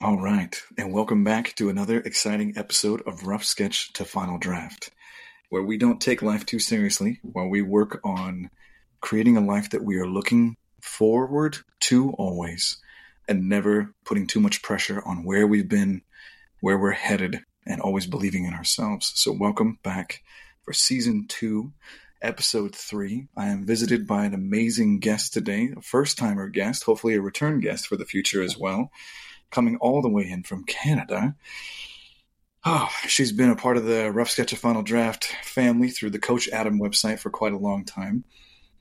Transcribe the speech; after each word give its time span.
All 0.00 0.16
right, 0.16 0.62
and 0.78 0.92
welcome 0.92 1.22
back 1.22 1.54
to 1.56 1.68
another 1.68 2.00
exciting 2.00 2.54
episode 2.56 3.02
of 3.02 3.26
Rough 3.26 3.44
Sketch 3.44 3.92
to 3.92 4.06
Final 4.06 4.38
Draft, 4.38 4.90
where 5.50 5.62
we 5.62 5.76
don't 5.76 6.00
take 6.00 6.22
life 6.22 6.46
too 6.46 6.58
seriously 6.58 7.18
while 7.22 7.48
we 7.48 7.60
work 7.60 8.00
on 8.04 8.48
creating 9.02 9.36
a 9.36 9.44
life 9.44 9.68
that 9.70 9.84
we 9.84 9.98
are 9.98 10.06
looking 10.06 10.56
forward 10.80 11.58
to 11.80 12.12
always 12.12 12.78
and 13.28 13.48
never 13.48 13.92
putting 14.06 14.26
too 14.26 14.40
much 14.40 14.62
pressure 14.62 15.02
on 15.04 15.24
where 15.24 15.46
we've 15.46 15.68
been, 15.68 16.00
where 16.60 16.78
we're 16.78 16.92
headed, 16.92 17.40
and 17.68 17.80
always 17.80 18.06
believing 18.06 18.44
in 18.44 18.54
ourselves. 18.54 19.12
So, 19.14 19.30
welcome 19.30 19.78
back 19.84 20.24
for 20.64 20.72
season 20.72 21.26
two, 21.28 21.72
episode 22.20 22.74
three. 22.74 23.28
I 23.36 23.46
am 23.46 23.64
visited 23.64 24.06
by 24.06 24.24
an 24.24 24.34
amazing 24.34 24.98
guest 24.98 25.32
today, 25.32 25.70
a 25.76 25.80
first 25.80 26.18
timer 26.18 26.48
guest, 26.48 26.82
hopefully 26.82 27.14
a 27.14 27.20
return 27.20 27.60
guest 27.60 27.86
for 27.86 27.96
the 27.96 28.04
future 28.04 28.42
as 28.42 28.58
well 28.58 28.90
coming 29.50 29.76
all 29.76 30.02
the 30.02 30.08
way 30.08 30.28
in 30.28 30.42
from 30.42 30.64
Canada. 30.64 31.34
Oh, 32.64 32.88
she's 33.06 33.32
been 33.32 33.50
a 33.50 33.56
part 33.56 33.76
of 33.76 33.84
the 33.84 34.10
Rough 34.10 34.30
Sketch 34.30 34.52
of 34.52 34.58
Final 34.58 34.82
Draft 34.82 35.26
family 35.42 35.88
through 35.88 36.10
the 36.10 36.18
Coach 36.18 36.48
Adam 36.48 36.80
website 36.80 37.18
for 37.18 37.30
quite 37.30 37.52
a 37.52 37.58
long 37.58 37.84
time. 37.84 38.24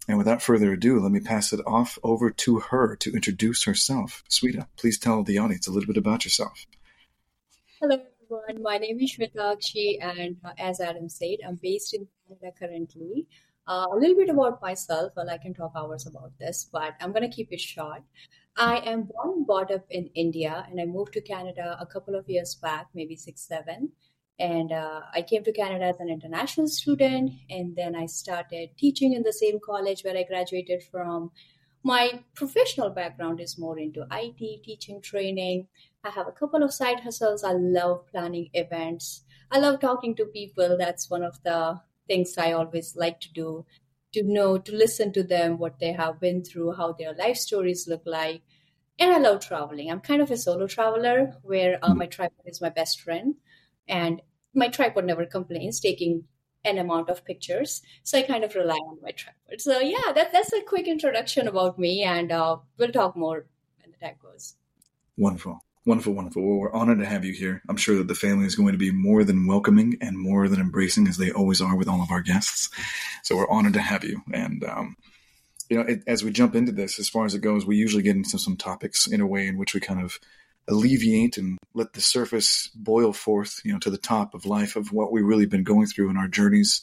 And 0.07 0.17
without 0.17 0.41
further 0.41 0.73
ado, 0.73 0.99
let 0.99 1.11
me 1.11 1.19
pass 1.19 1.51
it 1.53 1.59
off 1.67 1.99
over 2.01 2.31
to 2.31 2.59
her 2.59 2.95
to 2.97 3.11
introduce 3.11 3.65
herself. 3.65 4.23
Sweta, 4.29 4.67
please 4.77 4.97
tell 4.97 5.23
the 5.23 5.37
audience 5.37 5.67
a 5.67 5.71
little 5.71 5.87
bit 5.87 5.97
about 5.97 6.23
yourself. 6.23 6.65
Hello, 7.79 8.01
everyone. 8.27 8.61
My 8.61 8.77
name 8.77 8.99
is 8.99 9.15
Shwetakshi, 9.15 9.99
and 10.01 10.37
uh, 10.43 10.51
as 10.57 10.81
Adam 10.81 11.07
said, 11.07 11.37
I'm 11.47 11.59
based 11.61 11.93
in 11.93 12.07
Canada 12.27 12.57
currently. 12.59 13.25
Uh, 13.67 13.85
a 13.91 13.95
little 13.95 14.15
bit 14.15 14.29
about 14.29 14.61
myself. 14.61 15.13
Well, 15.15 15.29
I 15.29 15.37
can 15.37 15.53
talk 15.53 15.71
hours 15.75 16.05
about 16.07 16.31
this, 16.39 16.67
but 16.71 16.95
I'm 16.99 17.11
going 17.11 17.29
to 17.29 17.35
keep 17.35 17.51
it 17.51 17.61
short. 17.61 18.01
I 18.57 18.77
am 18.77 19.03
born 19.03 19.37
and 19.37 19.47
brought 19.47 19.71
up 19.71 19.85
in 19.89 20.09
India, 20.15 20.65
and 20.69 20.81
I 20.81 20.85
moved 20.85 21.13
to 21.13 21.21
Canada 21.21 21.77
a 21.79 21.85
couple 21.85 22.15
of 22.15 22.27
years 22.27 22.55
back, 22.55 22.87
maybe 22.93 23.15
six, 23.15 23.47
seven. 23.47 23.91
And 24.39 24.71
uh, 24.71 25.01
I 25.13 25.21
came 25.21 25.43
to 25.45 25.53
Canada 25.53 25.85
as 25.85 25.99
an 25.99 26.09
international 26.09 26.67
student, 26.67 27.31
and 27.49 27.75
then 27.75 27.95
I 27.95 28.07
started 28.07 28.69
teaching 28.77 29.13
in 29.13 29.23
the 29.23 29.33
same 29.33 29.59
college 29.63 30.03
where 30.03 30.17
I 30.17 30.23
graduated 30.23 30.83
from. 30.83 31.31
My 31.83 32.23
professional 32.35 32.89
background 32.89 33.39
is 33.39 33.57
more 33.57 33.79
into 33.79 34.05
IT, 34.11 34.63
teaching, 34.63 35.01
training. 35.01 35.67
I 36.03 36.09
have 36.11 36.27
a 36.27 36.31
couple 36.31 36.63
of 36.63 36.73
side 36.73 37.01
hustles. 37.01 37.43
I 37.43 37.53
love 37.53 38.07
planning 38.07 38.49
events. 38.53 39.23
I 39.51 39.59
love 39.59 39.79
talking 39.79 40.15
to 40.15 40.25
people. 40.25 40.77
That's 40.77 41.09
one 41.09 41.23
of 41.23 41.41
the 41.43 41.81
things 42.07 42.37
I 42.37 42.53
always 42.53 42.95
like 42.95 43.19
to 43.21 43.33
do 43.33 43.65
to 44.13 44.23
know, 44.23 44.57
to 44.57 44.75
listen 44.75 45.11
to 45.13 45.23
them, 45.23 45.57
what 45.57 45.79
they 45.79 45.91
have 45.91 46.19
been 46.19 46.43
through, 46.43 46.73
how 46.73 46.93
their 46.93 47.13
life 47.13 47.37
stories 47.37 47.87
look 47.87 48.03
like. 48.05 48.41
And 48.99 49.11
I 49.11 49.19
love 49.19 49.45
traveling. 49.45 49.91
I'm 49.91 49.99
kind 49.99 50.21
of 50.21 50.31
a 50.31 50.37
solo 50.37 50.65
traveler 50.67 51.33
where 51.43 51.77
uh, 51.83 51.93
my 51.93 52.07
tripod 52.07 52.45
is 52.45 52.61
my 52.61 52.69
best 52.69 53.01
friend. 53.01 53.35
And 53.87 54.21
my 54.53 54.69
tripod 54.69 55.05
never 55.05 55.25
complains, 55.25 55.79
taking 55.79 56.23
an 56.65 56.77
amount 56.77 57.09
of 57.09 57.25
pictures. 57.25 57.81
So 58.03 58.17
I 58.17 58.23
kind 58.23 58.43
of 58.43 58.55
rely 58.55 58.75
on 58.75 58.97
my 59.01 59.11
tripod. 59.11 59.59
So 59.59 59.79
yeah, 59.79 60.13
that, 60.15 60.31
that's 60.33 60.53
a 60.53 60.61
quick 60.61 60.87
introduction 60.87 61.47
about 61.47 61.77
me. 61.77 62.03
And 62.03 62.31
uh, 62.31 62.57
we'll 62.77 62.91
talk 62.91 63.15
more 63.15 63.45
when 63.81 63.91
the 63.91 64.05
time 64.05 64.15
goes. 64.21 64.55
Wonderful. 65.17 65.59
Wonderful, 65.87 66.15
wonderful. 66.15 66.45
Well, 66.45 66.57
we're 66.57 66.73
honored 66.73 66.99
to 66.99 67.05
have 67.05 67.23
you 67.23 67.31
here. 67.31 67.61
I'm 67.69 67.77
sure 67.77 67.95
that 67.95 68.09
the 68.09 68.13
family 68.13 68.45
is 68.45 68.57
going 68.57 68.73
to 68.73 68.77
be 68.77 68.91
more 68.91 69.23
than 69.23 69.47
welcoming 69.47 69.97
and 70.01 70.17
more 70.17 70.49
than 70.49 70.59
embracing 70.59 71.07
as 71.07 71.15
they 71.15 71.31
always 71.31 71.61
are 71.61 71.77
with 71.77 71.87
all 71.87 72.01
of 72.01 72.11
our 72.11 72.19
guests. 72.19 72.69
So 73.23 73.37
we're 73.37 73.49
honored 73.49 73.75
to 73.75 73.79
have 73.79 74.03
you. 74.03 74.21
And, 74.33 74.65
um, 74.65 74.97
you 75.69 75.77
know, 75.77 75.83
it, 75.83 76.03
as 76.05 76.25
we 76.25 76.31
jump 76.31 76.55
into 76.55 76.73
this, 76.73 76.99
as 76.99 77.07
far 77.07 77.23
as 77.23 77.35
it 77.35 77.39
goes, 77.39 77.65
we 77.65 77.77
usually 77.77 78.03
get 78.03 78.17
into 78.17 78.37
some 78.37 78.57
topics 78.57 79.07
in 79.07 79.21
a 79.21 79.25
way 79.25 79.47
in 79.47 79.57
which 79.57 79.73
we 79.73 79.79
kind 79.79 80.01
of 80.01 80.19
alleviate 80.67 81.37
and 81.37 81.57
let 81.73 81.93
the 81.93 82.01
surface 82.01 82.69
boil 82.75 83.13
forth, 83.13 83.61
you 83.63 83.71
know, 83.71 83.79
to 83.79 83.89
the 83.89 83.97
top 83.97 84.33
of 84.33 84.45
life 84.45 84.75
of 84.75 84.91
what 84.91 85.13
we've 85.13 85.23
really 85.23 85.45
been 85.45 85.63
going 85.63 85.87
through 85.87 86.09
in 86.09 86.17
our 86.17 86.27
journeys 86.27 86.81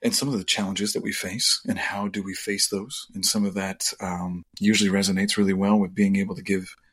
and 0.00 0.14
some 0.14 0.28
of 0.28 0.38
the 0.38 0.44
challenges 0.44 0.92
that 0.92 1.02
we 1.02 1.10
face 1.12 1.60
and 1.68 1.76
how 1.76 2.06
do 2.06 2.22
we 2.22 2.34
face 2.34 2.68
those. 2.68 3.08
And 3.16 3.26
some 3.26 3.44
of 3.44 3.54
that 3.54 3.92
um, 4.00 4.44
usually 4.60 4.90
resonates 4.90 5.36
really 5.36 5.54
well 5.54 5.76
with 5.76 5.92
being 5.92 6.14
able 6.14 6.36
to 6.36 6.42
give– 6.42 6.76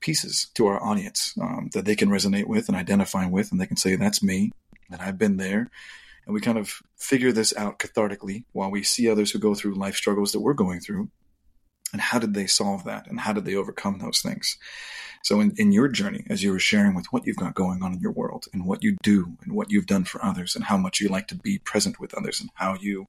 pieces 0.00 0.48
to 0.54 0.66
our 0.66 0.82
audience 0.82 1.34
um, 1.40 1.70
that 1.72 1.84
they 1.84 1.96
can 1.96 2.08
resonate 2.08 2.46
with 2.46 2.68
and 2.68 2.76
identify 2.76 3.26
with, 3.26 3.50
and 3.50 3.60
they 3.60 3.66
can 3.66 3.76
say, 3.76 3.96
"That's 3.96 4.22
me," 4.22 4.52
and 4.90 5.00
I've 5.00 5.18
been 5.18 5.36
there. 5.36 5.70
And 6.26 6.34
we 6.34 6.40
kind 6.40 6.58
of 6.58 6.82
figure 6.96 7.32
this 7.32 7.56
out 7.56 7.78
cathartically 7.78 8.44
while 8.52 8.70
we 8.70 8.82
see 8.82 9.08
others 9.08 9.30
who 9.30 9.38
go 9.38 9.54
through 9.54 9.74
life 9.74 9.94
struggles 9.94 10.32
that 10.32 10.40
we're 10.40 10.54
going 10.54 10.80
through. 10.80 11.08
And 11.92 12.02
how 12.02 12.18
did 12.18 12.34
they 12.34 12.48
solve 12.48 12.84
that? 12.84 13.06
And 13.06 13.20
how 13.20 13.32
did 13.32 13.44
they 13.44 13.54
overcome 13.54 13.98
those 13.98 14.20
things? 14.20 14.58
So, 15.22 15.40
in, 15.40 15.52
in 15.56 15.72
your 15.72 15.88
journey, 15.88 16.24
as 16.28 16.42
you 16.42 16.50
were 16.50 16.58
sharing 16.58 16.94
with 16.94 17.06
what 17.06 17.26
you've 17.26 17.36
got 17.36 17.54
going 17.54 17.82
on 17.82 17.92
in 17.92 18.00
your 18.00 18.12
world 18.12 18.46
and 18.52 18.66
what 18.66 18.82
you 18.82 18.96
do 19.02 19.36
and 19.42 19.52
what 19.52 19.70
you've 19.70 19.86
done 19.86 20.04
for 20.04 20.24
others 20.24 20.56
and 20.56 20.64
how 20.64 20.76
much 20.76 21.00
you 21.00 21.08
like 21.08 21.28
to 21.28 21.36
be 21.36 21.58
present 21.58 22.00
with 22.00 22.12
others 22.14 22.40
and 22.40 22.50
how 22.54 22.74
you 22.74 23.06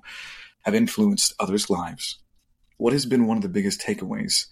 have 0.61 0.75
influenced 0.75 1.33
others' 1.39 1.69
lives, 1.69 2.19
what 2.77 2.93
has 2.93 3.05
been 3.05 3.25
one 3.25 3.37
of 3.37 3.43
the 3.43 3.49
biggest 3.49 3.81
takeaways 3.81 4.45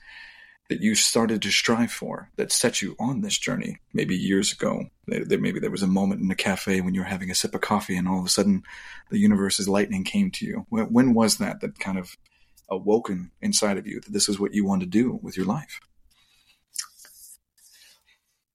that 0.70 0.82
you 0.82 0.96
started 0.96 1.42
to 1.42 1.52
strive 1.52 1.92
for 1.92 2.32
that 2.38 2.52
set 2.52 2.82
you 2.82 2.96
on 3.00 3.22
this 3.22 3.38
journey 3.38 3.78
maybe 3.94 4.16
years 4.16 4.52
ago. 4.52 4.86
Maybe 5.06 5.60
there 5.60 5.70
was 5.70 5.84
a 5.84 5.88
moment 5.88 6.22
in 6.22 6.32
a 6.32 6.36
cafe 6.36 6.82
when 6.82 6.96
you 6.96 7.02
were 7.02 7.08
having 7.08 7.30
a 7.30 7.36
sip 7.36 7.54
of 7.54 7.62
coffee 7.62 7.96
and 7.96 8.08
all 8.08 8.20
of 8.20 8.26
a 8.26 8.30
sudden 8.30 8.64
the 9.12 9.20
universe's 9.20 9.70
lightning 9.70 10.04
came 10.04 10.32
to 10.32 10.46
you. 10.46 10.66
When, 10.70 10.86
when 10.92 11.14
was 11.14 11.38
that 11.38 11.62
that 11.62 11.78
kind 11.78 12.00
of 12.00 12.18
awoken 12.68 13.32
inside 13.42 13.78
of 13.78 13.86
you 13.86 14.00
that 14.02 14.12
this 14.12 14.28
is 14.28 14.40
what 14.40 14.56
you 14.56 14.66
want 14.66 14.82
to 14.82 14.88
do 14.88 15.20
with 15.22 15.38
your 15.38 15.46
life? 15.46 15.80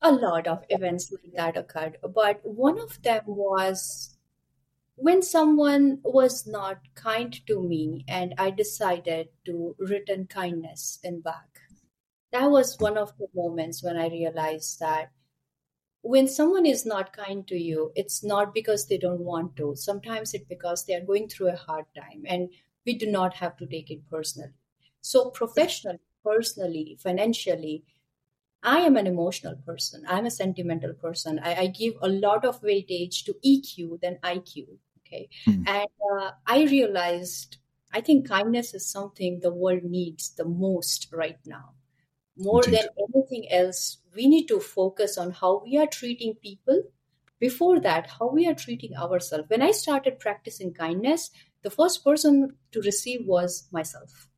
A 0.03 0.11
lot 0.11 0.49
of 0.49 0.65
events 0.69 1.13
like 1.13 1.33
that 1.35 1.57
occurred 1.57 1.99
but 2.03 2.41
one 2.43 2.81
of 2.81 3.01
them 3.03 3.23
was 3.27 4.17
when 4.97 5.23
someone 5.23 6.01
was 6.03 6.47
not 6.47 6.79
kind 6.95 7.47
to 7.47 7.63
me 7.63 8.05
and 8.09 8.35
i 8.39 8.51
decided 8.51 9.29
to 9.45 9.75
return 9.79 10.27
kindness 10.27 10.99
in 11.03 11.21
back 11.21 11.61
that 12.33 12.51
was 12.51 12.77
one 12.79 12.97
of 12.97 13.17
the 13.19 13.27
moments 13.35 13.83
when 13.83 13.97
I 13.97 14.09
realized 14.09 14.81
that 14.81 15.11
when 16.03 16.29
someone 16.29 16.65
is 16.65 16.87
not 16.87 17.13
kind 17.13 17.47
to 17.49 17.57
you, 17.57 17.93
it's 17.95 18.25
not 18.25 18.55
because 18.55 18.87
they 18.87 18.97
don't 18.97 19.21
want 19.21 19.57
to. 19.57 19.75
Sometimes 19.77 20.33
it's 20.33 20.47
because 20.47 20.85
they 20.85 20.95
are 20.95 21.05
going 21.05 21.29
through 21.29 21.49
a 21.49 21.57
hard 21.57 21.85
time, 21.95 22.25
and 22.27 22.49
we 22.87 22.95
do 22.95 23.11
not 23.11 23.35
have 23.35 23.57
to 23.59 23.67
take 23.67 23.91
it 23.91 24.09
personally. 24.09 24.55
So, 25.03 25.31
professionally, 25.31 26.01
personally, 26.25 26.97
financially, 27.01 27.85
I 28.63 28.81
am 28.81 28.97
an 28.97 29.07
emotional 29.07 29.57
person. 29.67 30.05
I'm 30.09 30.27
a 30.27 30.31
sentimental 30.31 30.95
person. 30.95 31.39
I, 31.43 31.55
I 31.55 31.67
give 31.67 31.95
a 32.01 32.09
lot 32.09 32.45
of 32.45 32.63
weightage 32.63 33.25
to 33.25 33.35
EQ 33.45 34.01
than 34.01 34.19
IQ. 34.23 34.67
Okay. 35.07 35.29
Mm. 35.47 35.69
And 35.69 35.89
uh, 36.13 36.31
I 36.47 36.65
realized 36.65 37.57
I 37.93 38.01
think 38.01 38.29
kindness 38.29 38.75
is 38.75 38.87
something 38.87 39.41
the 39.41 39.53
world 39.53 39.83
needs 39.83 40.31
the 40.31 40.45
most 40.45 41.09
right 41.13 41.39
now 41.45 41.75
more 42.41 42.65
Indeed. 42.65 42.81
than 42.81 43.07
anything 43.15 43.53
else, 43.53 43.99
we 44.15 44.27
need 44.27 44.47
to 44.49 44.61
focus 44.61 45.19
on 45.19 45.31
how 45.31 45.63
we 45.65 45.79
are 45.79 45.87
treating 45.87 46.35
people. 46.35 46.83
Before 47.39 47.81
that, 47.81 48.09
how 48.19 48.29
we 48.29 48.47
are 48.49 48.55
treating 48.55 48.97
ourselves. 48.97 49.49
When 49.49 49.63
I 49.63 49.71
started 49.71 50.19
practicing 50.19 50.75
kindness, 50.75 51.31
the 51.63 51.71
first 51.71 52.05
person 52.05 52.57
to 52.73 52.81
receive 52.83 53.27
was 53.27 53.69
myself. 53.73 54.29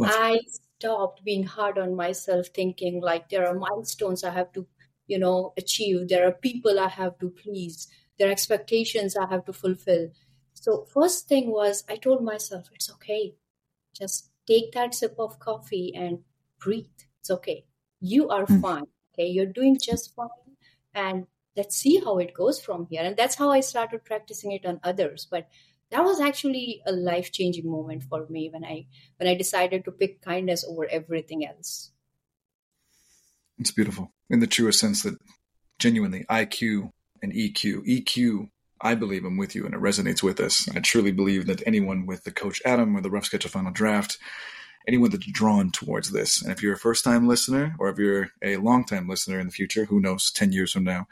I 0.00 0.40
stopped 0.78 1.24
being 1.24 1.44
hard 1.44 1.78
on 1.78 1.94
myself, 1.94 2.48
thinking 2.48 3.00
like 3.00 3.28
there 3.28 3.46
are 3.46 3.54
milestones 3.54 4.24
I 4.24 4.30
have 4.30 4.52
to, 4.52 4.66
you 5.06 5.18
know, 5.18 5.52
achieve. 5.56 6.08
There 6.08 6.26
are 6.26 6.32
people 6.32 6.78
I 6.78 6.88
have 6.88 7.18
to 7.20 7.30
please. 7.30 7.88
There 8.18 8.28
are 8.28 8.32
expectations 8.32 9.16
I 9.16 9.26
have 9.28 9.44
to 9.46 9.52
fulfill. 9.52 10.10
So 10.54 10.86
first 10.92 11.28
thing 11.28 11.50
was 11.50 11.84
I 11.88 11.96
told 11.96 12.22
myself, 12.22 12.66
it's 12.72 12.90
okay. 12.92 13.34
Just 13.96 14.30
take 14.46 14.72
that 14.72 14.94
sip 14.94 15.14
of 15.18 15.38
coffee 15.38 15.92
and 15.94 16.18
breathe. 16.58 16.86
It's 17.20 17.30
okay. 17.30 17.64
You 18.00 18.28
are 18.28 18.46
mm. 18.46 18.60
fine. 18.60 18.84
Okay. 19.14 19.28
You're 19.28 19.46
doing 19.46 19.78
just 19.80 20.14
fine. 20.14 20.28
And 20.94 21.26
let's 21.56 21.76
see 21.76 22.00
how 22.04 22.18
it 22.18 22.34
goes 22.34 22.60
from 22.60 22.86
here. 22.90 23.02
And 23.02 23.16
that's 23.16 23.36
how 23.36 23.50
I 23.50 23.60
started 23.60 24.04
practicing 24.04 24.52
it 24.52 24.66
on 24.66 24.80
others. 24.82 25.26
But 25.30 25.48
that 25.90 26.04
was 26.04 26.20
actually 26.20 26.82
a 26.86 26.92
life 26.92 27.32
changing 27.32 27.70
moment 27.70 28.02
for 28.02 28.26
me 28.28 28.50
when 28.52 28.64
I 28.64 28.86
when 29.18 29.28
I 29.28 29.34
decided 29.34 29.84
to 29.84 29.92
pick 29.92 30.20
kindness 30.20 30.64
over 30.68 30.86
everything 30.90 31.46
else. 31.46 31.92
It's 33.58 33.70
beautiful 33.70 34.12
in 34.28 34.40
the 34.40 34.46
truest 34.46 34.80
sense 34.80 35.02
that 35.02 35.16
genuinely 35.78 36.24
IQ 36.28 36.90
and 37.22 37.32
EQ. 37.32 37.86
EQ, 37.86 38.50
I 38.80 38.94
believe 38.94 39.24
I'm 39.24 39.38
with 39.38 39.54
you 39.54 39.64
and 39.64 39.74
it 39.74 39.80
resonates 39.80 40.22
with 40.22 40.40
us. 40.40 40.68
I 40.74 40.80
truly 40.80 41.12
believe 41.12 41.46
that 41.46 41.62
anyone 41.66 42.04
with 42.04 42.24
the 42.24 42.32
Coach 42.32 42.60
Adam 42.64 42.96
or 42.96 43.00
the 43.00 43.10
Rough 43.10 43.26
Sketch 43.26 43.44
of 43.44 43.52
Final 43.52 43.72
Draft 43.72 44.18
anyone 44.86 45.10
that's 45.10 45.26
drawn 45.26 45.70
towards 45.70 46.10
this. 46.10 46.42
And 46.42 46.52
if 46.52 46.62
you're 46.62 46.74
a 46.74 46.78
first 46.78 47.04
time 47.04 47.26
listener 47.26 47.74
or 47.78 47.88
if 47.88 47.98
you're 47.98 48.30
a 48.42 48.56
long 48.56 48.84
time 48.84 49.08
listener 49.08 49.40
in 49.40 49.46
the 49.46 49.52
future, 49.52 49.84
who 49.84 50.00
knows, 50.00 50.30
10 50.30 50.52
years 50.52 50.72
from 50.72 50.84
now, 50.84 51.06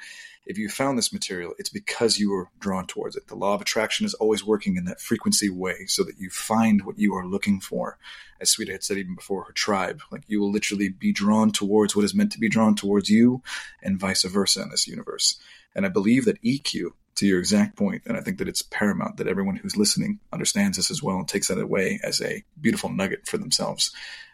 if 0.47 0.59
you 0.59 0.69
found 0.69 0.99
this 0.99 1.13
material, 1.13 1.55
it's 1.59 1.71
because 1.71 2.19
you 2.19 2.31
were 2.31 2.49
drawn 2.61 2.87
towards 2.87 3.17
it. 3.17 3.29
The 3.29 3.35
law 3.35 3.55
of 3.55 3.63
attraction 3.63 4.05
is 4.05 4.15
always 4.15 4.45
working 4.45 4.77
in 4.77 4.85
that 4.85 5.01
frequency 5.01 5.49
way 5.49 5.87
so 5.87 6.05
that 6.05 6.19
you 6.19 6.29
find 6.29 6.85
what 6.85 6.99
you 6.99 7.15
are 7.15 7.27
looking 7.27 7.61
for. 7.61 7.99
As 8.41 8.55
Sweta 8.55 8.73
had 8.73 8.85
said 8.85 8.99
even 8.99 9.15
before, 9.15 9.45
her 9.45 9.53
tribe, 9.53 10.03
like 10.11 10.23
you 10.27 10.41
will 10.41 10.53
literally 10.53 10.91
be 10.91 11.13
drawn 11.13 11.51
towards 11.51 11.97
what 11.97 12.05
is 12.05 12.15
meant 12.15 12.33
to 12.33 12.39
be 12.39 12.49
drawn 12.49 12.75
towards 12.75 13.09
you 13.09 13.43
and 13.83 13.99
vice 13.99 14.23
versa 14.25 14.63
in 14.63 14.71
this 14.71 14.87
universe. 14.87 15.41
And 15.75 15.87
I 15.87 15.89
believe 15.89 16.27
that 16.27 16.43
EQ, 16.43 16.91
to 17.17 17.27
your 17.27 17.39
exact 17.39 17.77
point, 17.77 18.03
and 18.07 18.17
I 18.17 18.21
think 18.21 18.39
that 18.39 18.49
it's 18.49 18.63
paramount 18.63 19.17
that 19.17 19.29
everyone 19.29 19.57
who's 19.57 19.77
listening 19.77 20.21
understands 20.33 20.77
this 20.77 20.91
as 20.91 21.03
well 21.03 21.19
and 21.19 21.29
takes 21.29 21.49
that 21.49 21.59
away 21.59 22.01
as 22.03 22.21
a 22.21 22.43
beautiful 22.61 22.91
nugget 22.91 23.27
for 23.27 23.39
themselves 23.39 23.93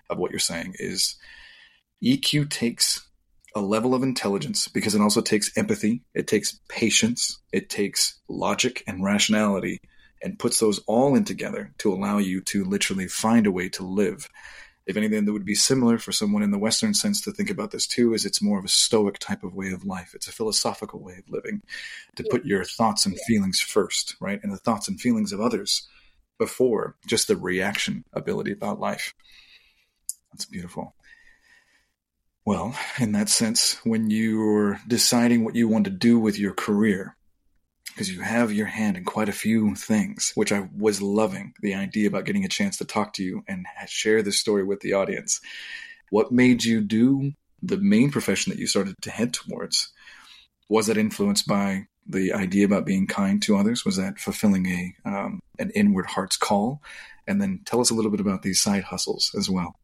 of 0.08 0.18
what 0.18 0.30
you're 0.30 0.40
saying 0.40 0.74
is 0.78 1.16
EQ 2.02 2.50
takes 2.50 3.06
a 3.54 3.60
level 3.60 3.94
of 3.94 4.02
intelligence 4.02 4.68
because 4.68 4.94
it 4.94 5.00
also 5.00 5.20
takes 5.20 5.56
empathy, 5.56 6.02
it 6.14 6.26
takes 6.26 6.60
patience, 6.68 7.38
it 7.52 7.68
takes 7.68 8.18
logic 8.28 8.82
and 8.86 9.04
rationality, 9.04 9.80
and 10.22 10.38
puts 10.38 10.60
those 10.60 10.78
all 10.80 11.14
in 11.14 11.24
together 11.24 11.72
to 11.78 11.92
allow 11.92 12.18
you 12.18 12.40
to 12.42 12.64
literally 12.64 13.08
find 13.08 13.46
a 13.46 13.52
way 13.52 13.68
to 13.68 13.84
live. 13.84 14.28
If 14.86 14.96
anything 14.96 15.24
that 15.24 15.32
would 15.32 15.44
be 15.44 15.54
similar 15.54 15.98
for 15.98 16.10
someone 16.10 16.42
in 16.42 16.50
the 16.50 16.58
Western 16.58 16.94
sense 16.94 17.20
to 17.22 17.32
think 17.32 17.50
about 17.50 17.70
this 17.70 17.86
too, 17.86 18.14
is 18.14 18.24
it's 18.24 18.42
more 18.42 18.58
of 18.58 18.64
a 18.64 18.68
stoic 18.68 19.18
type 19.18 19.44
of 19.44 19.54
way 19.54 19.70
of 19.70 19.84
life. 19.84 20.12
It's 20.14 20.26
a 20.26 20.32
philosophical 20.32 21.00
way 21.00 21.14
of 21.18 21.28
living 21.28 21.62
to 22.16 22.24
put 22.30 22.44
your 22.44 22.64
thoughts 22.64 23.06
and 23.06 23.18
feelings 23.26 23.60
first, 23.60 24.16
right? 24.20 24.40
And 24.42 24.52
the 24.52 24.56
thoughts 24.56 24.88
and 24.88 25.00
feelings 25.00 25.32
of 25.32 25.40
others 25.40 25.86
before 26.38 26.96
just 27.06 27.28
the 27.28 27.36
reaction 27.36 28.04
ability 28.12 28.52
about 28.52 28.80
life. 28.80 29.14
That's 30.32 30.46
beautiful. 30.46 30.94
Well, 32.44 32.74
in 32.98 33.12
that 33.12 33.28
sense, 33.28 33.74
when 33.84 34.10
you're 34.10 34.80
deciding 34.88 35.44
what 35.44 35.54
you 35.54 35.68
want 35.68 35.84
to 35.84 35.90
do 35.90 36.18
with 36.18 36.38
your 36.38 36.54
career, 36.54 37.16
because 37.92 38.10
you 38.10 38.20
have 38.20 38.52
your 38.52 38.66
hand 38.66 38.96
in 38.96 39.04
quite 39.04 39.28
a 39.28 39.32
few 39.32 39.74
things, 39.74 40.32
which 40.34 40.52
I 40.52 40.68
was 40.76 41.02
loving 41.02 41.54
the 41.60 41.74
idea 41.74 42.08
about 42.08 42.24
getting 42.24 42.44
a 42.44 42.48
chance 42.48 42.76
to 42.78 42.84
talk 42.84 43.12
to 43.14 43.22
you 43.22 43.44
and 43.46 43.66
share 43.86 44.22
this 44.22 44.38
story 44.38 44.64
with 44.64 44.80
the 44.80 44.94
audience. 44.94 45.40
What 46.10 46.32
made 46.32 46.64
you 46.64 46.80
do 46.80 47.32
the 47.62 47.76
main 47.76 48.10
profession 48.10 48.50
that 48.50 48.58
you 48.58 48.66
started 48.66 48.96
to 49.02 49.10
head 49.10 49.34
towards? 49.34 49.92
Was 50.68 50.86
that 50.86 50.96
influenced 50.96 51.46
by 51.46 51.86
the 52.06 52.32
idea 52.32 52.64
about 52.64 52.86
being 52.86 53.06
kind 53.06 53.42
to 53.42 53.56
others? 53.56 53.84
Was 53.84 53.96
that 53.96 54.18
fulfilling 54.18 54.66
a 54.66 54.94
um, 55.04 55.40
an 55.58 55.70
inward 55.74 56.06
heart's 56.06 56.36
call? 56.36 56.82
And 57.26 57.40
then 57.40 57.60
tell 57.64 57.80
us 57.80 57.90
a 57.90 57.94
little 57.94 58.10
bit 58.10 58.20
about 58.20 58.42
these 58.42 58.60
side 58.60 58.84
hustles 58.84 59.30
as 59.36 59.48
well 59.48 59.76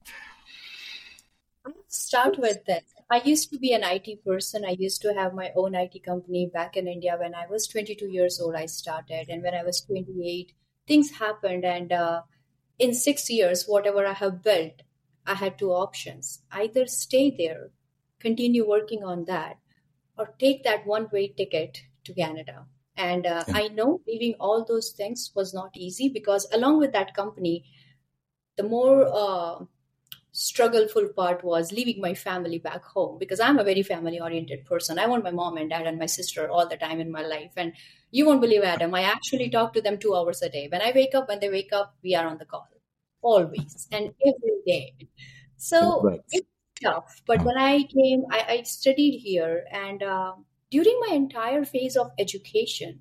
I 1.66 1.70
start 1.88 2.38
with 2.38 2.64
this. 2.64 2.84
I 3.08 3.22
used 3.24 3.50
to 3.52 3.58
be 3.58 3.72
an 3.72 3.84
IT 3.84 4.24
person. 4.24 4.64
I 4.64 4.76
used 4.78 5.00
to 5.02 5.14
have 5.14 5.32
my 5.32 5.52
own 5.54 5.74
IT 5.76 6.02
company 6.04 6.50
back 6.52 6.76
in 6.76 6.88
India. 6.88 7.16
When 7.18 7.34
I 7.34 7.46
was 7.48 7.68
22 7.68 8.08
years 8.08 8.40
old, 8.40 8.56
I 8.56 8.66
started. 8.66 9.28
And 9.28 9.42
when 9.42 9.54
I 9.54 9.62
was 9.62 9.80
28, 9.82 10.52
things 10.88 11.10
happened. 11.10 11.64
And 11.64 11.92
uh, 11.92 12.22
in 12.78 12.94
six 12.94 13.30
years, 13.30 13.64
whatever 13.66 14.04
I 14.04 14.12
have 14.14 14.42
built, 14.42 14.82
I 15.24 15.34
had 15.34 15.58
two 15.58 15.70
options 15.70 16.42
either 16.52 16.86
stay 16.86 17.34
there, 17.36 17.70
continue 18.20 18.68
working 18.68 19.02
on 19.02 19.24
that, 19.24 19.58
or 20.16 20.34
take 20.38 20.64
that 20.64 20.86
one 20.86 21.08
way 21.12 21.28
ticket 21.28 21.82
to 22.04 22.14
Canada. 22.14 22.66
And 22.96 23.26
uh, 23.26 23.44
yeah. 23.46 23.56
I 23.56 23.68
know 23.68 24.00
leaving 24.06 24.34
all 24.40 24.64
those 24.64 24.90
things 24.90 25.32
was 25.34 25.52
not 25.52 25.70
easy 25.76 26.08
because, 26.08 26.46
along 26.52 26.78
with 26.78 26.92
that 26.92 27.14
company, 27.14 27.64
the 28.56 28.62
more 28.62 29.06
uh, 29.12 29.64
struggleful 30.36 31.14
part 31.14 31.42
was 31.42 31.72
leaving 31.72 31.98
my 31.98 32.12
family 32.12 32.58
back 32.58 32.84
home 32.84 33.16
because 33.18 33.40
I'm 33.40 33.58
a 33.58 33.64
very 33.64 33.82
family 33.82 34.20
oriented 34.20 34.66
person. 34.66 34.98
I 34.98 35.06
want 35.06 35.24
my 35.24 35.30
mom 35.30 35.56
and 35.56 35.70
dad 35.70 35.86
and 35.86 35.98
my 35.98 36.04
sister 36.04 36.50
all 36.50 36.68
the 36.68 36.76
time 36.76 37.00
in 37.00 37.10
my 37.10 37.22
life. 37.22 37.52
And 37.56 37.72
you 38.10 38.26
won't 38.26 38.42
believe, 38.42 38.62
Adam, 38.62 38.94
I 38.94 39.02
actually 39.02 39.48
talk 39.48 39.72
to 39.72 39.80
them 39.80 39.96
two 39.96 40.14
hours 40.14 40.42
a 40.42 40.50
day. 40.50 40.68
When 40.70 40.82
I 40.82 40.92
wake 40.94 41.14
up, 41.14 41.28
when 41.28 41.40
they 41.40 41.48
wake 41.48 41.72
up, 41.72 41.96
we 42.02 42.14
are 42.14 42.26
on 42.26 42.36
the 42.36 42.44
call 42.44 42.68
always 43.22 43.88
and 43.90 44.12
every 44.26 44.60
day. 44.66 44.94
So 45.56 46.02
right. 46.02 46.20
it's 46.30 46.46
tough. 46.82 47.22
But 47.26 47.42
when 47.42 47.56
I 47.56 47.84
came, 47.84 48.24
I, 48.30 48.44
I 48.48 48.62
studied 48.64 49.20
here. 49.20 49.64
And 49.72 50.02
uh, 50.02 50.34
during 50.70 51.00
my 51.08 51.14
entire 51.14 51.64
phase 51.64 51.96
of 51.96 52.10
education, 52.18 53.00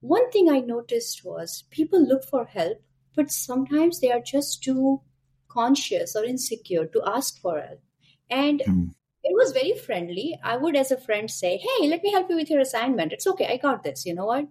one 0.00 0.30
thing 0.30 0.48
I 0.48 0.60
noticed 0.60 1.22
was 1.22 1.64
people 1.70 2.02
look 2.02 2.24
for 2.24 2.46
help, 2.46 2.82
but 3.14 3.30
sometimes 3.30 4.00
they 4.00 4.10
are 4.10 4.20
just 4.20 4.62
too 4.62 5.02
conscious 5.52 6.16
or 6.16 6.24
insecure 6.24 6.86
to 6.86 7.02
ask 7.06 7.40
for 7.40 7.60
help. 7.60 7.80
And 8.30 8.62
mm. 8.66 8.90
it 9.22 9.34
was 9.34 9.52
very 9.52 9.74
friendly. 9.74 10.38
I 10.42 10.56
would, 10.56 10.76
as 10.76 10.90
a 10.90 11.00
friend, 11.00 11.30
say, 11.30 11.58
Hey, 11.58 11.88
let 11.88 12.02
me 12.02 12.12
help 12.12 12.30
you 12.30 12.36
with 12.36 12.50
your 12.50 12.60
assignment. 12.60 13.12
It's 13.12 13.26
okay. 13.26 13.46
I 13.46 13.56
got 13.56 13.82
this. 13.82 14.06
You 14.06 14.14
know 14.14 14.26
what? 14.26 14.46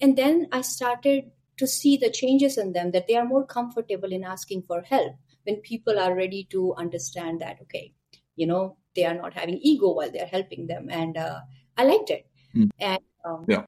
And 0.00 0.16
then 0.16 0.48
I 0.52 0.62
started 0.62 1.30
to 1.58 1.66
see 1.66 1.96
the 1.96 2.10
changes 2.10 2.56
in 2.56 2.72
them 2.72 2.92
that 2.92 3.08
they 3.08 3.16
are 3.16 3.24
more 3.24 3.44
comfortable 3.44 4.12
in 4.12 4.24
asking 4.24 4.62
for 4.62 4.82
help 4.82 5.14
when 5.44 5.56
people 5.56 5.98
are 5.98 6.14
ready 6.14 6.46
to 6.50 6.74
understand 6.74 7.40
that, 7.40 7.58
okay, 7.62 7.92
you 8.36 8.46
know, 8.46 8.76
they 8.94 9.04
are 9.04 9.14
not 9.14 9.34
having 9.34 9.58
ego 9.62 9.92
while 9.92 10.10
they're 10.10 10.26
helping 10.26 10.66
them. 10.66 10.88
And 10.90 11.16
uh, 11.16 11.40
I 11.76 11.84
liked 11.84 12.10
it. 12.10 12.26
Mm. 12.54 12.70
And 12.78 13.00
um, 13.24 13.44
yeah. 13.48 13.64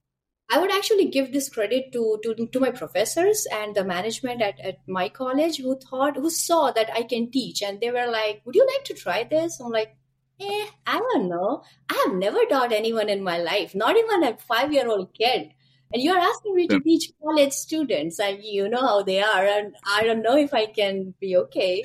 I 0.50 0.58
would 0.58 0.72
actually 0.72 1.06
give 1.06 1.32
this 1.32 1.48
credit 1.48 1.92
to, 1.92 2.18
to, 2.24 2.46
to 2.46 2.60
my 2.60 2.70
professors 2.70 3.46
and 3.52 3.74
the 3.74 3.84
management 3.84 4.42
at, 4.42 4.58
at 4.60 4.78
my 4.88 5.08
college 5.08 5.58
who 5.58 5.78
thought, 5.78 6.16
who 6.16 6.28
saw 6.28 6.72
that 6.72 6.90
I 6.92 7.04
can 7.04 7.30
teach. 7.30 7.62
And 7.62 7.80
they 7.80 7.90
were 7.90 8.10
like, 8.10 8.42
would 8.44 8.56
you 8.56 8.66
like 8.66 8.84
to 8.86 8.94
try 8.94 9.22
this? 9.22 9.60
I'm 9.60 9.70
like, 9.70 9.96
eh, 10.40 10.66
I 10.86 10.98
don't 10.98 11.28
know. 11.28 11.62
I 11.88 12.04
have 12.06 12.16
never 12.16 12.44
taught 12.46 12.72
anyone 12.72 13.08
in 13.08 13.22
my 13.22 13.38
life, 13.38 13.74
not 13.74 13.96
even 13.96 14.24
a 14.24 14.36
five 14.38 14.72
year 14.72 14.88
old 14.88 15.14
kid. 15.14 15.50
And 15.92 16.02
you're 16.02 16.18
asking 16.18 16.54
me 16.54 16.68
to 16.68 16.80
teach 16.80 17.10
college 17.20 17.52
students, 17.52 18.20
and 18.20 18.38
you 18.44 18.68
know 18.68 18.80
how 18.80 19.02
they 19.02 19.20
are. 19.22 19.44
And 19.44 19.74
I 19.84 20.04
don't 20.04 20.22
know 20.22 20.36
if 20.36 20.54
I 20.54 20.66
can 20.66 21.14
be 21.20 21.36
okay. 21.36 21.82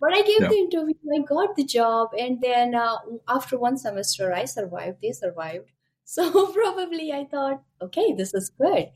But 0.00 0.12
I 0.12 0.22
gave 0.22 0.42
yeah. 0.42 0.48
the 0.48 0.54
interview, 0.54 0.94
I 1.14 1.22
got 1.26 1.56
the 1.56 1.64
job. 1.64 2.10
And 2.18 2.40
then 2.40 2.74
uh, 2.74 2.98
after 3.26 3.58
one 3.58 3.78
semester, 3.78 4.32
I 4.32 4.44
survived, 4.44 4.98
they 5.02 5.12
survived. 5.12 5.70
So 6.10 6.50
probably 6.54 7.12
I 7.12 7.26
thought, 7.30 7.62
okay, 7.82 8.14
this 8.16 8.32
is 8.32 8.50
good. 8.58 8.86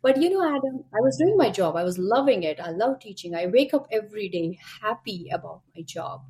But 0.00 0.16
you 0.16 0.30
know, 0.30 0.42
Adam, 0.42 0.82
I 0.94 1.00
was 1.00 1.18
doing 1.18 1.36
my 1.36 1.50
job. 1.50 1.76
I 1.76 1.84
was 1.84 1.98
loving 1.98 2.42
it. 2.42 2.58
I 2.58 2.70
love 2.70 3.00
teaching. 3.00 3.34
I 3.34 3.46
wake 3.48 3.74
up 3.74 3.86
every 3.92 4.30
day 4.30 4.58
happy 4.80 5.28
about 5.30 5.60
my 5.76 5.82
job. 5.82 6.22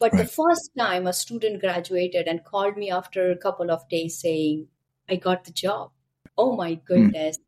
But 0.00 0.12
right. 0.12 0.22
the 0.22 0.28
first 0.28 0.72
time 0.76 1.06
a 1.06 1.12
student 1.12 1.60
graduated 1.60 2.26
and 2.26 2.44
called 2.44 2.76
me 2.76 2.90
after 2.90 3.30
a 3.30 3.36
couple 3.36 3.70
of 3.70 3.88
days 3.88 4.18
saying, 4.18 4.66
I 5.08 5.14
got 5.14 5.44
the 5.44 5.52
job. 5.52 5.92
Oh 6.36 6.56
my 6.56 6.74
hmm. 6.74 6.80
goodness. 6.86 7.38
Mm. 7.38 7.42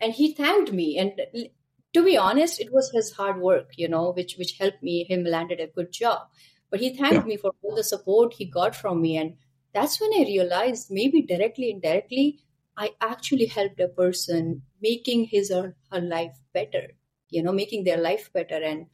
And 0.00 0.12
he 0.14 0.34
thanked 0.34 0.72
me. 0.72 0.98
And 0.98 1.12
to 1.94 2.04
be 2.04 2.16
honest, 2.16 2.60
it 2.60 2.72
was 2.72 2.90
his 2.90 3.12
hard 3.12 3.40
work, 3.40 3.70
you 3.76 3.88
know, 3.88 4.10
which 4.10 4.34
which 4.36 4.58
helped 4.58 4.82
me. 4.82 5.04
Him 5.04 5.22
landed 5.22 5.60
a 5.60 5.68
good 5.68 5.92
job. 5.92 6.22
But 6.70 6.80
he 6.80 6.96
thanked 6.96 7.26
yeah. 7.26 7.34
me 7.34 7.36
for 7.36 7.52
all 7.62 7.76
the 7.76 7.84
support 7.84 8.34
he 8.34 8.46
got 8.46 8.74
from 8.74 9.00
me. 9.00 9.16
And 9.16 9.36
that's 9.74 10.00
when 10.00 10.10
I 10.14 10.24
realized 10.26 10.88
maybe 10.90 11.22
directly, 11.22 11.70
indirectly, 11.70 12.40
I 12.76 12.90
actually 13.00 13.46
helped 13.46 13.80
a 13.80 13.88
person 13.88 14.62
making 14.80 15.24
his 15.24 15.50
or 15.50 15.76
her 15.92 16.00
life 16.00 16.38
better, 16.54 16.88
you 17.28 17.42
know, 17.42 17.52
making 17.52 17.84
their 17.84 17.98
life 17.98 18.32
better. 18.32 18.56
And 18.56 18.86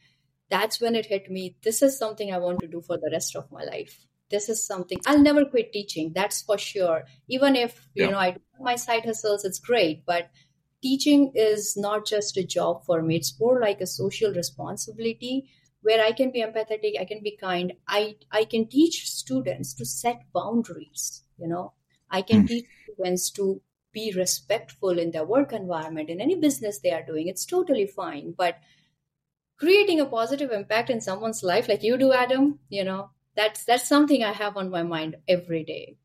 that's 0.49 0.81
when 0.81 0.95
it 0.95 1.05
hit 1.05 1.31
me. 1.31 1.55
This 1.63 1.81
is 1.81 1.97
something 1.97 2.33
I 2.33 2.37
want 2.37 2.59
to 2.59 2.67
do 2.67 2.81
for 2.81 2.97
the 2.97 3.09
rest 3.11 3.35
of 3.35 3.51
my 3.51 3.63
life. 3.63 4.05
This 4.29 4.49
is 4.49 4.65
something 4.65 4.99
I'll 5.05 5.21
never 5.21 5.45
quit 5.45 5.71
teaching. 5.71 6.11
That's 6.13 6.41
for 6.41 6.57
sure. 6.57 7.05
Even 7.29 7.55
if, 7.55 7.87
you 7.93 8.05
yeah. 8.05 8.11
know, 8.11 8.17
I 8.17 8.31
do 8.31 8.39
my 8.59 8.75
side 8.75 9.05
hustles, 9.05 9.45
it's 9.45 9.59
great. 9.59 10.05
But 10.05 10.29
teaching 10.81 11.31
is 11.33 11.77
not 11.77 12.05
just 12.05 12.35
a 12.37 12.45
job 12.45 12.83
for 12.85 13.01
me. 13.01 13.15
It's 13.15 13.39
more 13.39 13.59
like 13.61 13.79
a 13.79 13.87
social 13.87 14.33
responsibility 14.33 15.49
where 15.87 16.03
I 16.03 16.11
can 16.11 16.31
be 16.31 16.43
empathetic, 16.43 16.99
I 16.99 17.05
can 17.05 17.23
be 17.23 17.37
kind. 17.39 17.71
I, 17.87 18.17
I 18.29 18.43
can 18.43 18.67
teach 18.67 19.09
students 19.09 19.73
to 19.75 19.85
set 19.85 20.25
boundaries, 20.33 21.23
you 21.37 21.47
know. 21.47 21.71
I 22.11 22.23
can 22.23 22.43
mm. 22.43 22.47
teach 22.49 22.65
students 22.83 23.29
to 23.31 23.61
be 23.93 24.13
respectful 24.13 24.99
in 24.99 25.11
their 25.11 25.23
work 25.23 25.53
environment, 25.53 26.09
in 26.09 26.19
any 26.19 26.35
business 26.35 26.79
they 26.79 26.91
are 26.91 27.05
doing. 27.05 27.29
It's 27.29 27.45
totally 27.45 27.87
fine. 27.87 28.33
But 28.37 28.57
creating 29.57 30.01
a 30.01 30.05
positive 30.05 30.51
impact 30.51 30.89
in 30.89 30.99
someone's 30.99 31.41
life 31.41 31.69
like 31.69 31.83
you 31.83 31.97
do, 31.97 32.11
Adam, 32.11 32.59
you 32.67 32.83
know, 32.83 33.11
that's 33.37 33.63
that's 33.63 33.87
something 33.87 34.25
I 34.25 34.33
have 34.33 34.57
on 34.57 34.69
my 34.69 34.83
mind 34.83 35.15
every 35.25 35.63
day. 35.63 35.95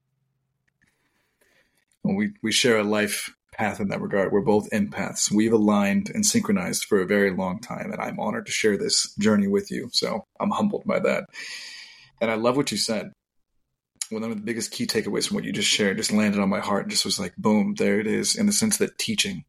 Well, 2.05 2.15
we, 2.15 2.35
we 2.41 2.53
share 2.53 2.79
a 2.79 2.85
life 2.85 3.35
path 3.53 3.81
in 3.81 3.89
that 3.89 4.01
regard. 4.01 4.33
We're 4.33 4.41
both 4.41 4.71
empaths. 4.71 5.31
We've 5.31 5.53
aligned 5.53 6.11
and 6.13 6.25
synchronized 6.25 6.85
for 6.85 7.01
a 7.01 7.07
very 7.07 7.31
long 7.31 7.61
time, 7.61 7.93
and 7.93 8.01
I'm 8.01 8.19
honored 8.19 8.47
to 8.47 8.53
share 8.53 8.77
this 8.77 9.15
journey 9.17 9.47
with 9.47 9.71
you. 9.71 9.89
So 9.93 10.25
I'm 10.41 10.51
humbled 10.51 10.85
by 10.87 11.01
that. 11.01 11.25
And 12.21 12.31
I 12.31 12.35
love 12.35 12.57
what 12.57 12.73
you 12.73 12.79
said. 12.79 13.13
One 14.11 14.23
of 14.23 14.31
the 14.31 14.37
biggest 14.37 14.73
key 14.73 14.87
takeaways 14.87 15.29
from 15.29 15.37
what 15.37 15.45
you 15.45 15.53
just 15.53 15.69
shared 15.69 15.97
just 15.97 16.13
landed 16.13 16.41
on 16.41 16.49
my 16.49 16.61
heart 16.61 16.83
and 16.83 16.91
just 16.91 17.05
was 17.05 17.19
like, 17.19 17.35
boom, 17.37 17.75
there 17.77 18.01
it 18.01 18.07
is, 18.07 18.37
in 18.37 18.47
the 18.47 18.53
sense 18.53 18.79
that 18.79 18.99
teaching 18.99 19.45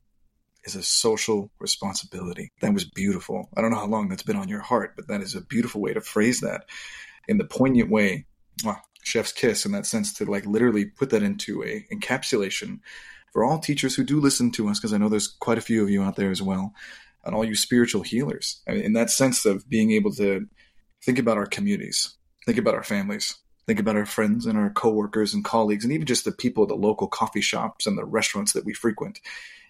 is 0.66 0.76
a 0.76 0.84
social 0.84 1.52
responsibility. 1.60 2.52
That 2.62 2.74
was 2.74 2.86
beautiful. 2.86 3.50
I 3.58 3.62
don't 3.62 3.72
know 3.72 3.80
how 3.80 3.88
long 3.88 4.08
that's 4.08 4.24
been 4.24 4.38
on 4.38 4.48
your 4.48 4.62
heart, 4.62 4.94
but 4.96 5.08
that 5.08 5.22
is 5.22 5.36
a 5.36 5.42
beautiful 5.42 5.82
way 5.82 5.94
to 5.94 6.02
phrase 6.02 6.40
that 6.40 6.66
in 7.28 7.38
the 7.38 7.46
poignant 7.46 7.90
way. 7.90 8.26
Chef's 9.04 9.34
kiss 9.34 9.66
in 9.66 9.74
that 9.74 9.86
sense 9.86 10.14
to 10.14 10.26
like 10.26 10.46
literally 10.46 10.86
put 10.86 11.10
that 11.10 11.24
into 11.24 11.62
a 11.64 11.86
encapsulation 11.94 12.80
for 13.34 13.44
all 13.44 13.60
teachers 13.60 13.96
who 13.96 14.04
do 14.04 14.22
listen 14.22 14.52
to 14.52 14.70
us, 14.70 14.80
because 14.80 14.94
I 14.94 14.98
know 14.98 15.10
there's 15.10 15.28
quite 15.28 15.58
a 15.58 15.62
few 15.62 15.84
of 15.84 15.90
you 15.90 16.04
out 16.04 16.16
there 16.16 16.32
as 16.32 16.42
well, 16.42 16.74
and 17.26 17.36
all 17.36 17.44
you 17.44 17.56
spiritual 17.56 18.04
healers. 18.04 18.62
I 18.68 18.74
mean, 18.74 18.84
in 18.84 18.94
that 18.94 19.10
sense 19.10 19.46
of 19.46 19.68
being 19.68 19.92
able 19.92 20.14
to 20.14 20.48
think 21.04 21.20
about 21.20 21.38
our 21.38 21.48
communities, 21.48 22.16
think 22.46 22.60
about 22.60 22.76
our 22.76 22.84
families, 22.84 23.36
think 23.66 23.80
about 23.80 23.96
our 23.96 24.06
friends 24.06 24.46
and 24.46 24.58
our 24.58 24.70
coworkers 24.70 25.34
and 25.34 25.44
colleagues, 25.44 25.84
and 25.84 25.92
even 25.92 26.06
just 26.06 26.26
the 26.26 26.32
people 26.32 26.64
at 26.64 26.70
the 26.70 26.76
local 26.76 27.08
coffee 27.08 27.42
shops 27.42 27.88
and 27.88 27.98
the 27.98 28.06
restaurants 28.06 28.54
that 28.54 28.66
we 28.66 28.74
frequent. 28.74 29.20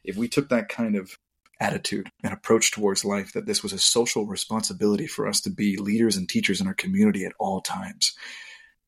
If 0.04 0.18
we 0.18 0.28
took 0.28 0.50
that 0.50 0.68
kind 0.68 0.96
of 0.96 1.18
attitude 1.60 2.10
and 2.24 2.34
approach 2.34 2.72
towards 2.72 3.06
life, 3.06 3.32
that 3.32 3.46
this 3.46 3.64
was 3.64 3.72
a 3.72 3.80
social 3.80 4.26
responsibility 4.26 5.08
for 5.08 5.28
us 5.28 5.40
to 5.42 5.50
be 5.50 5.78
leaders 5.78 6.18
and 6.18 6.28
teachers 6.28 6.60
in 6.60 6.68
our 6.68 6.74
community 6.74 7.24
at 7.24 7.34
all 7.40 7.62
times. 7.62 8.14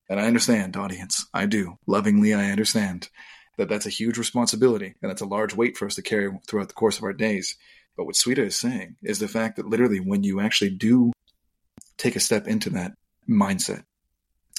And 0.09 0.19
I 0.19 0.25
understand, 0.25 0.75
audience, 0.75 1.25
I 1.33 1.45
do. 1.45 1.77
Lovingly, 1.87 2.33
I 2.33 2.51
understand 2.51 3.09
that 3.57 3.69
that's 3.69 3.85
a 3.85 3.91
huge 3.91 4.17
responsibility 4.17 4.95
and 5.01 5.09
that's 5.09 5.21
a 5.21 5.25
large 5.25 5.55
weight 5.55 5.77
for 5.77 5.85
us 5.85 5.95
to 5.95 6.01
carry 6.01 6.29
throughout 6.47 6.67
the 6.67 6.73
course 6.73 6.97
of 6.97 7.03
our 7.03 7.13
days. 7.13 7.55
But 7.97 8.05
what 8.05 8.15
Sweta 8.15 8.45
is 8.45 8.57
saying 8.57 8.97
is 9.01 9.19
the 9.19 9.27
fact 9.27 9.55
that 9.55 9.67
literally 9.67 9.99
when 9.99 10.23
you 10.23 10.39
actually 10.39 10.71
do 10.71 11.11
take 11.97 12.15
a 12.15 12.19
step 12.19 12.47
into 12.47 12.69
that 12.71 12.93
mindset, 13.29 13.83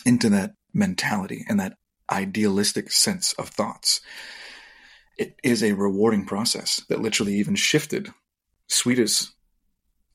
into 0.05 0.31
that 0.31 0.53
mentality 0.73 1.45
and 1.49 1.61
that 1.61 1.75
idealistic 2.11 2.91
sense 2.91 3.33
of 3.35 3.49
thoughts, 3.49 4.01
it 5.19 5.35
is 5.43 5.63
a 5.63 5.73
rewarding 5.73 6.25
process 6.27 6.83
that 6.89 7.01
literally 7.01 7.35
even 7.35 7.55
shifted 7.57 8.11
Sweta's 8.69 9.35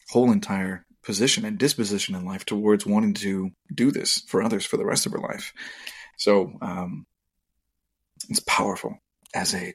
whole 0.09 0.31
entire 0.31 0.85
position 1.03 1.45
and 1.45 1.57
disposition 1.57 2.15
in 2.15 2.25
life 2.25 2.45
towards 2.45 2.85
wanting 2.85 3.13
to 3.15 3.51
do 3.73 3.91
this 3.91 4.23
for 4.27 4.43
others 4.43 4.65
for 4.65 4.77
the 4.77 4.85
rest 4.85 5.05
of 5.05 5.11
her 5.11 5.19
life. 5.19 5.53
So 6.17 6.53
um, 6.61 7.05
it's 8.29 8.39
powerful 8.41 8.97
as 9.33 9.53
a 9.53 9.73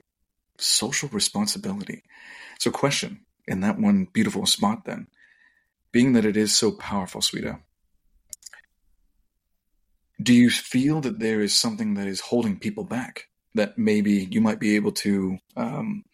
social 0.58 1.08
responsibility. 1.10 2.02
So, 2.58 2.70
question 2.70 3.20
in 3.46 3.60
that 3.60 3.78
one 3.78 4.08
beautiful 4.12 4.46
spot, 4.46 4.84
then, 4.84 5.08
being 5.92 6.12
that 6.14 6.24
it 6.24 6.36
is 6.36 6.54
so 6.54 6.72
powerful, 6.72 7.20
Sweta, 7.20 7.60
do 10.22 10.32
you 10.32 10.50
feel 10.50 11.00
that 11.02 11.18
there 11.18 11.40
is 11.40 11.56
something 11.56 11.94
that 11.94 12.06
is 12.06 12.20
holding 12.20 12.58
people 12.58 12.84
back 12.84 13.28
that 13.54 13.78
maybe 13.78 14.28
you 14.30 14.40
might 14.40 14.58
be 14.58 14.76
able 14.76 14.92
to 14.92 15.38
um, 15.56 16.04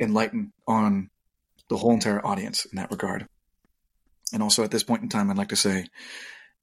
enlighten 0.00 0.52
on 0.66 1.10
the 1.68 1.76
whole 1.76 1.92
entire 1.92 2.24
audience 2.26 2.64
in 2.64 2.76
that 2.76 2.90
regard? 2.90 3.26
And 4.32 4.42
also 4.42 4.64
at 4.64 4.70
this 4.70 4.82
point 4.82 5.02
in 5.02 5.08
time, 5.08 5.30
I'd 5.30 5.38
like 5.38 5.50
to 5.50 5.56
say, 5.56 5.86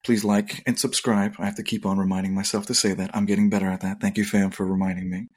please 0.04 0.24
like 0.24 0.64
and 0.66 0.80
subscribe. 0.80 1.36
I 1.40 1.46
have 1.46 1.56
to 1.56 1.64
keep 1.64 1.86
on 1.86 1.98
reminding 1.98 2.34
myself 2.34 2.66
to 2.68 2.74
say 2.74 2.94
that. 2.94 3.12
I'm 3.14 3.26
getting 3.26 3.50
better 3.50 3.68
at 3.68 3.82
that. 3.82 4.02
Thank 4.02 4.18
you, 4.18 4.26
fam, 4.26 4.52
for 4.52 4.66
reminding 4.66 5.10
me. 5.10 5.28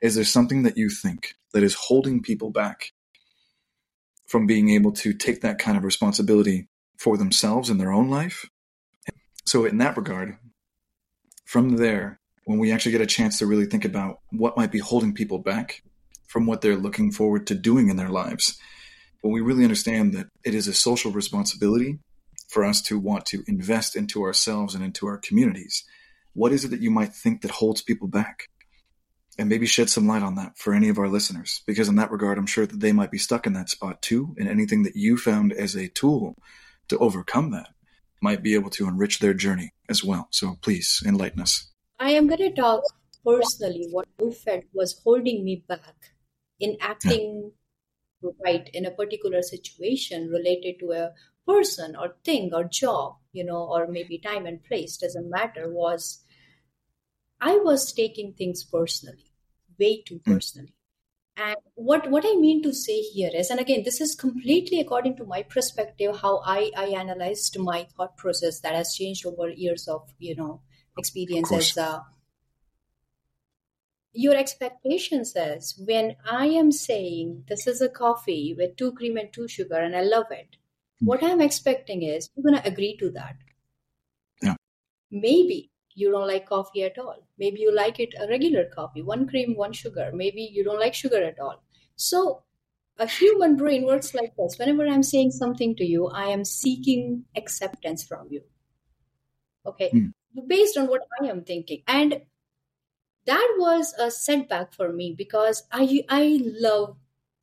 Is 0.00 0.14
there 0.14 0.24
something 0.24 0.62
that 0.62 0.76
you 0.76 0.90
think 0.90 1.34
that 1.52 1.62
is 1.62 1.74
holding 1.74 2.22
people 2.22 2.50
back 2.50 2.92
from 4.26 4.46
being 4.46 4.70
able 4.70 4.92
to 4.92 5.12
take 5.12 5.40
that 5.40 5.58
kind 5.58 5.76
of 5.76 5.84
responsibility 5.84 6.68
for 6.98 7.16
themselves 7.16 7.70
in 7.70 7.78
their 7.78 7.92
own 7.92 8.08
life? 8.08 8.46
So, 9.44 9.64
in 9.64 9.78
that 9.78 9.96
regard, 9.96 10.36
from 11.44 11.76
there, 11.76 12.20
when 12.44 12.58
we 12.58 12.72
actually 12.72 12.92
get 12.92 13.00
a 13.00 13.06
chance 13.06 13.38
to 13.38 13.46
really 13.46 13.66
think 13.66 13.84
about 13.84 14.20
what 14.30 14.56
might 14.56 14.72
be 14.72 14.78
holding 14.78 15.14
people 15.14 15.38
back 15.38 15.82
from 16.28 16.46
what 16.46 16.60
they're 16.60 16.76
looking 16.76 17.12
forward 17.12 17.46
to 17.46 17.54
doing 17.54 17.88
in 17.88 17.96
their 17.96 18.08
lives, 18.08 18.58
when 19.20 19.32
we 19.32 19.40
really 19.40 19.64
understand 19.64 20.12
that 20.14 20.26
it 20.44 20.54
is 20.54 20.68
a 20.68 20.74
social 20.74 21.10
responsibility 21.10 21.98
for 22.54 22.64
us 22.64 22.80
to 22.82 22.98
want 22.98 23.26
to 23.26 23.42
invest 23.48 23.96
into 23.96 24.22
ourselves 24.22 24.76
and 24.76 24.84
into 24.84 25.08
our 25.08 25.18
communities, 25.18 25.84
what 26.32 26.52
is 26.52 26.64
it 26.64 26.68
that 26.68 26.80
you 26.80 26.90
might 26.90 27.12
think 27.12 27.42
that 27.42 27.50
holds 27.50 27.82
people 27.82 28.06
back? 28.06 28.48
And 29.36 29.48
maybe 29.48 29.66
shed 29.66 29.90
some 29.90 30.06
light 30.06 30.22
on 30.22 30.36
that 30.36 30.56
for 30.56 30.72
any 30.72 30.88
of 30.88 30.96
our 30.96 31.08
listeners, 31.08 31.62
because 31.66 31.88
in 31.88 31.96
that 31.96 32.12
regard, 32.12 32.38
I'm 32.38 32.46
sure 32.46 32.64
that 32.64 32.78
they 32.78 32.92
might 32.92 33.10
be 33.10 33.18
stuck 33.18 33.48
in 33.48 33.54
that 33.54 33.68
spot 33.68 34.00
too. 34.00 34.36
And 34.38 34.48
anything 34.48 34.84
that 34.84 34.94
you 34.94 35.16
found 35.16 35.52
as 35.52 35.74
a 35.74 35.88
tool 35.88 36.36
to 36.86 36.98
overcome 36.98 37.50
that 37.50 37.70
might 38.22 38.44
be 38.44 38.54
able 38.54 38.70
to 38.70 38.86
enrich 38.86 39.18
their 39.18 39.34
journey 39.34 39.72
as 39.88 40.04
well. 40.04 40.28
So 40.30 40.56
please 40.62 41.02
enlighten 41.04 41.40
us. 41.40 41.72
I 41.98 42.10
am 42.10 42.28
going 42.28 42.38
to 42.38 42.52
talk 42.52 42.84
personally 43.26 43.88
what 43.90 44.06
I 44.20 44.30
felt 44.30 44.64
was 44.72 45.00
holding 45.02 45.44
me 45.44 45.64
back 45.68 45.96
in 46.60 46.76
acting 46.80 47.50
right 48.44 48.70
in 48.72 48.86
a 48.86 48.92
particular 48.92 49.42
situation 49.42 50.28
related 50.28 50.78
to 50.78 50.92
a 50.92 51.10
person 51.46 51.96
or 51.96 52.16
thing 52.24 52.50
or 52.52 52.64
job, 52.64 53.16
you 53.32 53.44
know, 53.44 53.64
or 53.64 53.86
maybe 53.86 54.18
time 54.18 54.46
and 54.46 54.64
place, 54.64 54.96
doesn't 54.96 55.30
matter, 55.30 55.72
was 55.72 56.24
I 57.40 57.56
was 57.56 57.92
taking 57.92 58.32
things 58.32 58.64
personally, 58.64 59.32
way 59.78 60.02
too 60.02 60.20
hmm. 60.24 60.34
personally. 60.34 60.74
And 61.36 61.56
what, 61.74 62.08
what 62.10 62.24
I 62.24 62.36
mean 62.36 62.62
to 62.62 62.72
say 62.72 63.00
here 63.00 63.30
is, 63.34 63.50
and 63.50 63.58
again, 63.58 63.82
this 63.84 64.00
is 64.00 64.14
completely 64.14 64.80
according 64.80 65.16
to 65.16 65.24
my 65.24 65.42
perspective, 65.42 66.20
how 66.20 66.40
I, 66.44 66.70
I 66.76 66.86
analyzed 66.86 67.58
my 67.58 67.88
thought 67.96 68.16
process 68.16 68.60
that 68.60 68.74
has 68.74 68.94
changed 68.94 69.26
over 69.26 69.48
years 69.48 69.88
of, 69.88 70.08
you 70.18 70.36
know, 70.36 70.60
experience 70.96 71.50
as 71.52 71.76
uh, 71.76 71.98
your 74.14 74.36
expectation 74.36 75.24
says 75.24 75.74
when 75.76 76.14
I 76.24 76.46
am 76.46 76.70
saying 76.70 77.44
this 77.48 77.66
is 77.66 77.82
a 77.82 77.88
coffee 77.88 78.54
with 78.56 78.76
two 78.76 78.92
cream 78.92 79.16
and 79.16 79.32
two 79.32 79.48
sugar 79.48 79.74
and 79.74 79.96
I 79.96 80.02
love 80.02 80.26
it. 80.30 80.56
What 81.00 81.22
I'm 81.22 81.40
expecting 81.40 82.02
is 82.02 82.30
you're 82.34 82.50
going 82.50 82.62
to 82.62 82.68
agree 82.68 82.96
to 82.98 83.10
that. 83.10 83.36
Yeah. 84.42 84.54
Maybe 85.10 85.70
you 85.94 86.10
don't 86.10 86.26
like 86.26 86.48
coffee 86.48 86.82
at 86.82 86.98
all. 86.98 87.26
Maybe 87.38 87.60
you 87.60 87.74
like 87.74 88.00
it 88.00 88.14
a 88.20 88.26
regular 88.28 88.64
coffee, 88.74 89.02
one 89.02 89.28
cream, 89.28 89.56
one 89.56 89.72
sugar. 89.72 90.10
Maybe 90.12 90.42
you 90.52 90.64
don't 90.64 90.80
like 90.80 90.94
sugar 90.94 91.22
at 91.22 91.38
all. 91.38 91.62
So 91.96 92.42
a 92.98 93.06
human 93.06 93.56
brain 93.56 93.84
works 93.84 94.14
like 94.14 94.34
this. 94.36 94.56
Whenever 94.58 94.86
I'm 94.86 95.02
saying 95.02 95.32
something 95.32 95.76
to 95.76 95.84
you, 95.84 96.08
I 96.08 96.26
am 96.26 96.44
seeking 96.44 97.24
acceptance 97.36 98.04
from 98.04 98.28
you. 98.30 98.42
Okay. 99.66 99.90
Mm. 99.94 100.12
Based 100.46 100.76
on 100.76 100.88
what 100.88 101.02
I 101.20 101.26
am 101.26 101.44
thinking. 101.44 101.82
And 101.86 102.22
that 103.26 103.56
was 103.58 103.94
a 103.98 104.10
setback 104.10 104.74
for 104.74 104.92
me 104.92 105.14
because 105.16 105.62
I 105.72 106.04
I 106.08 106.40
love 106.42 106.96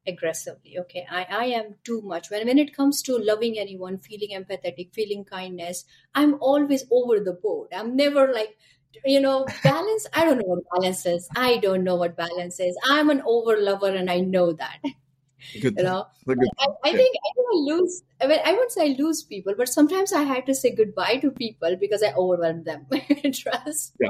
aggressively. 0.08 0.77
Okay, 0.79 1.05
I, 1.10 1.25
I 1.29 1.46
am 1.46 1.75
too 1.84 2.01
much. 2.01 2.29
When 2.29 2.48
when 2.48 2.58
it 2.58 2.75
comes 2.75 3.01
to 3.03 3.17
loving 3.17 3.58
anyone, 3.58 3.98
feeling 3.98 4.29
empathetic, 4.39 4.93
feeling 4.93 5.24
kindness, 5.25 5.86
I'm 6.15 6.36
always 6.41 6.86
over 6.91 7.20
the 7.20 7.34
board. 7.34 7.70
I'm 7.74 7.96
never 7.96 8.31
like 8.34 8.58
you 9.05 9.20
know 9.20 9.46
balance. 9.63 10.08
I 10.13 10.25
don't 10.25 10.38
know 10.38 10.55
what 10.55 10.63
balance 10.74 11.05
is. 11.05 11.29
I 11.36 11.58
don't 11.58 11.84
know 11.84 11.96
what 11.96 12.17
balance 12.17 12.60
is. 12.60 12.77
I'm 12.89 13.10
an 13.10 13.22
over 13.25 13.58
lover, 13.58 13.89
and 13.89 14.10
I 14.10 14.20
know 14.20 14.53
that. 14.53 14.79
Good 15.60 15.75
you 15.75 15.84
know, 15.84 16.05
I, 16.29 16.67
I, 16.84 16.91
think 16.91 17.15
I, 17.17 17.29
think 17.36 17.48
I 17.51 17.55
lose. 17.55 18.03
I 18.22 18.27
mean, 18.27 18.39
I 18.46 18.51
wouldn't 18.51 18.72
say 18.72 18.91
I 18.91 18.96
lose 19.00 19.24
people, 19.24 19.55
but 19.58 19.70
sometimes 19.70 20.13
I 20.13 20.22
had 20.22 20.46
to 20.46 20.53
say 20.53 20.75
goodbye 20.75 21.17
to 21.17 21.31
people 21.31 21.75
because 21.79 22.03
I 22.03 22.13
overwhelmed 22.13 22.65
them. 22.65 22.86
Trust. 23.34 23.96
Yeah 24.00 24.10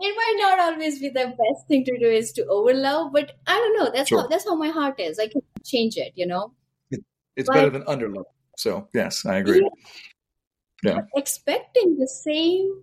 it 0.00 0.14
might 0.16 0.36
not 0.38 0.60
always 0.60 0.98
be 1.00 1.08
the 1.08 1.26
best 1.26 1.66
thing 1.66 1.84
to 1.84 1.98
do 1.98 2.06
is 2.06 2.32
to 2.32 2.44
overlove, 2.44 3.12
but 3.12 3.32
I 3.46 3.54
don't 3.54 3.78
know. 3.78 3.90
That's 3.94 4.08
sure. 4.08 4.22
how 4.22 4.26
that's 4.28 4.44
how 4.44 4.54
my 4.54 4.68
heart 4.68 5.00
is. 5.00 5.18
I 5.18 5.28
can 5.28 5.42
change 5.64 5.96
it, 5.96 6.12
you 6.14 6.26
know. 6.26 6.52
It, 6.90 7.04
it's 7.36 7.48
but, 7.48 7.54
better 7.54 7.70
than 7.70 7.82
underlove. 7.82 8.24
So 8.56 8.88
yes, 8.94 9.26
I 9.26 9.36
agree. 9.36 9.68
Yeah. 10.82 10.94
yeah. 10.94 11.00
Expecting 11.14 11.98
the 11.98 12.08
same 12.08 12.82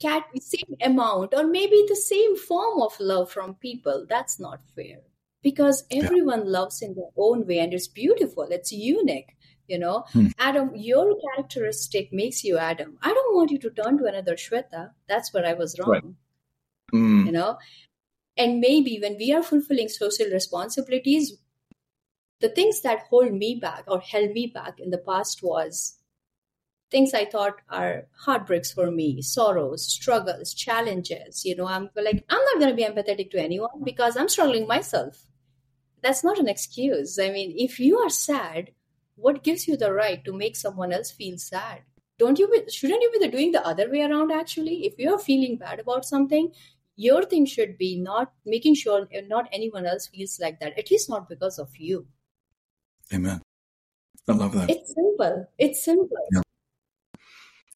cat 0.00 0.24
same 0.40 0.76
amount 0.82 1.34
or 1.34 1.44
maybe 1.44 1.84
the 1.88 1.96
same 1.96 2.36
form 2.36 2.80
of 2.82 2.98
love 3.00 3.30
from 3.30 3.54
people, 3.56 4.06
that's 4.08 4.38
not 4.38 4.60
fair. 4.74 4.98
Because 5.42 5.84
everyone 5.90 6.44
yeah. 6.44 6.58
loves 6.58 6.82
in 6.82 6.94
their 6.94 7.10
own 7.16 7.46
way 7.46 7.60
and 7.60 7.72
it's 7.72 7.88
beautiful, 7.88 8.48
it's 8.50 8.72
unique 8.72 9.36
you 9.68 9.78
know? 9.78 10.04
Hmm. 10.12 10.28
adam 10.38 10.72
your 10.74 11.16
characteristic 11.24 12.12
makes 12.12 12.44
you 12.44 12.58
adam. 12.58 12.98
I 13.02 13.12
don't 13.12 13.36
want 13.36 13.50
you 13.50 13.58
to 13.58 13.70
turn 13.70 13.98
to 13.98 14.06
another 14.06 14.36
shweta. 14.36 14.90
That's 15.08 15.32
where 15.32 15.46
i 15.46 15.54
was 15.54 15.78
wrong. 15.78 15.90
Right. 15.90 16.04
mm. 16.94 17.26
you 17.26 17.32
know? 17.32 17.58
And 18.36 18.60
maybe 18.60 18.98
when 19.02 19.16
we 19.18 19.32
are 19.32 19.42
fulfilling 19.42 19.88
social 19.88 20.26
responsibilities 20.26 21.36
the 22.40 22.48
things 22.48 22.82
that 22.82 23.06
hold 23.10 23.32
me 23.32 23.58
back 23.60 23.84
or 23.88 24.00
held 24.00 24.30
me 24.30 24.46
back 24.46 24.78
in 24.78 24.90
the 24.90 24.98
past 24.98 25.42
was 25.42 25.98
things 26.90 27.12
i 27.12 27.24
thought 27.24 27.56
are 27.68 28.04
heartbreaks 28.24 28.72
for 28.72 28.90
me 28.90 29.20
sorrows 29.20 29.86
struggles 29.86 30.54
challenges 30.54 31.44
you 31.44 31.54
know? 31.56 31.66
I'm 31.66 31.90
like 31.96 32.24
i'm 32.30 32.44
not 32.44 32.60
going 32.60 32.70
to 32.70 32.76
be 32.76 32.84
empathetic 32.84 33.30
to 33.32 33.42
anyone 33.42 33.82
because 33.84 34.16
i'm 34.16 34.28
struggling 34.28 34.66
myself. 34.66 35.24
That's 36.00 36.22
not 36.22 36.38
an 36.38 36.48
excuse. 36.48 37.18
I 37.18 37.30
mean 37.30 37.54
if 37.56 37.80
you 37.80 37.98
are 37.98 38.08
sad 38.10 38.70
what 39.18 39.42
gives 39.42 39.66
you 39.68 39.76
the 39.76 39.92
right 39.92 40.24
to 40.24 40.32
make 40.32 40.56
someone 40.56 40.92
else 40.92 41.10
feel 41.10 41.38
sad? 41.38 41.82
Don't 42.18 42.38
you 42.38 42.48
be, 42.48 42.70
shouldn't 42.70 43.02
you 43.02 43.12
be 43.18 43.28
doing 43.28 43.52
the 43.52 43.64
other 43.66 43.90
way 43.90 44.02
around 44.02 44.32
actually? 44.32 44.86
If 44.86 44.98
you're 44.98 45.18
feeling 45.18 45.56
bad 45.56 45.80
about 45.80 46.04
something 46.04 46.52
your 46.98 47.22
thing 47.22 47.46
should 47.46 47.78
be 47.78 47.96
not 47.96 48.32
making 48.44 48.74
sure 48.74 49.02
uh, 49.16 49.20
not 49.28 49.48
anyone 49.52 49.86
else 49.86 50.08
feels 50.08 50.38
like 50.40 50.58
that 50.58 50.76
at 50.76 50.90
least 50.90 51.08
not 51.08 51.28
because 51.28 51.58
of 51.58 51.70
you. 51.76 52.06
Amen. 53.14 53.40
I 54.28 54.32
love 54.32 54.52
that. 54.52 54.68
It's 54.68 54.92
simple. 54.94 55.48
It's 55.56 55.82
simple. 55.82 56.26
Yeah. 56.34 56.42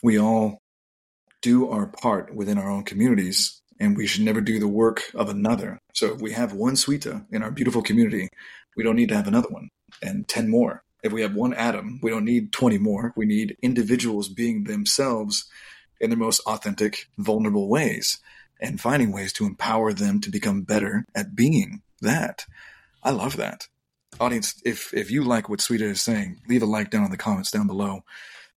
we 0.03 0.19
all 0.19 0.59
do 1.41 1.71
our 1.71 1.87
part 1.87 2.35
within 2.35 2.59
our 2.59 2.69
own 2.69 2.83
communities 2.83 3.63
and 3.81 3.97
we 3.97 4.07
should 4.07 4.25
never 4.25 4.41
do 4.41 4.59
the 4.59 4.69
work 4.69 5.03
of 5.15 5.29
another. 5.29 5.79
So 5.95 6.15
if 6.15 6.21
we 6.21 6.33
have 6.33 6.53
one 6.53 6.75
Sweta 6.75 7.23
uh, 7.23 7.25
in 7.31 7.45
our 7.45 7.53
beautiful 7.53 7.83
community 7.83 8.29
we 8.77 8.83
don't 8.83 8.97
need 8.97 9.11
to 9.11 9.17
have 9.17 9.29
another 9.29 9.49
one 9.51 9.69
and 10.03 10.27
10 10.27 10.51
more 10.51 10.83
if 11.03 11.13
we 11.13 11.23
have 11.23 11.35
one 11.35 11.55
Adam, 11.55 11.99
we 12.03 12.11
don't 12.11 12.25
need 12.25 12.53
20 12.53 12.79
more 12.79 13.13
we 13.17 13.27
need 13.27 13.57
individuals 13.63 14.29
being 14.29 14.65
themselves 14.65 15.47
in 16.01 16.11
their 16.11 16.19
most 16.19 16.41
authentic 16.47 17.07
vulnerable 17.17 17.69
ways 17.69 18.19
and 18.61 18.81
finding 18.81 19.13
ways 19.13 19.33
to 19.35 19.47
empower 19.47 19.93
them 19.93 20.21
to 20.21 20.31
become 20.31 20.63
better 20.63 21.07
at 21.15 21.35
being 21.35 21.83
that. 22.01 22.45
I 23.03 23.11
love 23.11 23.37
that. 23.37 23.69
Audience, 24.21 24.61
if 24.65 24.93
if 24.93 25.11
you 25.11 25.25
like 25.25 25.49
what 25.49 25.61
Sweta 25.61 25.83
is 25.83 26.03
saying, 26.03 26.41
leave 26.49 26.63
a 26.63 26.67
like 26.67 26.91
down 26.91 27.05
in 27.05 27.11
the 27.11 27.17
comments 27.17 27.51
down 27.51 27.67
below. 27.67 28.05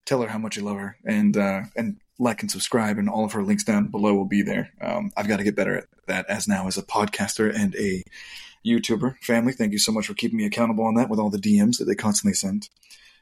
Tell 0.05 0.21
her 0.21 0.27
how 0.27 0.37
much 0.37 0.57
you 0.57 0.63
love 0.63 0.77
her, 0.77 0.97
and 1.05 1.35
uh, 1.35 1.61
and 1.75 1.97
like 2.19 2.41
and 2.41 2.51
subscribe, 2.51 2.97
and 2.97 3.09
all 3.09 3.25
of 3.25 3.31
her 3.31 3.41
links 3.41 3.63
down 3.63 3.87
below 3.87 4.13
will 4.13 4.25
be 4.25 4.41
there. 4.41 4.71
Um, 4.81 5.11
I've 5.15 5.27
got 5.27 5.37
to 5.37 5.43
get 5.43 5.55
better 5.55 5.77
at 5.77 5.85
that 6.07 6.25
as 6.29 6.47
now 6.47 6.67
as 6.67 6.77
a 6.77 6.83
podcaster 6.83 7.53
and 7.55 7.73
a 7.75 8.03
YouTuber. 8.65 9.17
Family, 9.21 9.53
thank 9.53 9.71
you 9.71 9.79
so 9.79 9.91
much 9.91 10.07
for 10.07 10.13
keeping 10.13 10.37
me 10.37 10.45
accountable 10.45 10.85
on 10.85 10.95
that 10.95 11.09
with 11.09 11.19
all 11.19 11.29
the 11.29 11.37
DMs 11.37 11.77
that 11.77 11.85
they 11.85 11.95
constantly 11.95 12.33
send. 12.33 12.69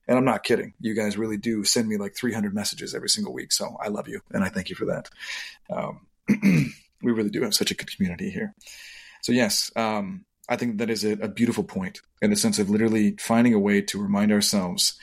And 0.08 0.18
I'm 0.18 0.26
not 0.26 0.44
kidding. 0.44 0.74
You 0.80 0.94
guys 0.94 1.18
really 1.18 1.38
do 1.38 1.64
send 1.64 1.88
me 1.88 1.98
like 1.98 2.16
300 2.16 2.54
messages 2.54 2.94
every 2.94 3.10
single 3.10 3.34
week. 3.34 3.52
So 3.52 3.78
I 3.82 3.88
love 3.88 4.08
you 4.08 4.22
and 4.32 4.44
I 4.44 4.50
thank 4.50 4.70
you 4.70 4.76
for 4.76 4.86
that. 4.86 5.10
Um, 5.70 6.08
we 7.04 7.12
really 7.12 7.30
do 7.30 7.42
have 7.44 7.54
such 7.54 7.72
a 7.72 7.76
good 7.76 7.94
community 7.94 8.30
here. 8.30 8.54
So 9.22 9.32
yes, 9.32 9.72
um, 9.76 10.26
I 10.50 10.58
think 10.58 10.78
that 10.78 10.90
is 10.90 11.06
a, 11.06 11.14
a 11.14 11.28
beautiful 11.30 11.64
point 11.64 12.02
in 12.22 12.30
the 12.30 12.36
sense 12.36 12.60
of 12.60 12.70
literally 12.70 13.16
finding 13.20 13.54
a 13.54 13.60
way 13.60 13.82
to 13.82 14.02
remind 14.02 14.32
ourselves 14.32 14.98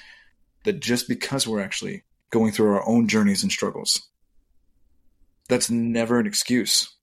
that 0.64 0.80
just 0.80 1.08
because 1.08 1.46
we're 1.46 1.62
actually 1.62 2.04
going 2.30 2.52
through 2.52 2.74
our 2.74 2.86
own 2.86 3.08
journeys 3.08 3.42
and 3.42 3.50
struggles, 3.50 4.02
that's 5.48 5.70
never 5.70 6.18
an 6.18 6.26
excuse. 6.26 6.94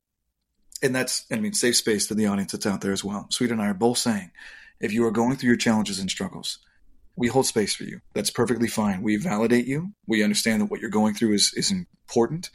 And 0.81 0.96
that's, 0.96 1.25
I 1.31 1.38
mean, 1.38 1.53
safe 1.53 1.75
space 1.75 2.07
to 2.07 2.15
the 2.15 2.27
audience 2.27 2.51
that's 2.51 2.65
out 2.65 2.81
there 2.81 2.93
as 2.93 3.03
well. 3.03 3.27
Sweet 3.29 3.51
and 3.51 3.62
I 3.62 3.67
are 3.67 3.74
both 3.74 3.98
saying, 3.98 4.31
if 4.79 4.93
you 4.93 5.05
are 5.05 5.12
going 5.12 5.36
through 5.36 5.48
your 5.48 5.57
challenges 5.57 6.00
and 6.00 6.10
struggles, 6.10 6.60
we 7.15 7.27
hold 7.27 7.48
space 7.48 7.75
for 7.75 7.84
you. 7.84 8.00
That's 8.13 8.29
perfectly 8.29 8.67
fine. 8.67 9.01
We 9.01 9.15
validate 9.15 9.65
you. 9.65 9.93
We 10.07 10.24
understand 10.24 10.62
that 10.62 10.69
what 10.69 10.79
you're 10.79 10.89
going 10.89 11.15
through 11.15 11.34
is, 11.34 11.51
is 11.55 11.72
important 11.72 12.51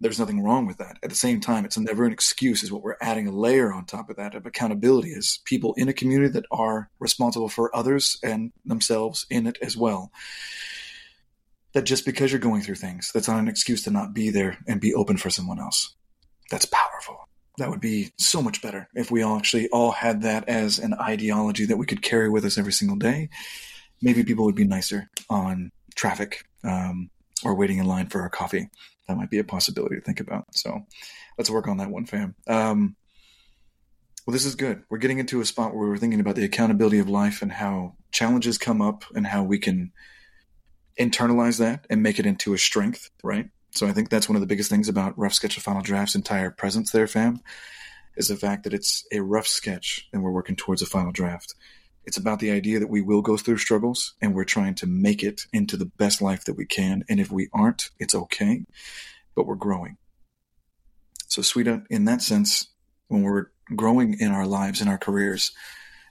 there's 0.00 0.18
nothing 0.18 0.42
wrong 0.42 0.66
with 0.66 0.78
that. 0.78 0.98
At 1.02 1.10
the 1.10 1.16
same 1.16 1.40
time, 1.40 1.64
it's 1.64 1.76
never 1.76 2.04
an 2.06 2.12
excuse, 2.12 2.62
is 2.62 2.72
what 2.72 2.82
we're 2.82 2.96
adding 3.02 3.28
a 3.28 3.32
layer 3.32 3.72
on 3.72 3.84
top 3.84 4.08
of 4.08 4.16
that 4.16 4.34
of 4.34 4.46
accountability 4.46 5.12
as 5.12 5.40
people 5.44 5.74
in 5.76 5.88
a 5.88 5.92
community 5.92 6.32
that 6.32 6.46
are 6.50 6.90
responsible 6.98 7.50
for 7.50 7.74
others 7.76 8.18
and 8.22 8.52
themselves 8.64 9.26
in 9.30 9.46
it 9.46 9.58
as 9.60 9.76
well. 9.76 10.10
That 11.74 11.82
just 11.82 12.06
because 12.06 12.32
you're 12.32 12.40
going 12.40 12.62
through 12.62 12.76
things, 12.76 13.10
that's 13.12 13.28
not 13.28 13.38
an 13.38 13.48
excuse 13.48 13.84
to 13.84 13.90
not 13.90 14.14
be 14.14 14.30
there 14.30 14.58
and 14.66 14.80
be 14.80 14.94
open 14.94 15.18
for 15.18 15.30
someone 15.30 15.60
else. 15.60 15.94
That's 16.50 16.66
powerful. 16.66 17.28
That 17.58 17.70
would 17.70 17.80
be 17.80 18.12
so 18.18 18.42
much 18.42 18.62
better 18.62 18.88
if 18.94 19.10
we 19.10 19.22
all 19.22 19.36
actually 19.36 19.68
all 19.68 19.92
had 19.92 20.22
that 20.22 20.48
as 20.48 20.78
an 20.78 20.94
ideology 20.94 21.66
that 21.66 21.76
we 21.76 21.86
could 21.86 22.02
carry 22.02 22.28
with 22.28 22.44
us 22.44 22.58
every 22.58 22.72
single 22.72 22.96
day. 22.96 23.28
Maybe 24.02 24.24
people 24.24 24.44
would 24.44 24.54
be 24.54 24.66
nicer 24.66 25.10
on 25.28 25.70
traffic 25.94 26.44
um, 26.64 27.10
or 27.44 27.54
waiting 27.54 27.78
in 27.78 27.86
line 27.86 28.08
for 28.08 28.24
a 28.24 28.30
coffee 28.30 28.68
that 29.06 29.16
might 29.16 29.30
be 29.30 29.38
a 29.38 29.44
possibility 29.44 29.96
to 29.96 30.00
think 30.00 30.20
about. 30.20 30.54
So 30.54 30.86
let's 31.36 31.50
work 31.50 31.68
on 31.68 31.78
that 31.78 31.90
one, 31.90 32.06
fam. 32.06 32.34
Um, 32.46 32.96
well, 34.26 34.32
this 34.32 34.46
is 34.46 34.54
good. 34.54 34.82
We're 34.88 34.98
getting 34.98 35.18
into 35.18 35.40
a 35.40 35.46
spot 35.46 35.74
where 35.74 35.88
we're 35.88 35.96
thinking 35.96 36.20
about 36.20 36.36
the 36.36 36.44
accountability 36.44 36.98
of 36.98 37.08
life 37.08 37.42
and 37.42 37.50
how 37.50 37.96
challenges 38.12 38.58
come 38.58 38.80
up 38.80 39.04
and 39.14 39.26
how 39.26 39.42
we 39.42 39.58
can 39.58 39.92
internalize 40.98 41.58
that 41.58 41.86
and 41.90 42.02
make 42.02 42.18
it 42.18 42.26
into 42.26 42.54
a 42.54 42.58
strength, 42.58 43.10
right? 43.22 43.48
So 43.72 43.86
I 43.86 43.92
think 43.92 44.08
that's 44.08 44.28
one 44.28 44.36
of 44.36 44.40
the 44.40 44.46
biggest 44.46 44.70
things 44.70 44.88
about 44.88 45.18
Rough 45.18 45.34
Sketch 45.34 45.56
of 45.56 45.62
Final 45.62 45.82
Draft's 45.82 46.14
entire 46.14 46.50
presence 46.50 46.90
there, 46.90 47.06
fam, 47.06 47.40
is 48.16 48.28
the 48.28 48.36
fact 48.36 48.64
that 48.64 48.74
it's 48.74 49.06
a 49.12 49.20
rough 49.20 49.46
sketch 49.46 50.08
and 50.12 50.22
we're 50.22 50.32
working 50.32 50.56
towards 50.56 50.82
a 50.82 50.86
final 50.86 51.12
draft. 51.12 51.54
It's 52.04 52.16
about 52.16 52.40
the 52.40 52.50
idea 52.50 52.80
that 52.80 52.90
we 52.90 53.02
will 53.02 53.22
go 53.22 53.36
through 53.36 53.58
struggles 53.58 54.14
and 54.20 54.34
we're 54.34 54.44
trying 54.44 54.74
to 54.76 54.86
make 54.86 55.22
it 55.22 55.42
into 55.52 55.76
the 55.76 55.86
best 55.86 56.20
life 56.20 56.44
that 56.46 56.56
we 56.56 56.66
can. 56.66 57.04
And 57.08 57.20
if 57.20 57.30
we 57.30 57.48
aren't, 57.52 57.90
it's 57.98 58.14
okay, 58.14 58.64
but 59.36 59.46
we're 59.46 59.54
growing. 59.54 59.96
So, 61.28 61.42
Sweta, 61.42 61.84
in 61.90 62.06
that 62.06 62.22
sense, 62.22 62.66
when 63.08 63.22
we're 63.22 63.46
growing 63.76 64.18
in 64.18 64.32
our 64.32 64.46
lives, 64.46 64.80
in 64.80 64.88
our 64.88 64.98
careers, 64.98 65.52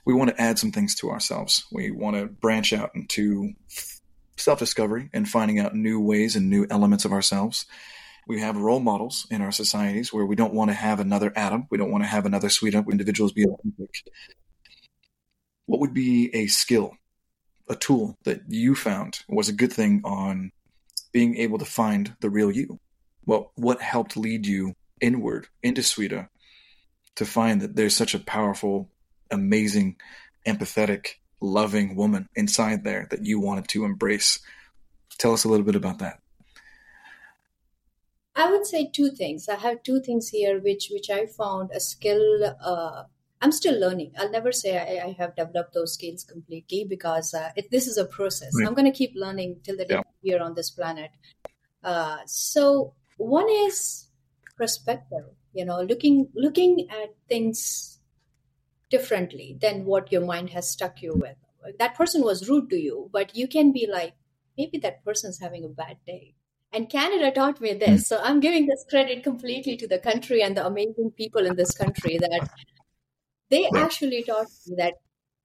we 0.06 0.14
want 0.14 0.30
to 0.30 0.40
add 0.40 0.58
some 0.58 0.72
things 0.72 0.94
to 0.96 1.10
ourselves. 1.10 1.66
We 1.70 1.90
want 1.90 2.16
to 2.16 2.26
branch 2.26 2.72
out 2.72 2.92
into 2.94 3.52
self 4.40 4.58
discovery 4.58 5.10
and 5.12 5.28
finding 5.28 5.58
out 5.58 5.74
new 5.74 6.00
ways 6.00 6.36
and 6.36 6.48
new 6.48 6.66
elements 6.70 7.04
of 7.04 7.12
ourselves. 7.12 7.66
We 8.26 8.40
have 8.40 8.56
role 8.56 8.80
models 8.80 9.26
in 9.30 9.42
our 9.42 9.52
societies 9.52 10.12
where 10.12 10.26
we 10.26 10.36
don't 10.36 10.54
want 10.54 10.70
to 10.70 10.74
have 10.74 11.00
another 11.00 11.32
Adam. 11.34 11.66
We 11.70 11.78
don't 11.78 11.90
want 11.90 12.04
to 12.04 12.08
have 12.08 12.26
another 12.26 12.48
Sweta 12.48 12.84
individuals 12.90 13.32
be 13.32 13.46
what 15.66 15.80
would 15.80 15.94
be 15.94 16.34
a 16.34 16.48
skill, 16.48 16.96
a 17.68 17.76
tool 17.76 18.18
that 18.24 18.42
you 18.48 18.74
found 18.74 19.20
was 19.28 19.48
a 19.48 19.52
good 19.52 19.72
thing 19.72 20.00
on 20.04 20.50
being 21.12 21.36
able 21.36 21.58
to 21.58 21.64
find 21.64 22.16
the 22.20 22.30
real 22.30 22.50
you? 22.50 22.80
Well, 23.24 23.52
what 23.54 23.80
helped 23.80 24.16
lead 24.16 24.46
you 24.46 24.74
inward 25.00 25.46
into 25.62 25.82
Sweta 25.82 26.28
to 27.16 27.24
find 27.24 27.60
that 27.60 27.76
there's 27.76 27.96
such 27.96 28.14
a 28.14 28.18
powerful, 28.18 28.90
amazing, 29.30 29.96
empathetic, 30.46 31.14
loving 31.40 31.96
woman 31.96 32.28
inside 32.34 32.84
there 32.84 33.06
that 33.10 33.24
you 33.24 33.40
wanted 33.40 33.68
to 33.68 33.84
embrace? 33.84 34.38
Tell 35.18 35.32
us 35.32 35.44
a 35.44 35.48
little 35.48 35.66
bit 35.66 35.76
about 35.76 35.98
that. 35.98 36.20
I 38.36 38.50
would 38.50 38.66
say 38.66 38.90
two 38.92 39.10
things. 39.10 39.48
I 39.48 39.56
have 39.56 39.82
two 39.82 40.00
things 40.00 40.28
here, 40.28 40.60
which 40.60 40.88
which 40.90 41.10
I 41.10 41.26
found 41.26 41.70
a 41.72 41.80
skill 41.80 42.54
uh, 42.64 43.04
I'm 43.42 43.52
still 43.52 43.78
learning. 43.78 44.12
I'll 44.18 44.30
never 44.30 44.52
say 44.52 44.76
I, 44.76 45.06
I 45.06 45.16
have 45.18 45.34
developed 45.34 45.72
those 45.72 45.94
skills 45.94 46.24
completely 46.24 46.84
because 46.84 47.32
uh, 47.32 47.50
it, 47.56 47.70
this 47.70 47.86
is 47.86 47.96
a 47.96 48.04
process. 48.04 48.52
Right. 48.54 48.68
I'm 48.68 48.74
going 48.74 48.90
to 48.90 48.96
keep 48.96 49.12
learning 49.14 49.60
till 49.62 49.76
the 49.76 49.86
day 49.86 49.94
yeah. 49.94 50.02
we're 50.22 50.42
on 50.42 50.54
this 50.54 50.70
planet. 50.70 51.10
Uh, 51.82 52.18
so 52.26 52.94
one 53.16 53.48
is 53.48 54.08
perspective. 54.56 55.24
You 55.54 55.64
know, 55.64 55.80
looking 55.80 56.28
looking 56.34 56.86
at 56.90 57.14
things 57.28 57.98
differently 58.90 59.56
than 59.60 59.84
what 59.84 60.12
your 60.12 60.24
mind 60.24 60.50
has 60.50 60.70
stuck 60.70 61.02
you 61.02 61.12
with. 61.14 61.36
That 61.78 61.94
person 61.94 62.22
was 62.22 62.48
rude 62.48 62.70
to 62.70 62.76
you, 62.76 63.08
but 63.12 63.36
you 63.36 63.46
can 63.46 63.72
be 63.72 63.86
like, 63.90 64.14
maybe 64.56 64.78
that 64.78 65.04
person's 65.04 65.40
having 65.40 65.64
a 65.64 65.68
bad 65.68 65.98
day. 66.06 66.34
And 66.72 66.88
Canada 66.88 67.32
taught 67.32 67.60
me 67.60 67.74
this. 67.74 67.88
Hmm. 67.88 67.96
So 67.96 68.20
I'm 68.22 68.40
giving 68.40 68.66
this 68.66 68.84
credit 68.88 69.24
completely 69.24 69.76
to 69.76 69.88
the 69.88 69.98
country 69.98 70.42
and 70.42 70.56
the 70.56 70.66
amazing 70.66 71.12
people 71.16 71.46
in 71.46 71.56
this 71.56 71.72
country 71.72 72.18
that 72.18 72.48
they 73.50 73.68
actually 73.74 74.22
taught 74.22 74.46
me 74.66 74.76
that, 74.76 74.94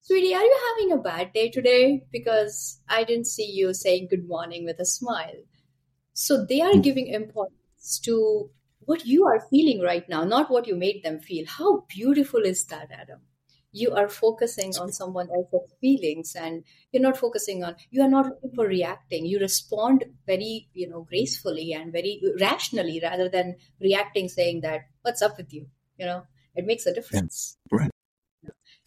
sweetie, 0.02 0.36
are 0.36 0.44
you 0.44 0.60
having 0.70 0.92
a 0.94 1.02
bad 1.02 1.34
day 1.34 1.50
today? 1.50 2.04
Because 2.12 2.80
I 2.88 3.04
didn't 3.04 3.28
see 3.28 3.50
you 3.52 3.74
saying 3.74 4.08
good 4.10 4.28
morning 4.28 4.66
with 4.66 4.80
a 4.80 4.86
smile. 4.86 5.42
So 6.14 6.46
they 6.46 6.62
are 6.62 6.74
hmm. 6.74 6.82
giving 6.82 7.08
importance 7.08 8.00
to 8.04 8.50
what 8.82 9.06
you 9.06 9.26
are 9.26 9.48
feeling 9.50 9.82
right 9.82 10.08
now, 10.08 10.24
not 10.24 10.52
what 10.52 10.68
you 10.68 10.76
made 10.76 11.04
them 11.04 11.20
feel. 11.20 11.46
How 11.48 11.86
beautiful 11.90 12.42
is 12.42 12.66
that, 12.66 12.90
Adam? 12.92 13.22
You 13.76 13.92
are 13.92 14.08
focusing 14.08 14.74
on 14.80 14.94
someone 14.94 15.28
else's 15.30 15.74
feelings 15.82 16.34
and 16.34 16.64
you're 16.94 17.04
not 17.04 17.18
focusing 17.18 17.62
on, 17.62 17.76
you 17.92 18.02
are 18.04 18.10
not 18.10 18.28
looking 18.28 18.52
for 18.56 18.66
reacting. 18.66 19.26
You 19.26 19.38
respond 19.40 20.06
very, 20.26 20.70
you 20.74 20.88
know, 20.88 21.02
gracefully 21.02 21.74
and 21.74 21.92
very 21.92 22.22
rationally 22.40 23.02
rather 23.04 23.28
than 23.28 23.58
reacting 23.82 24.30
saying 24.30 24.62
that, 24.62 24.86
what's 25.02 25.22
up 25.22 25.36
with 25.38 25.54
you? 25.54 25.68
You 25.98 26.06
know, 26.06 26.24
it 26.56 26.66
makes 26.66 26.86
a 26.86 26.94
difference. 26.94 27.58
Yeah. 27.70 27.80
Right. 27.80 27.92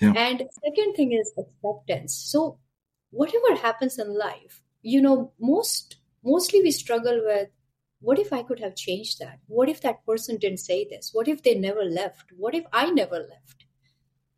Yeah. 0.00 0.12
And 0.16 0.42
second 0.64 0.94
thing 0.94 1.12
is 1.12 1.34
acceptance. 1.36 2.16
So 2.16 2.58
whatever 3.10 3.56
happens 3.56 3.98
in 3.98 4.18
life, 4.18 4.62
you 4.80 5.02
know, 5.02 5.32
most 5.38 5.96
mostly 6.24 6.62
we 6.62 6.70
struggle 6.70 7.20
with 7.26 7.50
what 8.00 8.18
if 8.18 8.32
I 8.32 8.42
could 8.42 8.60
have 8.60 8.74
changed 8.74 9.18
that? 9.18 9.40
What 9.48 9.68
if 9.68 9.82
that 9.82 10.06
person 10.06 10.38
didn't 10.38 10.60
say 10.60 10.86
this? 10.88 11.10
What 11.12 11.28
if 11.28 11.42
they 11.42 11.56
never 11.56 11.84
left? 11.84 12.32
What 12.36 12.54
if 12.54 12.64
I 12.72 12.90
never 12.90 13.16
left? 13.16 13.66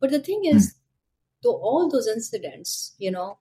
But 0.01 0.11
the 0.11 0.19
thing 0.19 0.41
is, 0.43 0.73
mm. 0.73 0.75
though 1.43 1.55
all 1.55 1.89
those 1.89 2.07
incidents, 2.07 2.95
you 2.97 3.11
know, 3.11 3.37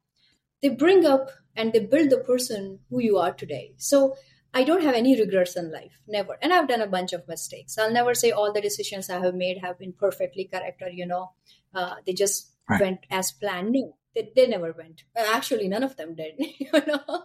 they 0.63 0.69
bring 0.69 1.05
up 1.05 1.31
and 1.57 1.73
they 1.73 1.81
build 1.81 2.11
the 2.11 2.19
person 2.19 2.81
who 2.91 3.01
you 3.01 3.19
are 3.19 3.33
today. 3.33 3.73
So 3.79 4.15
I 4.53 4.65
don't 4.65 4.83
have 4.83 4.95
any 4.95 5.19
regrets 5.19 5.57
in 5.57 5.73
life, 5.73 6.01
never. 6.07 6.37
And 6.43 6.53
I've 6.53 6.69
done 6.69 6.83
a 6.83 6.87
bunch 6.87 7.13
of 7.13 7.27
mistakes. 7.27 7.79
I'll 7.79 7.93
never 7.93 8.15
say 8.15 8.31
all 8.31 8.53
the 8.53 8.61
decisions 8.61 9.09
I 9.09 9.21
have 9.21 9.35
made 9.35 9.59
have 9.59 9.79
been 9.79 9.93
perfectly 9.93 10.45
correct 10.53 10.83
or, 10.83 10.91
you 10.91 11.07
know, 11.07 11.33
uh, 11.75 11.95
they 12.07 12.13
just 12.13 12.53
right. 12.69 12.81
went 12.81 13.01
as 13.11 13.33
planned. 13.33 13.73
No, 13.73 13.97
they, 14.15 14.31
they 14.35 14.47
never 14.47 14.73
went. 14.77 15.05
Actually, 15.17 15.69
none 15.69 15.83
of 15.83 15.97
them 15.97 16.15
did, 16.15 16.35
you 16.39 16.71
know. 16.73 17.25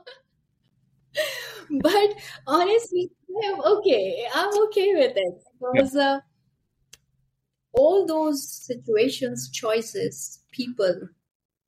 but 1.82 2.14
honestly, 2.48 3.12
I'm 3.44 3.60
okay. 3.60 4.28
I'm 4.34 4.64
okay 4.66 4.94
with 4.96 5.14
it 5.16 5.44
because 5.60 5.96
uh, 5.96 6.20
all 7.78 8.06
those 8.06 8.48
situations, 8.48 9.50
choices, 9.50 10.40
people 10.52 11.10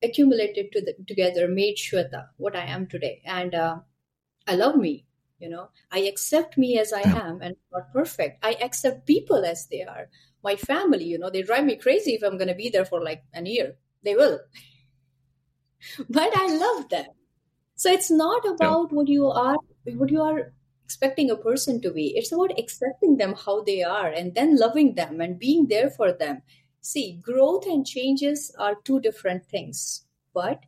accumulated 0.02 0.72
to 0.72 0.80
the, 0.80 0.94
together 1.06 1.48
made 1.48 1.76
Shweta 1.76 2.28
what 2.36 2.56
I 2.56 2.64
am 2.64 2.86
today. 2.86 3.22
And 3.24 3.54
uh, 3.54 3.78
I 4.46 4.54
love 4.54 4.76
me. 4.76 5.04
You 5.38 5.48
know, 5.48 5.68
I 5.92 6.00
accept 6.00 6.58
me 6.58 6.80
as 6.80 6.92
I 6.92 7.02
am 7.02 7.40
and 7.40 7.54
not 7.72 7.92
perfect. 7.92 8.44
I 8.44 8.56
accept 8.60 9.06
people 9.06 9.44
as 9.44 9.68
they 9.68 9.82
are. 9.82 10.08
My 10.42 10.56
family, 10.56 11.04
you 11.04 11.18
know, 11.18 11.30
they 11.30 11.42
drive 11.42 11.64
me 11.64 11.76
crazy 11.76 12.14
if 12.14 12.24
I'm 12.24 12.38
going 12.38 12.48
to 12.48 12.54
be 12.54 12.70
there 12.70 12.84
for 12.84 13.00
like 13.02 13.22
an 13.32 13.46
year. 13.46 13.76
They 14.02 14.16
will. 14.16 14.40
but 16.10 16.30
I 16.34 16.56
love 16.56 16.88
them. 16.88 17.06
So 17.76 17.92
it's 17.92 18.10
not 18.10 18.44
about 18.46 18.88
yeah. 18.90 18.96
what 18.96 19.08
you 19.08 19.26
are, 19.26 19.56
what 19.84 20.10
you 20.10 20.22
are 20.22 20.52
expecting 20.88 21.30
a 21.30 21.36
person 21.36 21.82
to 21.82 21.90
be. 21.90 22.16
It's 22.16 22.32
about 22.32 22.58
accepting 22.58 23.18
them 23.18 23.34
how 23.34 23.62
they 23.62 23.82
are 23.82 24.08
and 24.08 24.34
then 24.34 24.56
loving 24.56 24.94
them 24.94 25.20
and 25.20 25.38
being 25.38 25.66
there 25.66 25.90
for 25.90 26.14
them. 26.14 26.40
See, 26.80 27.20
growth 27.20 27.66
and 27.66 27.86
changes 27.86 28.50
are 28.58 28.74
two 28.84 28.98
different 28.98 29.44
things, 29.44 30.06
but 30.32 30.64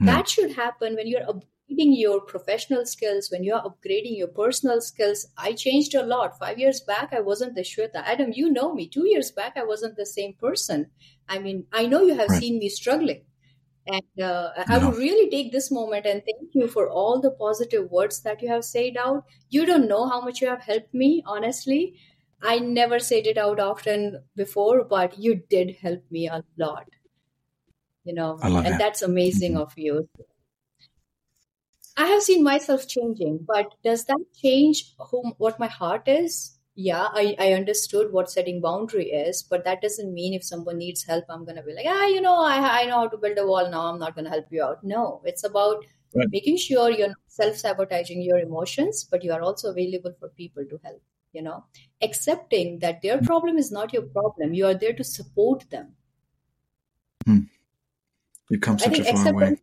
mm. 0.00 0.06
that 0.06 0.30
should 0.30 0.52
happen 0.52 0.94
when 0.94 1.06
you're 1.06 1.26
upgrading 1.26 1.92
your 2.00 2.22
professional 2.22 2.86
skills, 2.86 3.28
when 3.30 3.44
you're 3.44 3.60
upgrading 3.60 4.16
your 4.16 4.28
personal 4.28 4.80
skills. 4.80 5.26
I 5.36 5.52
changed 5.52 5.94
a 5.94 6.06
lot. 6.06 6.38
Five 6.38 6.58
years 6.58 6.80
back, 6.80 7.12
I 7.12 7.20
wasn't 7.20 7.54
the 7.54 7.60
Shweta. 7.60 7.96
Adam, 7.96 8.32
you 8.32 8.50
know 8.50 8.72
me. 8.72 8.88
Two 8.88 9.06
years 9.06 9.30
back, 9.30 9.58
I 9.58 9.64
wasn't 9.64 9.94
the 9.94 10.06
same 10.06 10.32
person. 10.40 10.86
I 11.28 11.38
mean, 11.38 11.66
I 11.70 11.84
know 11.84 12.00
you 12.00 12.14
have 12.14 12.30
right. 12.30 12.40
seen 12.40 12.58
me 12.60 12.70
struggling. 12.70 13.24
And 13.90 14.24
uh, 14.24 14.50
I 14.68 14.78
would 14.78 14.96
really 14.96 15.28
take 15.30 15.50
this 15.50 15.70
moment 15.70 16.06
and 16.06 16.22
thank 16.24 16.54
you 16.54 16.68
for 16.68 16.88
all 16.88 17.20
the 17.20 17.32
positive 17.32 17.90
words 17.90 18.22
that 18.22 18.40
you 18.40 18.48
have 18.48 18.64
said 18.64 18.96
out. 18.96 19.24
You 19.48 19.66
don't 19.66 19.88
know 19.88 20.08
how 20.08 20.20
much 20.20 20.40
you 20.40 20.48
have 20.48 20.62
helped 20.62 20.94
me, 20.94 21.24
honestly. 21.26 21.96
I 22.42 22.58
never 22.58 22.98
said 23.00 23.26
it 23.26 23.36
out 23.36 23.58
often 23.58 24.22
before, 24.36 24.84
but 24.84 25.18
you 25.18 25.42
did 25.50 25.76
help 25.82 26.04
me 26.10 26.28
a 26.28 26.44
lot. 26.56 26.86
You 28.04 28.14
know, 28.14 28.38
and 28.42 28.64
that. 28.64 28.78
that's 28.78 29.02
amazing 29.02 29.52
mm-hmm. 29.52 29.62
of 29.62 29.72
you. 29.76 30.08
I 31.96 32.06
have 32.06 32.22
seen 32.22 32.44
myself 32.44 32.86
changing, 32.86 33.44
but 33.46 33.74
does 33.84 34.04
that 34.04 34.24
change 34.40 34.94
whom 35.10 35.34
what 35.38 35.58
my 35.58 35.66
heart 35.66 36.06
is? 36.06 36.59
Yeah, 36.80 37.08
I, 37.12 37.36
I 37.38 37.52
understood 37.52 38.10
what 38.10 38.30
setting 38.30 38.62
boundary 38.62 39.10
is, 39.10 39.42
but 39.42 39.64
that 39.64 39.82
doesn't 39.82 40.14
mean 40.14 40.32
if 40.32 40.42
someone 40.42 40.78
needs 40.78 41.04
help, 41.04 41.24
I'm 41.28 41.44
going 41.44 41.56
to 41.56 41.62
be 41.62 41.74
like, 41.74 41.84
ah, 41.86 42.06
you 42.06 42.22
know, 42.22 42.36
I, 42.42 42.80
I 42.80 42.86
know 42.86 43.00
how 43.00 43.08
to 43.08 43.18
build 43.18 43.36
a 43.36 43.46
wall 43.46 43.70
now. 43.70 43.82
I'm 43.82 43.98
not 43.98 44.14
going 44.14 44.24
to 44.24 44.30
help 44.30 44.46
you 44.50 44.64
out. 44.64 44.82
No, 44.82 45.20
it's 45.24 45.44
about 45.44 45.84
right. 46.14 46.26
making 46.30 46.56
sure 46.56 46.90
you're 46.90 47.14
self 47.26 47.56
sabotaging 47.56 48.22
your 48.22 48.38
emotions, 48.38 49.06
but 49.10 49.22
you 49.22 49.30
are 49.32 49.42
also 49.42 49.70
available 49.70 50.14
for 50.18 50.30
people 50.30 50.64
to 50.70 50.80
help, 50.82 51.02
you 51.32 51.42
know, 51.42 51.64
accepting 52.00 52.78
that 52.78 53.02
their 53.02 53.20
problem 53.20 53.58
is 53.58 53.70
not 53.70 53.92
your 53.92 54.02
problem. 54.02 54.54
You 54.54 54.66
are 54.66 54.74
there 54.74 54.94
to 54.94 55.04
support 55.04 55.68
them. 55.68 55.92
Hmm. 57.26 57.40
You 58.48 58.58
come 58.58 58.78
such 58.78 58.98
a 58.98 59.04
far 59.04 59.34
way. 59.34 59.60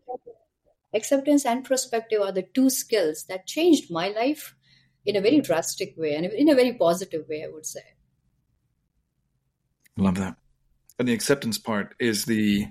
Acceptance 0.93 1.45
and 1.47 1.65
perspective 1.65 2.21
are 2.21 2.31
the 2.31 2.43
two 2.53 2.69
skills 2.69 3.23
that 3.23 3.47
changed 3.47 3.89
my 3.89 4.09
life 4.09 4.53
in 5.07 5.15
a 5.15 5.21
very 5.21 5.39
drastic 5.39 5.95
way 5.97 6.13
and 6.13 6.25
in 6.25 6.49
a 6.49 6.55
very 6.55 6.73
positive 6.73 7.27
way, 7.29 7.43
I 7.43 7.47
would 7.47 7.65
say. 7.65 7.81
Love 9.95 10.15
that. 10.15 10.35
And 10.99 11.07
the 11.07 11.13
acceptance 11.13 11.57
part 11.57 11.95
is 11.97 12.25
the, 12.25 12.67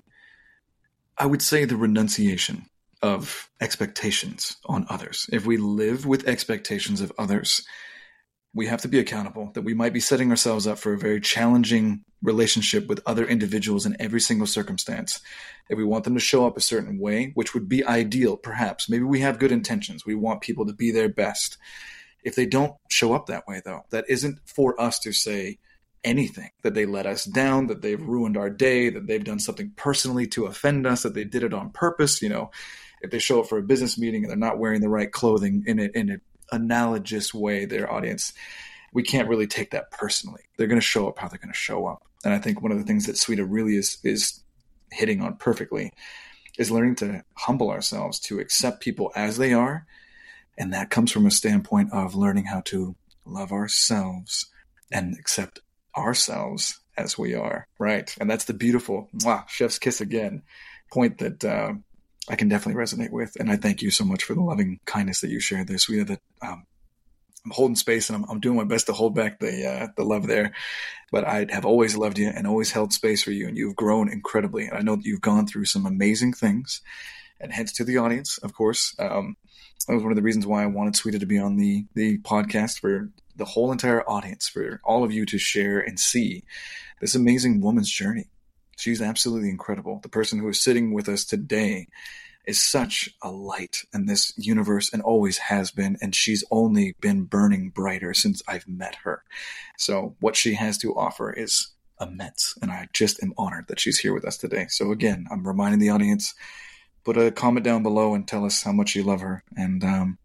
I 1.17 1.27
would 1.27 1.43
say, 1.43 1.65
the 1.65 1.77
renunciation 1.77 2.67
of 3.03 3.51
expectations 3.61 4.57
on 4.67 4.87
others. 4.91 5.29
If 5.33 5.47
we 5.47 5.57
live 5.57 6.07
with 6.07 6.29
expectations 6.29 7.01
of 7.01 7.11
others, 7.19 7.63
we 8.55 8.67
have 8.67 8.83
to 8.83 8.89
be 8.89 8.99
accountable 8.99 9.51
that 9.55 9.63
we 9.63 9.75
might 9.75 9.93
be 9.93 10.01
setting 10.01 10.31
ourselves 10.31 10.67
up 10.67 10.79
for 10.79 10.93
a 10.93 10.99
very 10.99 11.21
challenging 11.21 12.05
relationship 12.23 12.87
with 12.87 13.01
other 13.07 13.27
individuals 13.27 13.87
in 13.87 13.97
every 13.99 14.21
single 14.21 14.47
circumstance. 14.47 15.21
If 15.71 15.79
we 15.79 15.85
want 15.85 16.05
them 16.05 16.15
to 16.15 16.21
show 16.21 16.47
up 16.47 16.57
a 16.57 16.63
certain 16.63 16.99
way, 16.99 17.33
which 17.35 17.55
would 17.55 17.69
be 17.69 17.85
ideal, 17.85 18.37
perhaps, 18.37 18.89
maybe 18.89 19.05
we 19.05 19.21
have 19.21 19.39
good 19.39 19.53
intentions. 19.53 20.05
We 20.05 20.15
want 20.15 20.41
people 20.43 20.67
to 20.67 20.73
be 20.73 20.91
their 20.91 21.09
best. 21.09 21.57
If 22.27 22.35
they 22.35 22.45
don't 22.45 22.75
show 22.91 23.13
up 23.13 23.27
that 23.27 23.47
way, 23.47 23.63
though, 23.65 23.85
that 23.91 24.05
isn't 24.09 24.41
for 24.47 24.79
us 24.81 24.99
to 24.99 25.13
say 25.13 25.61
anything 26.03 26.51
that 26.63 26.75
they 26.75 26.85
let 26.85 27.07
us 27.07 27.25
down, 27.25 27.69
that 27.69 27.83
they've 27.83 28.03
ruined 28.03 28.37
our 28.37 28.51
day, 28.51 28.91
that 28.91 29.07
they've 29.07 29.23
done 29.23 29.39
something 29.39 29.71
personally 29.77 30.27
to 30.27 30.47
offend 30.47 30.89
us, 30.89 31.05
that 31.05 31.15
they 31.15 31.23
did 31.23 31.45
it 31.45 31.55
on 31.55 31.71
purpose. 31.71 32.21
You 32.21 32.29
know, 32.29 32.51
if 33.01 33.13
they 33.13 33.21
show 33.21 33.39
up 33.39 33.47
for 33.47 33.59
a 33.59 33.63
business 33.63 33.97
meeting 33.97 34.25
and 34.25 34.31
they're 34.31 34.37
not 34.37 34.59
wearing 34.59 34.81
the 34.81 34.89
right 34.89 35.11
clothing 35.11 35.63
in 35.69 35.79
in 35.79 36.11
an 36.11 36.21
analogous 36.51 37.33
way, 37.33 37.65
their 37.65 37.93
audience, 37.93 38.33
we 38.93 39.05
can't 39.05 39.29
really 39.29 39.47
take 39.47 39.71
that 39.71 39.93
personally. 39.93 40.43
They're 40.59 40.67
going 40.67 40.81
to 40.81 40.85
show 40.85 41.07
up 41.07 41.21
how 41.21 41.29
they're 41.29 41.39
going 41.39 41.53
to 41.53 41.57
show 41.57 41.87
up. 41.87 42.03
And 42.25 42.35
I 42.35 42.41
think 42.41 42.61
one 42.61 42.73
of 42.73 42.79
the 42.79 42.85
things 42.85 43.07
that 43.07 43.15
Sweta 43.15 43.47
really 43.49 43.77
is 43.77 43.99
is 44.03 44.43
hitting 44.91 45.23
on 45.23 45.37
perfectly 45.37 45.93
is 46.59 46.73
learning 46.73 46.97
to 46.97 47.23
humble 47.35 47.71
ourselves 47.71 48.19
to 48.19 48.41
accept 48.41 48.81
people 48.81 49.13
as 49.15 49.37
they 49.37 49.53
are 49.53 49.87
and 50.59 50.73
that 50.73 50.91
comes 50.91 51.13
from 51.13 51.27
a 51.27 51.31
standpoint 51.31 51.93
of 51.93 52.15
learning 52.15 52.47
how 52.47 52.61
to 52.67 52.97
love 53.25 53.53
ourselves 53.53 54.47
and 54.93 55.17
accept 55.19 55.61
ourselves 55.97 56.81
as 56.97 57.19
we 57.19 57.35
are, 57.35 57.67
right? 57.79 58.15
And 58.21 58.31
that's 58.31 58.45
the 58.45 58.55
beautiful 58.55 59.09
mwah, 59.15 59.49
chef's 59.49 59.79
kiss 59.79 60.01
again 60.01 60.43
point 60.93 61.19
that 61.19 61.45
uh, 61.45 61.73
I 62.29 62.37
can 62.37 62.49
definitely 62.49 62.81
resonate 62.81 63.11
with. 63.11 63.37
And 63.39 63.51
I 63.51 63.57
thank 63.57 63.83
you 63.83 63.91
so 63.91 64.05
much 64.05 64.25
for 64.25 64.35
the 64.35 64.43
loving 64.43 64.81
kindness 64.87 65.21
that 65.21 65.31
you 65.31 65.41
shared 65.41 65.69
there, 65.69 65.77
Sweta. 65.77 66.07
That 66.07 66.21
um, 66.43 66.65
I'm 67.45 67.51
holding 67.53 67.77
space 67.77 68.09
and 68.09 68.17
I'm, 68.17 68.31
I'm, 68.31 68.41
doing 68.41 68.57
my 68.57 68.65
best 68.65 68.87
to 68.87 68.93
hold 68.93 69.15
back 69.15 69.39
the 69.39 69.67
uh, 69.67 69.87
the 69.97 70.05
love 70.05 70.27
there. 70.27 70.53
But 71.13 71.25
I 71.25 71.47
have 71.51 71.65
always 71.65 71.97
loved 71.97 72.19
you 72.19 72.29
and 72.29 72.47
always 72.47 72.73
held 72.73 72.93
space 72.93 73.23
for 73.23 73.31
you, 73.31 73.47
and 73.47 73.57
you've 73.57 73.77
grown 73.77 74.11
incredibly. 74.11 74.67
And 74.67 74.77
I 74.77 74.81
know 74.81 74.97
that 74.97 75.05
you've 75.05 75.21
gone 75.21 75.47
through 75.47 75.67
some 75.67 75.87
amazing 75.87 76.33
things. 76.33 76.83
And 77.41 77.53
hence 77.53 77.73
to 77.75 77.85
the 77.85 77.99
audience, 77.99 78.39
of 78.39 78.55
course. 78.55 78.95
Um, 78.99 79.37
that 79.87 79.95
was 79.95 80.03
one 80.03 80.13
of 80.13 80.17
the 80.17 80.23
reasons 80.23 80.47
why 80.47 80.63
I 80.63 80.67
wanted 80.67 80.95
Sweta 80.95 81.21
to 81.21 81.27
be 81.27 81.39
on 81.39 81.57
the 81.57 81.85
the 81.95 82.19
podcast 82.19 82.81
for 82.81 83.11
the 83.37 83.45
whole 83.45 83.71
entire 83.71 84.09
audience, 84.09 84.49
for 84.49 84.81
all 84.85 85.05
of 85.05 85.13
you 85.13 85.27
to 85.27 85.39
share 85.39 85.79
and 85.79 86.01
see 86.01 86.43
this 87.01 87.15
amazing 87.15 87.61
woman's 87.61 87.91
journey. 87.91 88.31
She's 88.79 89.03
absolutely 89.03 89.51
incredible. 89.51 90.01
The 90.03 90.09
person 90.09 90.39
who 90.39 90.49
is 90.49 90.61
sitting 90.61 90.93
with 90.93 91.09
us 91.09 91.25
today 91.25 91.89
is 92.47 92.63
such 92.63 93.11
a 93.23 93.31
light 93.31 93.83
in 93.93 94.07
this 94.07 94.33
universe 94.37 94.93
and 94.93 95.03
always 95.03 95.39
has 95.39 95.71
been. 95.71 95.97
And 96.01 96.15
she's 96.15 96.45
only 96.51 96.95
been 97.01 97.25
burning 97.25 97.71
brighter 97.71 98.15
since 98.15 98.43
I've 98.47 98.69
met 98.69 98.97
her. 99.05 99.25
So 99.77 100.15
what 100.21 100.37
she 100.37 100.55
has 100.55 100.79
to 100.79 100.95
offer 100.95 101.33
is 101.33 101.73
immense. 102.01 102.55
And 102.63 102.71
I 102.71 102.89
just 102.93 103.23
am 103.23 103.35
honored 103.37 103.67
that 103.69 103.81
she's 103.81 103.99
here 103.99 104.15
with 104.15 104.25
us 104.25 104.37
today. 104.37 104.67
So 104.69 104.93
again, 104.93 105.27
I'm 105.31 105.47
reminding 105.47 105.81
the 105.81 105.91
audience 105.91 106.35
put 107.07 107.17
a 107.17 107.31
comment 107.31 107.65
down 107.65 107.85
below 107.85 108.15
and 108.15 108.27
tell 108.27 108.45
us 108.45 108.65
how 108.65 108.73
much 108.73 108.97
you 108.97 109.05
love 109.05 109.21
her. 109.21 109.45
And 109.57 109.85
um, 109.85 110.19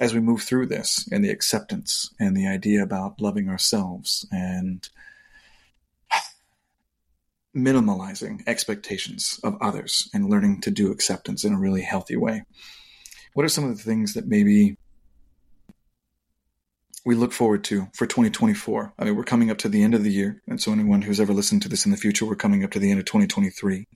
as 0.00 0.14
we 0.14 0.20
move 0.20 0.40
through 0.40 0.64
this 0.64 1.06
and 1.12 1.22
the 1.22 1.28
acceptance 1.28 2.10
and 2.18 2.34
the 2.34 2.48
idea 2.48 2.82
about 2.82 3.20
loving 3.20 3.50
ourselves 3.50 4.26
and 4.32 4.88
minimalizing 7.54 8.40
expectations 8.46 9.38
of 9.44 9.58
others 9.60 10.08
and 10.14 10.30
learning 10.30 10.62
to 10.62 10.70
do 10.70 10.90
acceptance 10.90 11.44
in 11.44 11.52
a 11.52 11.58
really 11.58 11.82
healthy 11.82 12.16
way, 12.16 12.44
what 13.34 13.44
are 13.44 13.50
some 13.50 13.68
of 13.68 13.76
the 13.76 13.82
things 13.82 14.14
that 14.14 14.26
maybe 14.26 14.78
we 17.04 17.14
look 17.14 17.34
forward 17.34 17.62
to 17.64 17.88
for 17.92 18.06
2024? 18.06 18.94
I 18.98 19.04
mean, 19.04 19.16
we're 19.16 19.22
coming 19.22 19.50
up 19.50 19.58
to 19.58 19.68
the 19.68 19.82
end 19.82 19.94
of 19.94 20.02
the 20.02 20.12
year. 20.12 20.40
And 20.48 20.62
so, 20.62 20.72
anyone 20.72 21.02
who's 21.02 21.20
ever 21.20 21.34
listened 21.34 21.60
to 21.62 21.68
this 21.68 21.84
in 21.84 21.90
the 21.90 21.98
future, 21.98 22.24
we're 22.24 22.36
coming 22.36 22.64
up 22.64 22.70
to 22.70 22.78
the 22.78 22.90
end 22.90 23.00
of 23.00 23.04
2023 23.04 23.86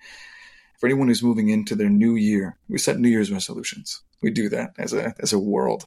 for 0.83 0.89
anyone 0.89 1.07
who's 1.07 1.23
moving 1.23 1.49
into 1.49 1.77
their 1.77 1.89
new 1.89 2.17
year, 2.17 2.59
we 2.69 2.77
set 2.77 2.99
New 2.99 3.09
Year's 3.09 3.31
resolutions. 3.31 4.03
We 4.21 4.33
do 4.33 4.49
that 4.49 4.73
as 4.79 4.93
a 4.93 5.15
as 5.21 5.33
a 5.33 5.39
world. 5.39 5.87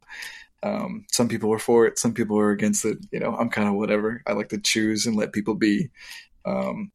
Um, 0.63 1.05
some 1.11 1.27
people 1.27 1.53
are 1.53 1.59
for 1.59 1.85
it, 1.85 1.99
some 1.99 2.13
people 2.13 2.39
are 2.39 2.51
against 2.51 2.85
it. 2.85 2.99
You 3.11 3.19
know, 3.19 3.35
I'm 3.35 3.49
kind 3.49 3.67
of 3.67 3.73
whatever. 3.73 4.23
I 4.25 4.31
like 4.31 4.47
to 4.49 4.57
choose 4.57 5.05
and 5.05 5.17
let 5.17 5.33
people 5.33 5.55
be. 5.55 5.89
Um, 6.45 6.93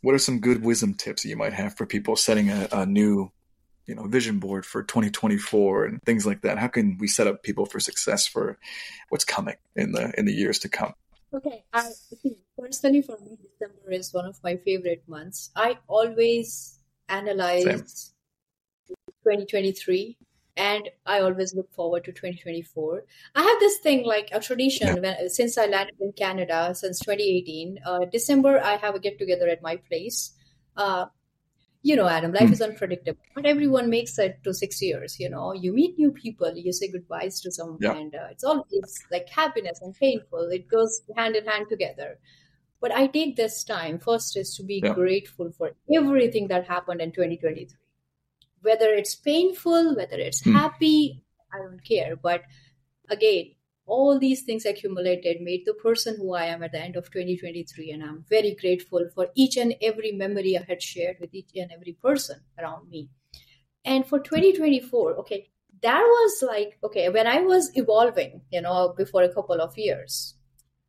what 0.00 0.14
are 0.14 0.18
some 0.18 0.40
good 0.40 0.64
wisdom 0.64 0.94
tips 0.94 1.24
that 1.24 1.28
you 1.28 1.36
might 1.36 1.52
have 1.52 1.76
for 1.76 1.84
people 1.84 2.16
setting 2.16 2.48
a, 2.48 2.68
a 2.72 2.86
new, 2.86 3.30
you 3.84 3.96
know, 3.96 4.04
vision 4.04 4.38
board 4.38 4.64
for 4.64 4.82
2024 4.82 5.84
and 5.84 6.02
things 6.04 6.24
like 6.24 6.40
that? 6.40 6.56
How 6.56 6.68
can 6.68 6.96
we 6.96 7.06
set 7.06 7.26
up 7.26 7.42
people 7.42 7.66
for 7.66 7.80
success 7.80 8.26
for 8.26 8.58
what's 9.10 9.26
coming 9.26 9.56
in 9.76 9.92
the 9.92 10.10
in 10.16 10.24
the 10.24 10.32
years 10.32 10.58
to 10.60 10.70
come? 10.70 10.94
Okay, 11.34 11.64
I 11.74 11.90
personally 12.58 13.02
for 13.02 13.18
me, 13.18 13.36
December 13.36 13.90
is 13.90 14.14
one 14.14 14.24
of 14.24 14.42
my 14.42 14.56
favorite 14.56 15.04
months. 15.06 15.50
I 15.54 15.76
always 15.86 16.78
analyze 17.08 17.64
Same. 17.64 18.96
2023 19.24 20.16
and 20.56 20.88
I 21.06 21.20
always 21.20 21.54
look 21.54 21.72
forward 21.72 22.04
to 22.04 22.12
2024. 22.12 23.04
I 23.34 23.42
have 23.42 23.60
this 23.60 23.78
thing 23.78 24.04
like 24.04 24.28
a 24.32 24.40
tradition 24.40 24.88
yeah. 24.88 25.16
when 25.16 25.30
since 25.30 25.56
I 25.56 25.66
landed 25.66 25.94
in 26.00 26.12
Canada 26.12 26.74
since 26.74 27.00
2018. 27.00 27.78
Uh, 27.84 28.04
December 28.12 28.60
I 28.60 28.76
have 28.76 28.94
a 28.94 29.00
get 29.00 29.18
together 29.18 29.48
at 29.48 29.62
my 29.62 29.76
place. 29.76 30.32
Uh, 30.76 31.06
you 31.82 31.96
know, 31.96 32.06
Adam, 32.06 32.32
life 32.32 32.48
mm. 32.48 32.52
is 32.52 32.62
unpredictable. 32.62 33.20
Not 33.34 33.46
everyone 33.46 33.90
makes 33.90 34.16
it 34.18 34.38
to 34.44 34.54
six 34.54 34.80
years. 34.80 35.18
You 35.18 35.30
know, 35.30 35.52
you 35.52 35.72
meet 35.72 35.98
new 35.98 36.12
people, 36.12 36.54
you 36.54 36.72
say 36.72 36.88
goodbyes 36.88 37.40
to 37.40 37.50
someone, 37.50 37.78
yeah. 37.80 37.96
and 37.96 38.14
uh, 38.14 38.28
it's 38.30 38.44
always 38.44 39.04
like 39.10 39.28
happiness 39.28 39.80
and 39.82 39.94
painful. 39.94 40.48
It 40.52 40.68
goes 40.68 41.02
hand 41.16 41.34
in 41.34 41.44
hand 41.46 41.66
together. 41.68 42.18
But 42.82 42.92
I 42.92 43.06
take 43.06 43.36
this 43.36 43.62
time 43.62 44.00
first 44.00 44.36
is 44.36 44.56
to 44.56 44.64
be 44.64 44.80
yeah. 44.84 44.92
grateful 44.92 45.52
for 45.52 45.70
everything 45.94 46.48
that 46.48 46.66
happened 46.66 47.00
in 47.00 47.12
2023. 47.12 47.68
Whether 48.60 48.86
it's 48.86 49.14
painful, 49.14 49.94
whether 49.94 50.16
it's 50.16 50.42
mm. 50.42 50.52
happy, 50.52 51.24
I 51.54 51.58
don't 51.58 51.84
care. 51.84 52.16
But 52.16 52.42
again, 53.08 53.52
all 53.86 54.18
these 54.18 54.42
things 54.42 54.66
accumulated 54.66 55.40
made 55.40 55.62
the 55.64 55.74
person 55.74 56.16
who 56.16 56.34
I 56.34 56.46
am 56.46 56.64
at 56.64 56.72
the 56.72 56.80
end 56.80 56.96
of 56.96 57.04
2023. 57.12 57.92
And 57.92 58.02
I'm 58.02 58.24
very 58.28 58.56
grateful 58.60 59.08
for 59.14 59.28
each 59.36 59.56
and 59.56 59.76
every 59.80 60.10
memory 60.10 60.58
I 60.58 60.64
had 60.66 60.82
shared 60.82 61.18
with 61.20 61.32
each 61.34 61.50
and 61.54 61.70
every 61.70 61.92
person 61.92 62.40
around 62.58 62.88
me. 62.90 63.10
And 63.84 64.04
for 64.04 64.18
2024, 64.18 65.14
okay, 65.18 65.50
that 65.82 66.02
was 66.02 66.42
like, 66.42 66.78
okay, 66.82 67.08
when 67.10 67.28
I 67.28 67.42
was 67.42 67.70
evolving, 67.76 68.42
you 68.50 68.60
know, 68.60 68.94
before 68.96 69.22
a 69.22 69.32
couple 69.32 69.60
of 69.60 69.78
years, 69.78 70.34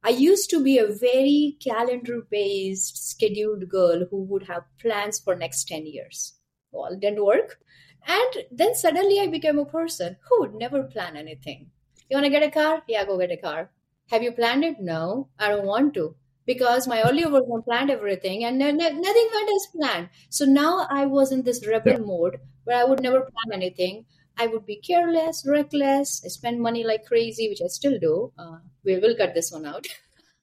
I 0.03 0.09
used 0.09 0.49
to 0.49 0.61
be 0.61 0.77
a 0.77 0.87
very 0.87 1.57
calendar 1.63 2.27
based, 2.29 3.09
scheduled 3.09 3.69
girl 3.69 4.05
who 4.09 4.23
would 4.23 4.43
have 4.43 4.63
plans 4.79 5.19
for 5.19 5.35
next 5.35 5.67
10 5.67 5.85
years. 5.85 6.33
Well, 6.71 6.91
it 6.91 6.99
didn't 6.99 7.23
work. 7.23 7.59
And 8.05 8.45
then 8.51 8.75
suddenly 8.75 9.19
I 9.19 9.27
became 9.27 9.59
a 9.59 9.65
person 9.65 10.17
who 10.27 10.41
would 10.41 10.55
never 10.55 10.83
plan 10.83 11.15
anything. 11.15 11.71
You 12.09 12.17
want 12.17 12.25
to 12.25 12.29
get 12.29 12.43
a 12.43 12.51
car? 12.51 12.83
Yeah, 12.87 13.05
go 13.05 13.17
get 13.17 13.31
a 13.31 13.37
car. 13.37 13.71
Have 14.11 14.23
you 14.23 14.33
planned 14.33 14.65
it? 14.65 14.81
No, 14.81 15.29
I 15.39 15.47
don't 15.49 15.65
want 15.65 15.93
to 15.93 16.15
because 16.45 16.87
my 16.87 17.01
earlier 17.03 17.29
version 17.29 17.61
planned 17.63 17.89
everything 17.89 18.43
and 18.43 18.57
nothing 18.57 18.77
went 18.77 19.49
as 19.55 19.67
planned. 19.73 20.09
So 20.29 20.45
now 20.45 20.85
I 20.89 21.05
was 21.05 21.31
in 21.31 21.43
this 21.43 21.65
rebel 21.65 21.93
yeah. 21.93 21.99
mode 21.99 22.39
where 22.65 22.77
I 22.77 22.83
would 22.83 23.01
never 23.01 23.21
plan 23.21 23.53
anything. 23.53 24.05
I 24.37 24.47
would 24.47 24.65
be 24.65 24.77
careless, 24.77 25.45
reckless, 25.47 26.23
I 26.25 26.29
spend 26.29 26.61
money 26.61 26.83
like 26.83 27.05
crazy, 27.05 27.49
which 27.49 27.61
I 27.63 27.67
still 27.67 27.99
do. 27.99 28.31
Uh, 28.37 28.57
we 28.83 28.97
will 28.97 29.15
cut 29.15 29.33
this 29.33 29.51
one 29.51 29.65
out. 29.65 29.85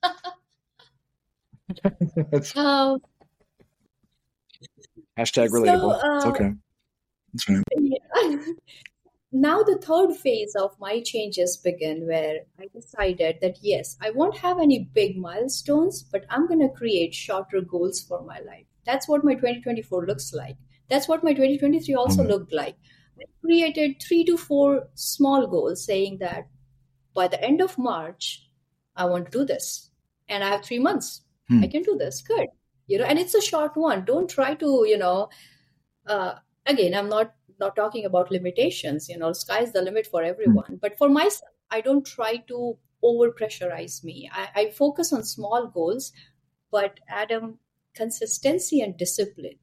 um, 2.57 3.00
Hashtag 5.18 5.50
relatable. 5.50 6.00
So, 6.00 6.09
uh, 6.09 6.16
it's 6.16 6.26
okay. 6.26 6.53
That's 7.33 7.48
right. 7.48 7.62
Yeah. 7.76 8.37
now 9.33 9.62
the 9.62 9.79
third 9.79 10.16
phase 10.16 10.55
of 10.57 10.74
my 10.81 11.00
changes 11.00 11.57
begin 11.57 12.07
where 12.07 12.40
I 12.59 12.66
decided 12.74 13.38
that 13.42 13.59
yes, 13.61 13.96
I 14.00 14.11
won't 14.11 14.38
have 14.38 14.59
any 14.59 14.90
big 14.92 15.16
milestones, 15.16 16.03
but 16.03 16.24
I'm 16.31 16.46
going 16.46 16.61
to 16.61 16.74
create 16.74 17.14
shorter 17.14 17.61
goals 17.61 18.00
for 18.00 18.22
my 18.22 18.40
life. 18.40 18.66
That's 18.87 19.09
what 19.09 19.24
my 19.24 19.35
2024 19.35 20.07
looks 20.07 20.33
like. 20.33 20.57
That's 20.88 21.07
what 21.07 21.22
my 21.22 21.33
2023 21.33 21.94
also 21.94 22.22
mm-hmm. 22.22 22.31
looked 22.31 22.53
like. 22.53 22.76
Created 23.40 24.02
three 24.06 24.24
to 24.24 24.37
four 24.37 24.88
small 24.94 25.46
goals 25.46 25.85
saying 25.85 26.18
that 26.18 26.48
by 27.14 27.28
the 27.28 27.42
end 27.42 27.61
of 27.61 27.78
March, 27.78 28.48
I 28.96 29.06
want 29.06 29.26
to 29.26 29.38
do 29.38 29.44
this. 29.44 29.90
And 30.28 30.44
I 30.44 30.48
have 30.48 30.64
three 30.64 30.78
months. 30.78 31.22
Hmm. 31.48 31.64
I 31.64 31.66
can 31.66 31.83
do 31.83 31.96
this. 31.96 32.22
Good. 32.22 32.48
You 32.87 32.98
know, 32.98 33.04
and 33.04 33.18
it's 33.18 33.35
a 33.35 33.40
short 33.40 33.76
one. 33.76 34.04
Don't 34.04 34.28
try 34.28 34.54
to, 34.54 34.85
you 34.87 34.98
know, 34.98 35.30
uh, 36.06 36.35
again, 36.66 36.94
I'm 36.94 37.09
not 37.09 37.33
not 37.61 37.76
talking 37.76 38.04
about 38.06 38.30
limitations 38.30 39.09
you 39.09 39.18
know 39.18 39.33
sky's 39.33 39.72
the 39.72 39.83
limit 39.83 40.06
for 40.06 40.22
everyone 40.24 40.78
but 40.80 40.96
for 40.98 41.09
myself 41.09 41.52
i 41.70 41.80
don't 41.80 42.06
try 42.06 42.37
to 42.48 42.76
over 43.02 43.30
pressurize 43.30 44.02
me 44.02 44.28
I, 44.33 44.48
I 44.56 44.70
focus 44.70 45.12
on 45.12 45.22
small 45.24 45.68
goals 45.68 46.12
but 46.72 46.98
adam 47.09 47.59
consistency 47.94 48.80
and 48.80 48.96
discipline 48.96 49.59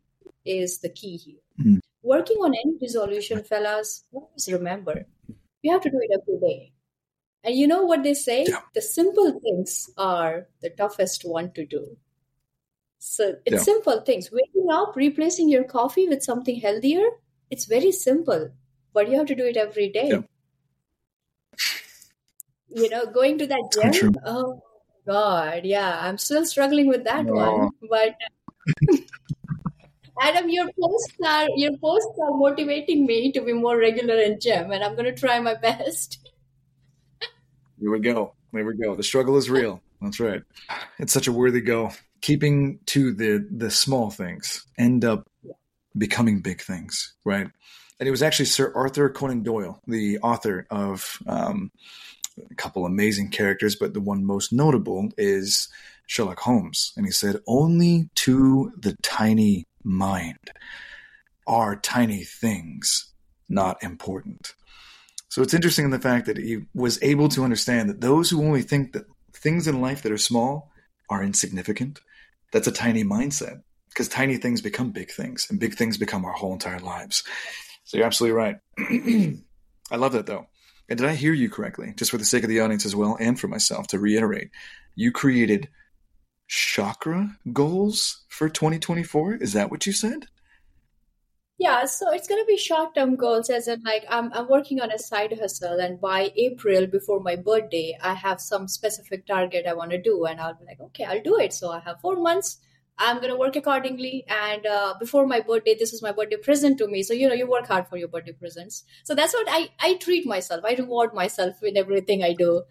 is 0.46 0.80
the 0.80 0.90
key 0.90 1.18
here 1.18 1.42
mm. 1.60 1.80
Working 2.14 2.38
on 2.48 2.56
any 2.64 2.74
resolution 2.82 3.44
fellas 3.52 3.94
always 4.12 4.48
remember 4.56 4.96
you 5.62 5.72
have 5.72 5.86
to 5.86 5.90
do 5.90 6.00
it 6.08 6.20
every 6.20 6.40
day 6.48 6.72
and 7.44 7.56
you 7.56 7.68
know 7.68 7.84
what 7.84 8.04
they 8.04 8.14
say 8.14 8.40
yeah. 8.48 8.62
the 8.74 8.82
simple 8.82 9.40
things 9.46 9.90
are 9.98 10.48
the 10.62 10.70
toughest 10.82 11.24
one 11.38 11.52
to 11.60 11.66
do 11.66 11.86
so 13.00 13.36
it's 13.46 13.58
yeah. 13.58 13.70
simple 13.72 14.02
things 14.02 14.30
waking 14.32 14.68
up 14.72 14.96
replacing 14.96 15.50
your 15.50 15.64
coffee 15.64 16.08
with 16.08 16.24
something 16.24 16.60
healthier 16.60 17.08
it's 17.50 17.66
very 17.66 17.92
simple, 17.92 18.52
but 18.94 19.10
you 19.10 19.18
have 19.18 19.28
to 19.28 19.36
do 19.36 19.46
it 19.46 19.58
every 19.58 19.90
day. 19.90 20.10
Yeah. 20.10 20.22
You 22.70 22.90
know, 22.90 23.06
going 23.06 23.38
to 23.38 23.48
that 23.48 23.92
gym. 23.94 24.16
Oh 24.26 24.62
God, 25.06 25.62
yeah, 25.64 26.00
I'm 26.02 26.18
still 26.18 26.46
struggling 26.46 26.88
with 26.88 27.06
that 27.06 27.26
no. 27.26 27.34
one. 27.34 27.70
But 27.90 28.16
Adam, 30.22 30.50
your 30.50 30.70
posts 30.80 31.18
are 31.26 31.48
your 31.56 31.78
posts 31.78 32.18
are 32.22 32.38
motivating 32.38 33.06
me 33.06 33.32
to 33.32 33.42
be 33.42 33.54
more 33.54 33.78
regular 33.78 34.16
in 34.16 34.40
gym, 34.40 34.72
and 34.72 34.84
I'm 34.84 34.96
going 34.96 35.06
to 35.06 35.20
try 35.20 35.40
my 35.40 35.56
best. 35.56 36.30
Here 37.80 37.92
we 37.92 38.00
go. 38.00 38.34
There 38.54 38.66
we 38.66 38.76
go. 38.78 38.96
The 38.96 39.04
struggle 39.04 39.38
is 39.38 39.50
real. 39.50 39.82
That's 40.02 40.20
right. 40.20 40.42
It's 41.00 41.14
such 41.14 41.28
a 41.28 41.32
worthy 41.32 41.62
goal. 41.62 41.92
Keeping 42.22 42.80
to 42.88 43.14
the 43.14 43.48
the 43.50 43.70
small 43.70 44.10
things 44.10 44.66
end 44.78 45.06
up 45.06 45.28
becoming 45.98 46.42
big 46.42 46.62
things, 46.62 47.16
right? 47.24 47.48
And 48.00 48.08
it 48.08 48.12
was 48.12 48.24
actually 48.24 48.46
Sir 48.46 48.72
Arthur 48.76 49.10
Conan 49.10 49.44
Doyle, 49.44 49.82
the 49.88 50.20
author 50.20 50.68
of 50.70 51.18
um, 51.28 51.72
a 52.50 52.56
couple 52.56 52.86
amazing 52.86 53.30
characters, 53.30 53.76
but 53.76 53.94
the 53.94 54.02
one 54.02 54.24
most 54.24 54.54
notable 54.54 55.10
is 55.18 55.68
Sherlock 56.08 56.40
Holmes. 56.40 56.94
And 56.96 57.06
he 57.06 57.12
said, 57.12 57.42
Only 57.48 58.10
to 58.16 58.72
the 58.78 58.96
tiny 59.02 59.67
mind 59.84 60.52
are 61.46 61.76
tiny 61.76 62.24
things 62.24 63.14
not 63.50 63.82
important. 63.82 64.54
So 65.30 65.42
it's 65.42 65.54
interesting 65.54 65.86
in 65.86 65.92
the 65.92 66.00
fact 66.00 66.26
that 66.26 66.38
he 66.38 66.60
was 66.74 67.02
able 67.02 67.30
to 67.30 67.44
understand 67.44 67.90
that 67.90 68.02
those 68.02 68.30
who 68.30 68.44
only 68.44 68.62
think 68.62 68.94
that 68.94 69.06
things 69.34 69.68
in 69.68 69.82
life 69.82 70.04
that 70.04 70.12
are 70.12 70.18
small 70.18 70.72
are 71.10 71.24
insignificant, 71.24 72.00
that's 72.52 72.68
a 72.68 72.72
tiny 72.72 73.04
mindset 73.04 73.62
because 73.90 74.08
tiny 74.08 74.38
things 74.38 74.62
become 74.62 74.92
big 74.92 75.12
things 75.12 75.48
and 75.50 75.60
big 75.60 75.76
things 75.76 75.98
become 75.98 76.26
our 76.26 76.34
whole 76.34 76.54
entire 76.54 76.80
lives. 76.80 77.24
So 77.84 77.98
you're 77.98 78.06
absolutely 78.06 78.38
right. 78.38 78.58
I 79.92 79.96
love 79.96 80.14
that 80.14 80.26
though. 80.26 80.48
And 80.90 80.98
did 80.98 81.08
I 81.08 81.16
hear 81.16 81.34
you 81.34 81.50
correctly? 81.50 81.94
Just 81.98 82.12
for 82.12 82.18
the 82.18 82.26
sake 82.26 82.44
of 82.44 82.50
the 82.50 82.62
audience 82.62 82.86
as 82.86 82.96
well, 82.96 83.18
and 83.20 83.40
for 83.40 83.48
myself 83.48 83.88
to 83.88 84.00
reiterate, 84.00 84.50
you 84.96 85.12
created 85.12 85.68
chakra 86.48 87.38
goals 87.54 88.26
for 88.30 88.50
2024. 88.50 89.36
Is 89.36 89.54
that 89.54 89.70
what 89.70 89.86
you 89.86 89.94
said? 89.94 90.28
Yeah, 91.60 91.86
so 91.86 92.12
it's 92.12 92.28
gonna 92.28 92.46
be 92.46 92.56
short-term 92.56 93.16
goals, 93.16 93.50
as 93.50 93.68
in 93.68 93.82
like 93.82 94.06
I'm 94.10 94.32
I'm 94.34 94.48
working 94.48 94.80
on 94.80 94.92
a 94.92 95.00
side 95.00 95.38
hustle, 95.40 95.80
and 95.80 96.00
by 96.00 96.32
April, 96.36 96.86
before 96.86 97.20
my 97.20 97.36
birthday, 97.36 97.98
I 98.00 98.14
have 98.14 98.40
some 98.40 98.68
specific 98.68 99.26
target 99.26 99.66
I 99.66 99.74
want 99.74 99.90
to 99.92 100.02
do, 100.02 100.26
and 100.26 100.40
I'll 100.40 100.54
be 100.54 100.66
like, 100.66 100.80
okay, 100.80 101.06
I'll 101.06 101.24
do 101.24 101.40
it. 101.40 101.54
So 101.54 101.72
I 101.72 101.80
have 101.80 102.00
four 102.00 102.16
months 102.16 102.60
I'm 103.00 103.18
going 103.18 103.30
to 103.30 103.38
work 103.38 103.56
accordingly. 103.56 104.26
And 104.28 104.66
uh, 104.66 104.96
before 105.00 105.28
my 105.28 105.40
birthday, 105.40 105.76
this 105.78 105.94
is 105.94 106.02
my 106.02 106.12
birthday 106.12 106.38
present 106.38 106.78
to 106.80 106.88
me. 106.88 107.04
So, 107.04 107.14
you 107.14 107.28
know, 107.28 107.36
you 107.36 107.48
work 107.48 107.68
hard 107.68 107.88
for 107.88 107.98
your 107.98 108.08
birthday 108.08 108.32
presents. 108.32 108.84
So 109.04 109.14
that's 109.14 109.34
what 109.34 109.48
I, 109.50 109.70
I 109.80 109.96
treat 109.96 110.26
myself. 110.26 110.64
I 110.66 110.74
reward 110.74 111.14
myself 111.14 111.62
in 111.62 111.78
everything 111.78 112.24
I 112.24 112.34
do. 112.34 112.64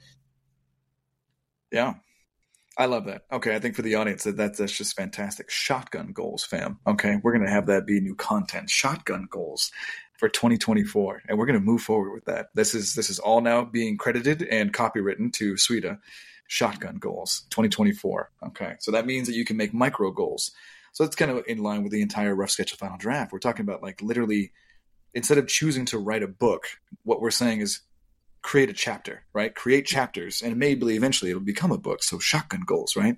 Yeah. 1.71 1.95
I 2.79 2.87
love 2.87 3.07
that. 3.07 3.23
Okay. 3.33 3.55
I 3.55 3.59
think 3.59 3.75
for 3.75 3.83
the 3.83 3.95
audience, 3.95 4.25
that 4.25 4.37
that's, 4.37 4.59
that's 4.59 4.77
just 4.77 4.97
fantastic. 4.97 5.51
Shotgun 5.51 6.13
goals, 6.13 6.45
fam. 6.45 6.79
Okay. 6.87 7.19
We're 7.23 7.33
to 7.45 7.51
have 7.51 7.67
that 7.67 7.87
be 7.87 8.01
new 8.01 8.15
content. 8.15 8.69
Shotgun 8.69 9.29
goals 9.31 9.73
for 10.19 10.29
2024 10.29 11.23
and 11.29 11.39
we're 11.39 11.47
to 11.59 11.65
move 11.65 11.83
forward 11.83 12.13
with 12.15 12.25
that 12.25 12.49
this 12.55 12.75
is 12.75 12.95
this 12.95 13.11
is 13.11 13.19
all 13.19 13.43
now 13.43 13.63
being 13.63 13.99
credited 13.99 14.43
and 14.43 14.73
copywritten 14.73 15.31
to 15.31 15.55
Sweta 15.55 15.99
shotgun 16.49 16.97
goals 16.97 17.45
2024. 17.51 18.31
Okay. 18.49 18.75
So 18.79 18.93
that 18.93 19.07
means 19.07 19.27
that 19.27 19.35
you 19.35 19.45
can 19.45 19.57
make 19.57 19.75
micro 19.75 20.11
goals. 20.11 20.53
So 20.93 21.05
that's 21.05 21.17
kind 21.17 21.31
of 21.31 21.45
in 21.47 21.63
line 21.63 21.83
with 21.83 21.93
the 21.93 22.01
entire 22.01 22.35
rough 22.35 22.51
sketch 22.51 22.73
of 22.73 22.79
final 22.79 22.97
draft. 22.97 23.33
We're 23.33 23.39
talking 23.39 23.65
about 23.65 23.83
like 23.83 24.01
literally 24.01 24.53
instead 25.13 25.39
of 25.39 25.49
choosing 25.49 25.87
to 25.87 25.99
write 25.99 26.23
a 26.23 26.29
book, 26.29 26.67
what 27.03 27.21
we're 27.21 27.31
saying 27.31 27.61
is 27.61 27.81
create 28.47 28.71
a 28.71 28.73
chapter, 28.73 29.25
right? 29.33 29.57
Create 29.57 29.85
chapters 29.85 30.41
and 30.41 30.57
maybe 30.57 30.95
eventually 30.95 31.33
it'll 31.33 31.43
become 31.43 31.73
a 31.73 31.79
book. 31.79 32.05
So 32.05 32.21
shotgun 32.21 32.63
goals, 32.65 32.95
right? 32.95 33.17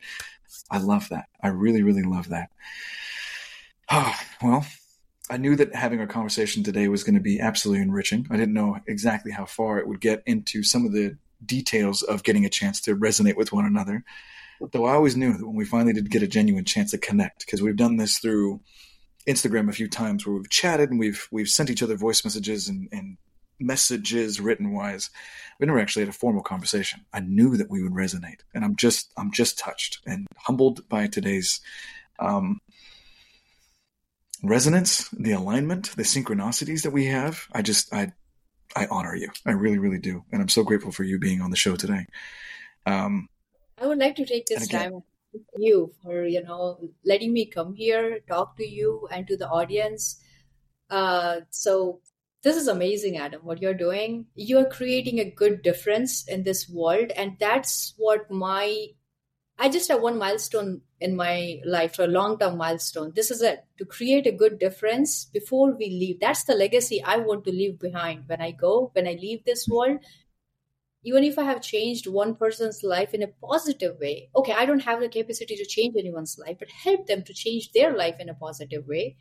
I 0.71 0.79
love 0.79 1.11
that. 1.11 1.27
I 1.43 1.49
really, 1.49 1.83
really 1.83 2.03
love 2.03 2.31
that. 2.31 2.49
Oh, 3.91 4.15
well, 4.43 4.67
I 5.29 5.37
knew 5.37 5.55
that 5.57 5.75
having 5.75 6.01
our 6.01 6.07
conversation 6.07 6.63
today 6.63 6.89
was 6.89 7.05
going 7.05 7.17
to 7.17 7.21
be 7.21 7.41
absolutely 7.41 7.83
enriching. 7.83 8.27
I 8.31 8.39
didn't 8.39 8.55
know 8.55 8.79
exactly 8.87 9.31
how 9.31 9.45
far 9.45 9.79
it 9.79 9.87
would 9.87 10.01
get 10.01 10.23
into 10.25 10.63
some 10.63 10.87
of 10.87 10.93
the 10.93 11.19
details 11.45 12.03
of 12.03 12.23
getting 12.23 12.47
a 12.47 12.51
chance 12.51 12.81
to 12.83 12.97
resonate 12.97 13.37
with 13.37 13.53
one 13.53 13.67
another. 13.67 14.05
Though 14.73 14.87
I 14.87 14.95
always 14.95 15.15
knew 15.15 15.35
that 15.35 15.47
when 15.47 15.57
we 15.57 15.67
finally 15.67 15.93
did 15.93 16.11
get 16.11 16.23
a 16.23 16.27
genuine 16.27 16.65
chance 16.65 16.93
to 16.93 16.99
connect, 16.99 17.45
because 17.45 17.61
we've 17.61 17.77
done 17.77 17.99
this 17.99 18.17
through 18.19 18.63
Instagram 19.29 19.69
a 19.69 19.75
few 19.75 19.89
times 19.91 20.27
where 20.27 20.37
we've 20.37 20.49
chatted 20.49 20.89
and 20.91 20.99
we've 20.99 21.29
we've 21.31 21.51
sent 21.51 21.69
each 21.69 21.83
other 21.83 21.97
voice 21.97 22.25
messages 22.25 22.67
and, 22.67 22.89
and 22.93 23.19
messages 23.61 24.41
written 24.41 24.73
wise. 24.73 25.11
We 25.59 25.67
never 25.67 25.81
actually 25.81 26.03
had 26.03 26.15
a 26.15 26.19
formal 26.19 26.43
conversation. 26.43 27.05
I 27.13 27.21
knew 27.21 27.57
that 27.57 27.71
we 27.71 27.83
would 27.83 27.93
resonate, 27.93 28.41
and 28.55 28.65
I'm 28.65 28.77
just 28.77 29.13
I'm 29.17 29.33
just 29.33 29.59
touched 29.59 30.01
and 30.07 30.27
humbled 30.37 30.89
by 30.89 31.07
today's 31.07 31.61
um, 32.19 32.61
resonance, 34.43 35.09
the 35.11 35.33
alignment, 35.33 35.97
the 35.97 36.03
synchronicities 36.03 36.83
that 36.83 36.93
we 36.93 37.07
have. 37.07 37.47
I 37.53 37.63
just 37.63 37.93
I 37.93 38.13
I 38.77 38.87
honor 38.91 39.15
you. 39.15 39.31
I 39.47 39.53
really, 39.53 39.79
really 39.79 39.99
do. 39.99 40.25
And 40.31 40.43
I'm 40.43 40.49
so 40.49 40.63
grateful 40.63 40.93
for 40.93 41.05
you 41.05 41.19
being 41.19 41.41
on 41.41 41.51
the 41.51 41.57
show 41.57 41.77
today. 41.77 42.07
Um, 42.87 43.29
I 43.81 43.87
would 43.87 43.99
like 43.99 44.17
to 44.17 44.25
take 44.25 44.47
this 44.47 44.65
again, 44.65 44.91
time 44.93 45.03
you 45.57 45.93
for 46.03 46.25
you 46.25 46.43
know 46.43 46.79
letting 47.05 47.33
me 47.33 47.47
come 47.47 47.75
here, 47.75 48.21
talk 48.29 48.57
to 48.57 48.67
you 48.67 49.09
and 49.11 49.27
to 49.27 49.37
the 49.37 49.49
audience. 49.49 50.21
Uh, 50.91 51.41
so 51.51 52.01
this 52.43 52.57
is 52.57 52.69
amazing, 52.69 53.17
Adam. 53.17 53.41
What 53.43 53.61
you're 53.61 53.75
doing, 53.75 54.27
you 54.35 54.59
are 54.59 54.69
creating 54.69 55.19
a 55.19 55.31
good 55.31 55.63
difference 55.63 56.27
in 56.27 56.45
this 56.45 56.69
world, 56.69 57.11
and 57.17 57.37
that's 57.39 57.95
what 57.97 58.31
my 58.31 58.89
I 59.61 59.69
just 59.69 59.89
have 59.89 60.01
one 60.01 60.19
milestone 60.19 60.83
in 61.01 61.17
my 61.17 61.61
life, 61.65 61.99
a 61.99 62.05
long 62.05 62.39
term 62.39 62.57
milestone. 62.57 63.13
This 63.17 63.33
is 63.33 63.43
it 63.43 63.65
to 63.79 63.85
create 63.85 64.27
a 64.27 64.33
good 64.33 64.61
difference 64.61 65.25
before 65.25 65.73
we 65.77 65.87
leave. 65.87 66.21
That's 66.21 66.45
the 66.45 66.55
legacy 66.55 67.03
I 67.03 67.17
want 67.17 67.45
to 67.45 67.51
leave 67.51 67.81
behind 67.81 68.25
when 68.29 68.41
I 68.41 68.53
go, 68.53 68.91
when 68.95 69.09
I 69.09 69.19
leave 69.21 69.45
this 69.45 69.67
world. 69.67 69.99
Even 71.03 71.25
if 71.25 71.39
I 71.39 71.45
have 71.45 71.61
changed 71.61 72.07
one 72.07 72.37
person's 72.37 72.85
life 72.85 73.15
in 73.15 73.23
a 73.23 73.29
positive 73.29 73.99
way, 73.99 74.31
okay, 74.37 74.53
I 74.53 74.65
don't 74.65 74.81
have 74.81 75.01
the 75.01 75.09
capacity 75.09 75.57
to 75.57 75.67
change 75.67 75.97
anyone's 75.99 76.39
life, 76.39 76.57
but 76.59 76.71
help 76.71 77.07
them 77.07 77.23
to 77.25 77.35
change 77.35 77.73
their 77.73 77.97
life 77.97 78.17
in 78.21 78.29
a 78.29 78.35
positive 78.35 78.87
way. 78.87 79.17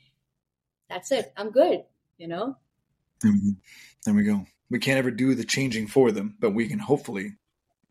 That's 0.90 1.12
it. 1.12 1.32
I'm 1.36 1.52
good, 1.52 1.84
you 2.18 2.28
know? 2.28 2.58
There 3.22 3.32
we 3.32 3.40
go. 3.40 3.58
There 4.06 4.14
we 4.14 4.24
go. 4.24 4.46
We 4.70 4.80
can't 4.80 4.98
ever 4.98 5.12
do 5.12 5.34
the 5.36 5.46
changing 5.46 5.88
for 5.88 6.12
them, 6.12 6.36
but 6.40 6.54
we 6.54 6.68
can 6.68 6.80
hopefully 6.80 7.34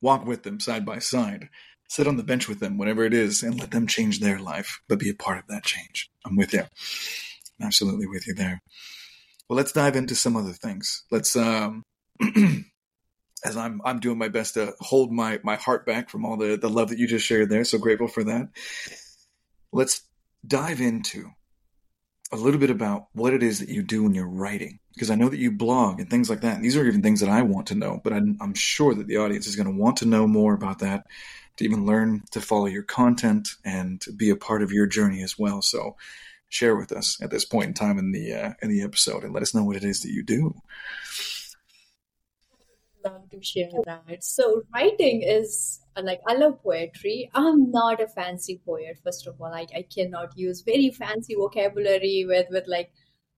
walk 0.01 0.27
with 0.27 0.43
them 0.43 0.61
side 0.61 0.85
by 0.85 0.99
side 0.99 1.49
sit 1.89 2.07
on 2.07 2.17
the 2.17 2.23
bench 2.23 2.49
with 2.49 2.61
them, 2.61 2.79
whatever 2.79 3.05
it 3.05 3.15
is, 3.15 3.43
and 3.43 3.59
let 3.59 3.71
them 3.71 3.87
change 3.87 4.21
their 4.21 4.39
life, 4.39 4.81
but 4.89 4.99
be 4.99 5.11
a 5.11 5.15
part 5.15 5.39
of 5.39 5.47
that 5.49 5.65
change. 5.65 6.11
I'm 6.25 6.37
with 6.37 6.53
you. 6.53 6.61
I'm 6.61 7.67
absolutely 7.67 8.07
with 8.07 8.27
you 8.27 8.35
there. 8.35 8.61
Well, 9.49 9.57
let's 9.57 9.73
dive 9.73 9.97
into 9.97 10.15
some 10.15 10.37
other 10.37 10.53
things. 10.53 11.05
Let's, 11.11 11.37
um, 11.37 11.83
as 13.45 13.57
I'm, 13.57 13.81
I'm 13.85 14.01
doing 14.01 14.19
my 14.19 14.29
best 14.29 14.55
to 14.55 14.75
hold 14.81 15.13
my, 15.13 15.39
my 15.45 15.57
heart 15.57 15.87
back 15.87 16.11
from 16.11 16.25
all 16.25 16.37
the, 16.37 16.57
the 16.57 16.71
love 16.71 16.89
that 16.89 16.99
you 16.99 17.07
just 17.07 17.27
shared 17.27 17.49
there. 17.49 17.65
So 17.65 17.79
grateful 17.79 18.09
for 18.09 18.25
that. 18.25 18.49
Let's 19.73 20.03
dive 20.47 20.81
into 20.81 21.31
a 22.33 22.37
little 22.37 22.59
bit 22.59 22.71
about 22.71 23.07
what 23.13 23.33
it 23.33 23.43
is 23.43 23.61
that 23.61 23.69
you 23.69 23.83
do 23.83 24.03
when 24.03 24.15
you're 24.15 24.29
writing 24.29 24.79
because 24.95 25.11
I 25.11 25.15
know 25.15 25.29
that 25.29 25.39
you 25.39 25.51
blog 25.51 26.01
and 26.01 26.09
things 26.11 26.31
like 26.31 26.41
that. 26.41 26.61
These 26.61 26.77
are 26.77 26.87
even 26.87 27.03
things 27.03 27.21
that 27.21 27.29
I 27.29 27.43
want 27.43 27.67
to 27.69 27.75
know, 27.75 28.01
but 28.03 28.13
I'm, 28.13 28.37
I'm 28.41 28.55
sure 28.55 28.95
that 28.95 29.07
the 29.07 29.19
audience 29.19 29.47
is 29.47 29.57
going 29.57 29.67
to 29.67 29.81
want 29.81 29.99
to 29.99 30.07
know 30.07 30.27
more 30.27 30.55
about 30.55 30.79
that 30.81 31.07
to 31.57 31.65
even 31.65 31.87
learn 31.87 32.23
to 32.33 32.41
follow 32.41 32.67
your 32.67 32.83
content 32.83 33.51
and 33.65 34.03
be 34.17 34.31
a 34.31 34.37
part 34.37 34.63
of 34.63 34.73
your 34.73 34.87
journey 34.87 35.23
as 35.23 35.39
well. 35.39 35.63
So 35.63 35.97
share 36.49 36.77
with 36.77 36.93
us 36.93 37.21
at 37.21 37.31
this 37.31 37.45
point 37.45 37.67
in 37.67 37.75
time 37.75 37.99
in 37.99 38.13
the 38.13 38.33
uh, 38.33 38.53
in 38.63 38.71
the 38.71 38.83
episode 38.83 39.25
and 39.25 39.35
let 39.35 39.43
us 39.43 39.55
know 39.55 39.65
what 39.65 39.77
it 39.77 39.85
is 39.85 40.01
that 40.01 40.13
you 40.13 40.23
do. 40.23 40.55
Love 43.07 43.31
to 43.31 43.43
share 43.43 43.71
that. 43.85 44.23
So 44.25 44.63
writing 44.75 45.23
is 45.23 45.81
like 46.01 46.21
I 46.27 46.35
love 46.35 46.63
poetry. 46.63 47.31
I'm 47.35 47.71
not 47.71 48.01
a 48.01 48.09
fancy 48.09 48.61
poet. 48.65 48.99
First 49.03 49.27
of 49.27 49.41
all, 49.41 49.53
I, 49.53 49.67
I 49.75 49.83
cannot 49.83 50.37
use 50.37 50.63
very 50.63 50.91
fancy 50.91 51.35
vocabulary 51.35 52.25
with 52.27 52.47
with 52.51 52.65
like 52.67 52.91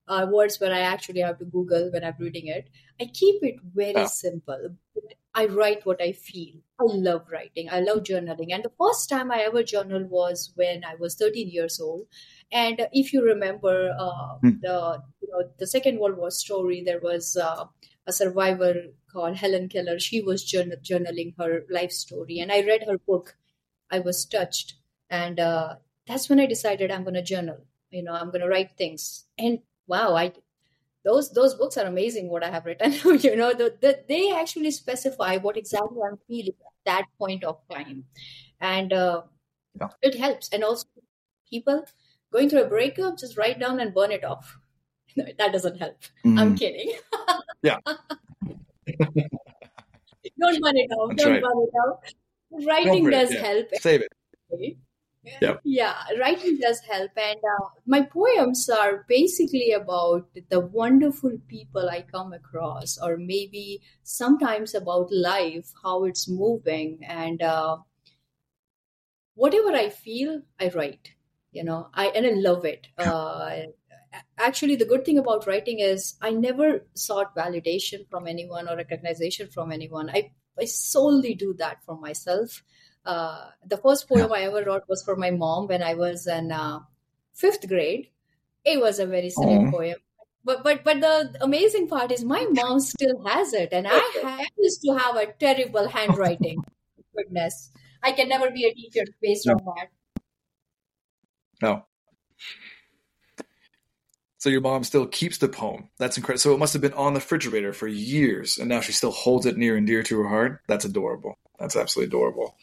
uh, 0.09 0.27
words 0.31 0.59
where 0.61 0.73
I 0.73 0.81
actually 0.81 1.21
have 1.21 1.39
to 1.39 1.45
Google 1.45 1.91
when 1.93 2.05
I'm 2.05 2.15
reading 2.19 2.47
it. 2.47 2.69
I 3.01 3.07
keep 3.07 3.43
it 3.43 3.57
very 3.75 3.95
oh. 3.97 4.07
simple. 4.07 4.77
I 5.35 5.47
write 5.47 5.87
what 5.87 6.01
I 6.03 6.13
feel. 6.13 6.55
I 6.81 6.85
love 6.85 7.27
writing. 7.31 7.69
I 7.71 7.81
love 7.81 7.99
journaling. 7.99 8.53
And 8.53 8.65
the 8.65 8.73
first 8.81 9.09
time 9.09 9.31
I 9.31 9.41
ever 9.41 9.63
journaled 9.63 10.11
was 10.11 10.53
when 10.57 10.85
I 10.85 10.95
was 10.97 11.15
13 11.15 11.49
years 11.49 11.81
old. 11.81 12.07
And 12.51 12.89
if 12.93 13.13
you 13.13 13.23
remember 13.23 13.95
uh, 13.99 14.39
hmm. 14.41 14.59
the 14.63 15.03
you 15.21 15.29
know, 15.31 15.49
the 15.59 15.67
Second 15.67 15.99
World 15.99 16.17
War 16.17 16.31
story, 16.31 16.83
there 16.85 17.01
was 17.01 17.37
uh, 17.37 17.67
a 18.07 18.13
survivor 18.13 18.75
called 19.13 19.37
Helen 19.37 19.69
Keller. 19.69 19.99
She 19.99 20.21
was 20.21 20.45
journal- 20.45 20.79
journaling 20.83 21.35
her 21.39 21.65
life 21.71 21.93
story, 21.93 22.39
and 22.39 22.53
I 22.53 22.61
read 22.63 22.85
her 22.85 22.99
book. 22.99 23.37
I 23.91 24.01
was 24.01 24.25
touched, 24.25 24.75
and 25.11 25.41
uh, 25.41 25.77
that's 26.07 26.29
when 26.29 26.41
I 26.41 26.47
decided 26.47 26.91
I'm 26.91 27.05
going 27.05 27.15
to 27.15 27.23
journal. 27.23 27.59
You 27.91 28.03
know, 28.03 28.13
I'm 28.13 28.29
going 28.29 28.43
to 28.43 28.49
write 28.49 28.73
things. 28.77 29.25
And 29.39 29.61
wow, 29.87 30.15
I 30.15 30.33
those 31.05 31.31
those 31.33 31.55
books 31.55 31.77
are 31.77 31.87
amazing. 31.87 32.29
What 32.29 32.45
I 32.45 32.51
have 32.51 32.67
written, 32.67 32.93
you 33.21 33.37
know, 33.37 33.53
the, 33.53 33.75
the, 33.81 34.05
they 34.09 34.33
actually 34.33 34.71
specify 34.71 35.37
what 35.37 35.57
exactly 35.57 35.99
I'm 36.07 36.19
feeling 36.27 36.55
at 36.67 36.85
that 36.85 37.05
point 37.19 37.45
of 37.45 37.61
time, 37.71 38.05
and 38.61 38.93
uh, 38.93 39.23
yeah. 39.81 39.89
it 40.03 40.19
helps. 40.19 40.51
And 40.53 40.65
also, 40.65 40.87
people 41.49 41.85
going 42.33 42.51
through 42.51 42.65
a 42.65 42.69
breakup, 42.69 43.19
just 43.19 43.37
write 43.37 43.59
down 43.59 43.81
and 43.81 43.95
burn 43.95 44.13
it 44.13 44.25
off. 44.25 44.59
No, 45.17 45.25
that 45.39 45.53
doesn't 45.53 45.79
help. 45.79 45.99
Mm. 46.25 46.39
I'm 46.39 46.57
kidding. 46.57 46.93
yeah. 47.63 47.79
Don't 50.41 50.61
burn 50.63 50.77
it 50.77 50.91
off. 50.93 51.11
That's 51.11 51.23
don't 51.23 51.33
right. 51.33 51.43
burn 51.43 51.63
it 51.63 51.75
off. 51.77 52.01
Writing 52.67 53.11
does 53.11 53.33
yeah. 53.33 53.41
help. 53.41 53.69
Save 53.81 54.03
it. 54.03 54.13
Okay 54.53 54.77
Yep. 55.41 55.61
Yeah, 55.65 55.95
writing 56.21 56.59
does 56.59 56.81
help. 56.81 57.11
And 57.17 57.39
uh, 57.39 57.69
my 57.87 58.03
poems 58.03 58.69
are 58.69 59.05
basically 59.09 59.73
about 59.73 60.29
the 60.51 60.61
wonderful 60.61 61.39
people 61.49 61.89
I 61.89 62.03
come 62.03 62.33
across, 62.33 62.99
or 62.99 63.17
maybe 63.17 63.83
sometimes 64.03 64.75
about 64.75 65.13
life, 65.13 65.73
how 65.83 66.05
it's 66.05 66.29
moving. 66.29 67.01
And 67.07 67.43
uh, 67.43 67.79
whatever 69.35 69.73
I 69.73 69.91
feel, 69.91 70.43
I 70.61 70.71
write. 70.75 71.13
You 71.53 71.65
know, 71.65 71.89
I 71.95 72.07
and 72.09 72.27
I 72.27 72.31
love 72.31 72.65
it. 72.65 72.87
Uh, 72.99 73.63
actually, 74.37 74.77
the 74.77 74.85
good 74.85 75.05
thing 75.05 75.19
about 75.19 75.47
writing 75.47 75.81
is 75.81 76.17
I 76.21 76.31
never 76.31 76.87
sought 76.95 77.37
validation 77.37 78.09
from 78.11 78.27
anyone 78.27 78.69
or 78.69 78.77
recognition 78.77 79.49
from 79.49 79.73
anyone. 79.73 80.11
I, 80.11 80.33
I 80.59 80.65
solely 80.65 81.35
do 81.35 81.55
that 81.59 81.85
for 81.85 81.97
myself 81.97 82.63
uh, 83.09 83.51
the 83.65 83.79
first 83.79 84.07
poem 84.07 84.31
I 84.31 84.43
ever 84.43 84.63
wrote 84.65 84.85
was 84.87 85.03
for 85.03 85.17
my 85.17 85.31
mom 85.31 85.67
when 85.67 85.83
I 85.83 85.95
was 85.95 86.27
in 86.27 86.53
uh, 86.53 86.81
fifth 87.33 87.67
grade. 87.67 88.11
It 88.65 88.81
was 88.81 88.99
a 88.99 89.07
very 89.07 89.31
silly 89.31 89.59
Aww. 89.59 89.71
poem. 89.71 89.97
But, 90.45 90.63
but 90.63 90.85
but 90.85 91.01
the 91.01 91.37
amazing 91.41 91.89
part 91.89 92.13
is 92.13 92.23
my 92.23 92.47
mom 92.51 92.81
still 92.81 93.23
has 93.25 93.55
it, 93.55 93.71
and 93.73 93.87
I, 93.89 93.99
I 94.25 94.47
used 94.59 94.83
to 94.83 94.93
have 94.97 95.17
a 95.17 95.33
terrible 95.33 95.89
handwriting. 95.89 96.63
Goodness, 97.17 97.71
I 98.03 98.13
can 98.13 98.29
never 98.29 98.51
be 98.51 98.67
a 98.67 98.75
teacher 98.75 99.05
based 99.23 99.47
no. 99.47 99.55
on 99.55 99.65
that. 99.65 99.89
No. 101.63 101.85
So 104.39 104.51
your 104.51 104.61
mom 104.61 104.85
still 104.85 105.07
keeps 105.07 105.39
the 105.39 105.49
poem. 105.49 105.89
That's 105.99 106.17
incredible. 106.17 106.39
So 106.39 106.55
it 106.55 106.59
must 106.59 106.73
have 106.73 106.83
been 106.83 106.93
on 106.95 107.13
the 107.13 107.21
refrigerator 107.21 107.73
for 107.73 107.89
years, 107.89 108.59
and 108.59 108.69
now 108.69 108.81
she 108.81 108.93
still 108.93 109.11
holds 109.11 109.47
it 109.47 109.57
near 109.57 109.77
and 109.77 109.87
dear 109.87 110.03
to 110.05 110.21
her 110.21 110.29
heart. 110.29 110.61
That's 110.69 110.85
adorable. 110.85 111.37
That's 111.59 111.77
absolutely 111.77 112.09
adorable. 112.09 112.57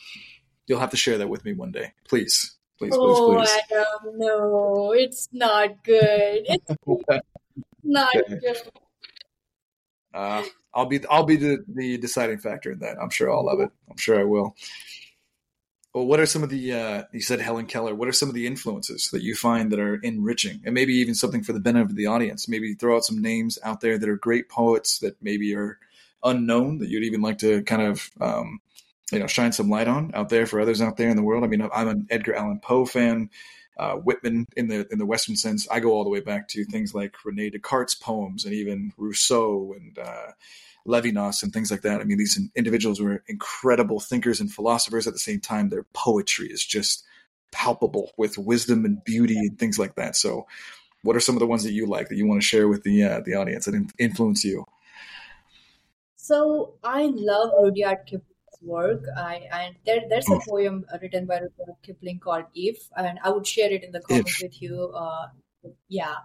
You'll 0.68 0.80
have 0.80 0.92
to 0.92 0.98
share 0.98 1.18
that 1.18 1.30
with 1.30 1.44
me 1.44 1.54
one 1.54 1.72
day, 1.72 1.92
please. 2.08 2.56
Please, 2.78 2.94
oh, 2.96 3.36
please, 3.36 3.50
please. 3.50 3.62
Adam, 3.72 4.18
no, 4.18 4.94
it's 4.94 5.30
not 5.32 5.84
good. 5.84 6.46
It's 6.46 6.72
not 7.84 8.16
okay. 8.16 8.40
good. 8.40 8.58
Uh, 10.14 10.44
I'll 10.74 10.86
be 10.86 11.06
I'll 11.08 11.24
be 11.24 11.36
the, 11.36 11.64
the 11.68 11.98
deciding 11.98 12.40
factor 12.40 12.72
in 12.72 12.80
that. 12.80 12.98
I'm 13.02 13.10
sure 13.10 13.32
I'll 13.32 13.46
love 13.46 13.60
it. 13.60 13.70
I'm 13.90 13.98
sure 13.98 14.20
I 14.20 14.24
will. 14.24 14.56
Well, 15.96 16.08
what 16.08 16.20
are 16.20 16.26
some 16.26 16.44
of 16.44 16.50
the 16.50 16.74
uh, 16.74 17.04
you 17.14 17.22
said 17.22 17.40
Helen 17.40 17.68
Keller? 17.68 17.96
What 17.96 18.10
are 18.10 18.12
some 18.12 18.28
of 18.28 18.36
the 18.36 18.48
influences 18.48 19.08
that 19.14 19.24
you 19.24 19.34
find 19.34 19.72
that 19.72 19.80
are 19.80 19.96
enriching, 19.96 20.62
and 20.66 20.74
maybe 20.74 20.94
even 20.96 21.16
something 21.16 21.42
for 21.42 21.54
the 21.54 21.62
benefit 21.62 21.92
of 21.92 21.96
the 21.96 22.08
audience? 22.08 22.50
Maybe 22.50 22.74
throw 22.74 22.98
out 22.98 23.06
some 23.06 23.22
names 23.22 23.58
out 23.64 23.80
there 23.80 23.98
that 23.98 24.10
are 24.10 24.18
great 24.18 24.50
poets 24.50 25.00
that 25.00 25.16
maybe 25.22 25.56
are 25.56 25.80
unknown 26.22 26.80
that 26.80 26.90
you'd 26.90 27.06
even 27.06 27.22
like 27.22 27.38
to 27.38 27.64
kind 27.64 27.82
of 27.82 28.12
um, 28.20 28.60
you 29.10 29.20
know 29.20 29.28
shine 29.28 29.54
some 29.54 29.70
light 29.70 29.88
on 29.88 30.12
out 30.14 30.28
there 30.28 30.46
for 30.46 30.60
others 30.60 30.82
out 30.82 30.98
there 30.98 31.08
in 31.08 31.16
the 31.16 31.24
world. 31.24 31.46
I 31.46 31.48
mean, 31.48 31.62
I'm 31.62 31.88
an 31.88 32.08
Edgar 32.10 32.36
Allan 32.36 32.60
Poe 32.60 32.84
fan. 32.84 33.30
Uh, 33.78 33.96
Whitman 33.96 34.48
in 34.56 34.68
the 34.68 34.88
in 34.92 35.00
the 35.00 35.06
Western 35.06 35.36
sense, 35.36 35.68
I 35.70 35.80
go 35.80 35.92
all 35.92 36.04
the 36.04 36.10
way 36.10 36.22
back 36.22 36.48
to 36.50 36.64
things 36.66 36.94
like 36.94 37.14
Rene 37.26 37.50
Descartes' 37.50 37.96
poems 37.96 38.46
and 38.46 38.54
even 38.54 38.94
Rousseau 38.98 39.74
and 39.76 40.00
uh, 40.00 40.32
Levinas 40.88 41.44
and 41.44 41.52
things 41.52 41.72
like 41.72 41.82
that. 41.82 42.00
I 42.00 42.06
mean, 42.06 42.18
these 42.18 42.40
individuals 42.56 43.02
were 43.02 43.24
incredible 43.28 44.00
thinkers 44.00 44.40
and 44.40 44.52
philosophers. 44.52 45.08
At 45.08 45.14
the 45.14 45.20
same 45.20 45.42
time, 45.42 45.70
their 45.70 45.86
poetry 45.94 46.48
is 46.48 46.66
just 46.66 47.04
palpable 47.52 48.12
with 48.18 48.38
wisdom 48.38 48.86
and 48.86 49.04
beauty 49.04 49.38
and 49.38 49.58
things 49.58 49.80
like 49.80 49.96
that. 49.96 50.16
So, 50.16 50.48
what 51.02 51.16
are 51.16 51.22
some 51.22 51.36
of 51.36 51.40
the 51.40 51.48
ones 51.48 51.64
that 51.64 51.74
you 51.74 51.86
like 51.86 52.10
that 52.10 52.16
you 52.16 52.28
want 52.28 52.42
to 52.42 52.48
share 52.48 52.68
with 52.68 52.84
the 52.84 53.04
uh, 53.04 53.22
the 53.26 53.34
audience 53.34 53.66
that 53.66 53.92
influence 54.00 54.44
you? 54.44 54.66
So, 56.16 56.76
I 56.84 57.12
love 57.14 57.52
Rudyard 57.62 58.06
Kipling 58.06 58.35
work. 58.66 59.04
I 59.16 59.48
and 59.52 59.76
there 59.86 60.02
there's 60.10 60.30
a 60.30 60.40
poem 60.48 60.86
written 61.02 61.26
by 61.26 61.36
Rudyard 61.36 61.78
Kipling 61.84 62.20
called 62.20 62.46
"If," 62.54 62.90
and 62.98 63.20
I 63.24 63.30
would 63.30 63.48
share 63.48 63.72
it 63.72 63.84
in 63.84 63.92
the 63.92 64.02
comments 64.02 64.42
if. 64.42 64.48
with 64.48 64.62
you. 64.62 64.92
Uh, 64.94 65.28
yeah, 65.88 66.16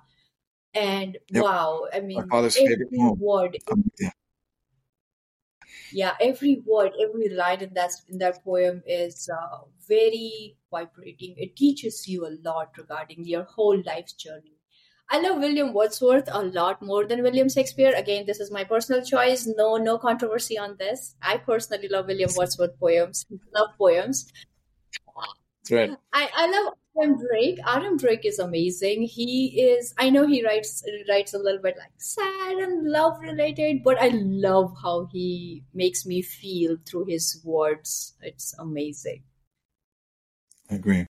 and 0.75 1.19
yep. 1.31 1.45
wow, 1.45 1.87
I 1.93 2.01
mean, 2.01 2.25
every 2.33 2.89
word. 2.93 3.59
Yeah. 3.99 4.11
yeah, 5.93 6.15
every 6.21 6.63
word, 6.67 6.93
every 7.01 7.29
line 7.29 7.61
in 7.61 7.75
that 7.75 7.93
in 8.09 8.19
that 8.19 8.45
poem 8.45 8.83
is 8.87 9.29
uh, 9.29 9.59
very 9.89 10.57
vibrating. 10.71 11.35
It 11.37 11.57
teaches 11.57 12.07
you 12.09 12.27
a 12.27 12.37
lot 12.43 12.77
regarding 12.79 13.25
your 13.25 13.45
whole 13.45 13.83
life's 13.85 14.13
journey. 14.13 14.60
I 15.13 15.21
love 15.21 15.39
William 15.39 15.73
Wordsworth 15.75 16.29
a 16.31 16.43
lot 16.43 16.81
more 16.81 17.05
than 17.05 17.23
William 17.23 17.49
Shakespeare. 17.49 17.93
Again, 17.97 18.27
this 18.27 18.39
is 18.39 18.53
my 18.53 18.63
personal 18.63 19.05
choice. 19.05 19.49
No, 19.57 19.77
no 19.77 19.99
controversy 19.99 20.57
on 20.57 20.77
this. 20.79 21.17
I 21.21 21.39
personally 21.39 21.89
love 21.89 22.07
William 22.07 22.31
Wordsworth 22.37 22.79
poems. 22.79 23.27
Love 23.53 23.71
poems. 23.77 24.33
That's 25.65 25.73
right. 25.73 25.99
I, 26.13 26.29
I 26.33 26.47
love 26.47 26.75
Adam 26.97 27.19
Drake. 27.19 27.59
Adam 27.67 27.97
Drake 27.97 28.25
is 28.25 28.39
amazing. 28.39 29.03
He 29.03 29.61
is. 29.63 29.95
I 29.99 30.11
know 30.11 30.29
he 30.29 30.45
writes 30.45 30.85
writes 31.09 31.35
a 31.35 31.39
little 31.39 31.61
bit 31.61 31.77
like 31.77 31.93
sad 31.99 32.59
and 32.59 32.89
love 32.89 33.19
related, 33.21 33.83
but 33.83 34.01
I 34.01 34.09
love 34.15 34.75
how 34.81 35.09
he 35.13 35.65
makes 35.75 36.07
me 36.07 36.23
feel 36.23 36.77
through 36.87 37.07
his 37.07 37.41
words. 37.45 38.15
It's 38.23 38.55
amazing. 38.59 39.25
I 40.71 40.77
agree. 40.77 41.07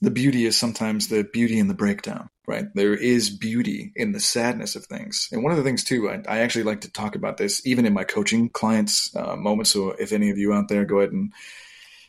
The 0.00 0.10
beauty 0.10 0.44
is 0.44 0.56
sometimes 0.56 1.08
the 1.08 1.24
beauty 1.24 1.58
in 1.58 1.68
the 1.68 1.74
breakdown, 1.74 2.28
right? 2.46 2.66
There 2.74 2.94
is 2.94 3.30
beauty 3.30 3.92
in 3.96 4.12
the 4.12 4.20
sadness 4.20 4.76
of 4.76 4.84
things. 4.84 5.28
And 5.32 5.42
one 5.42 5.52
of 5.52 5.58
the 5.58 5.64
things, 5.64 5.84
too, 5.84 6.10
I, 6.10 6.22
I 6.28 6.38
actually 6.40 6.64
like 6.64 6.82
to 6.82 6.92
talk 6.92 7.16
about 7.16 7.36
this 7.36 7.66
even 7.66 7.86
in 7.86 7.94
my 7.94 8.04
coaching 8.04 8.48
clients' 8.48 9.14
uh, 9.16 9.36
moments. 9.36 9.70
So 9.70 9.90
if 9.90 10.12
any 10.12 10.30
of 10.30 10.38
you 10.38 10.52
out 10.52 10.68
there 10.68 10.84
go 10.84 10.98
ahead 10.98 11.12
and 11.12 11.32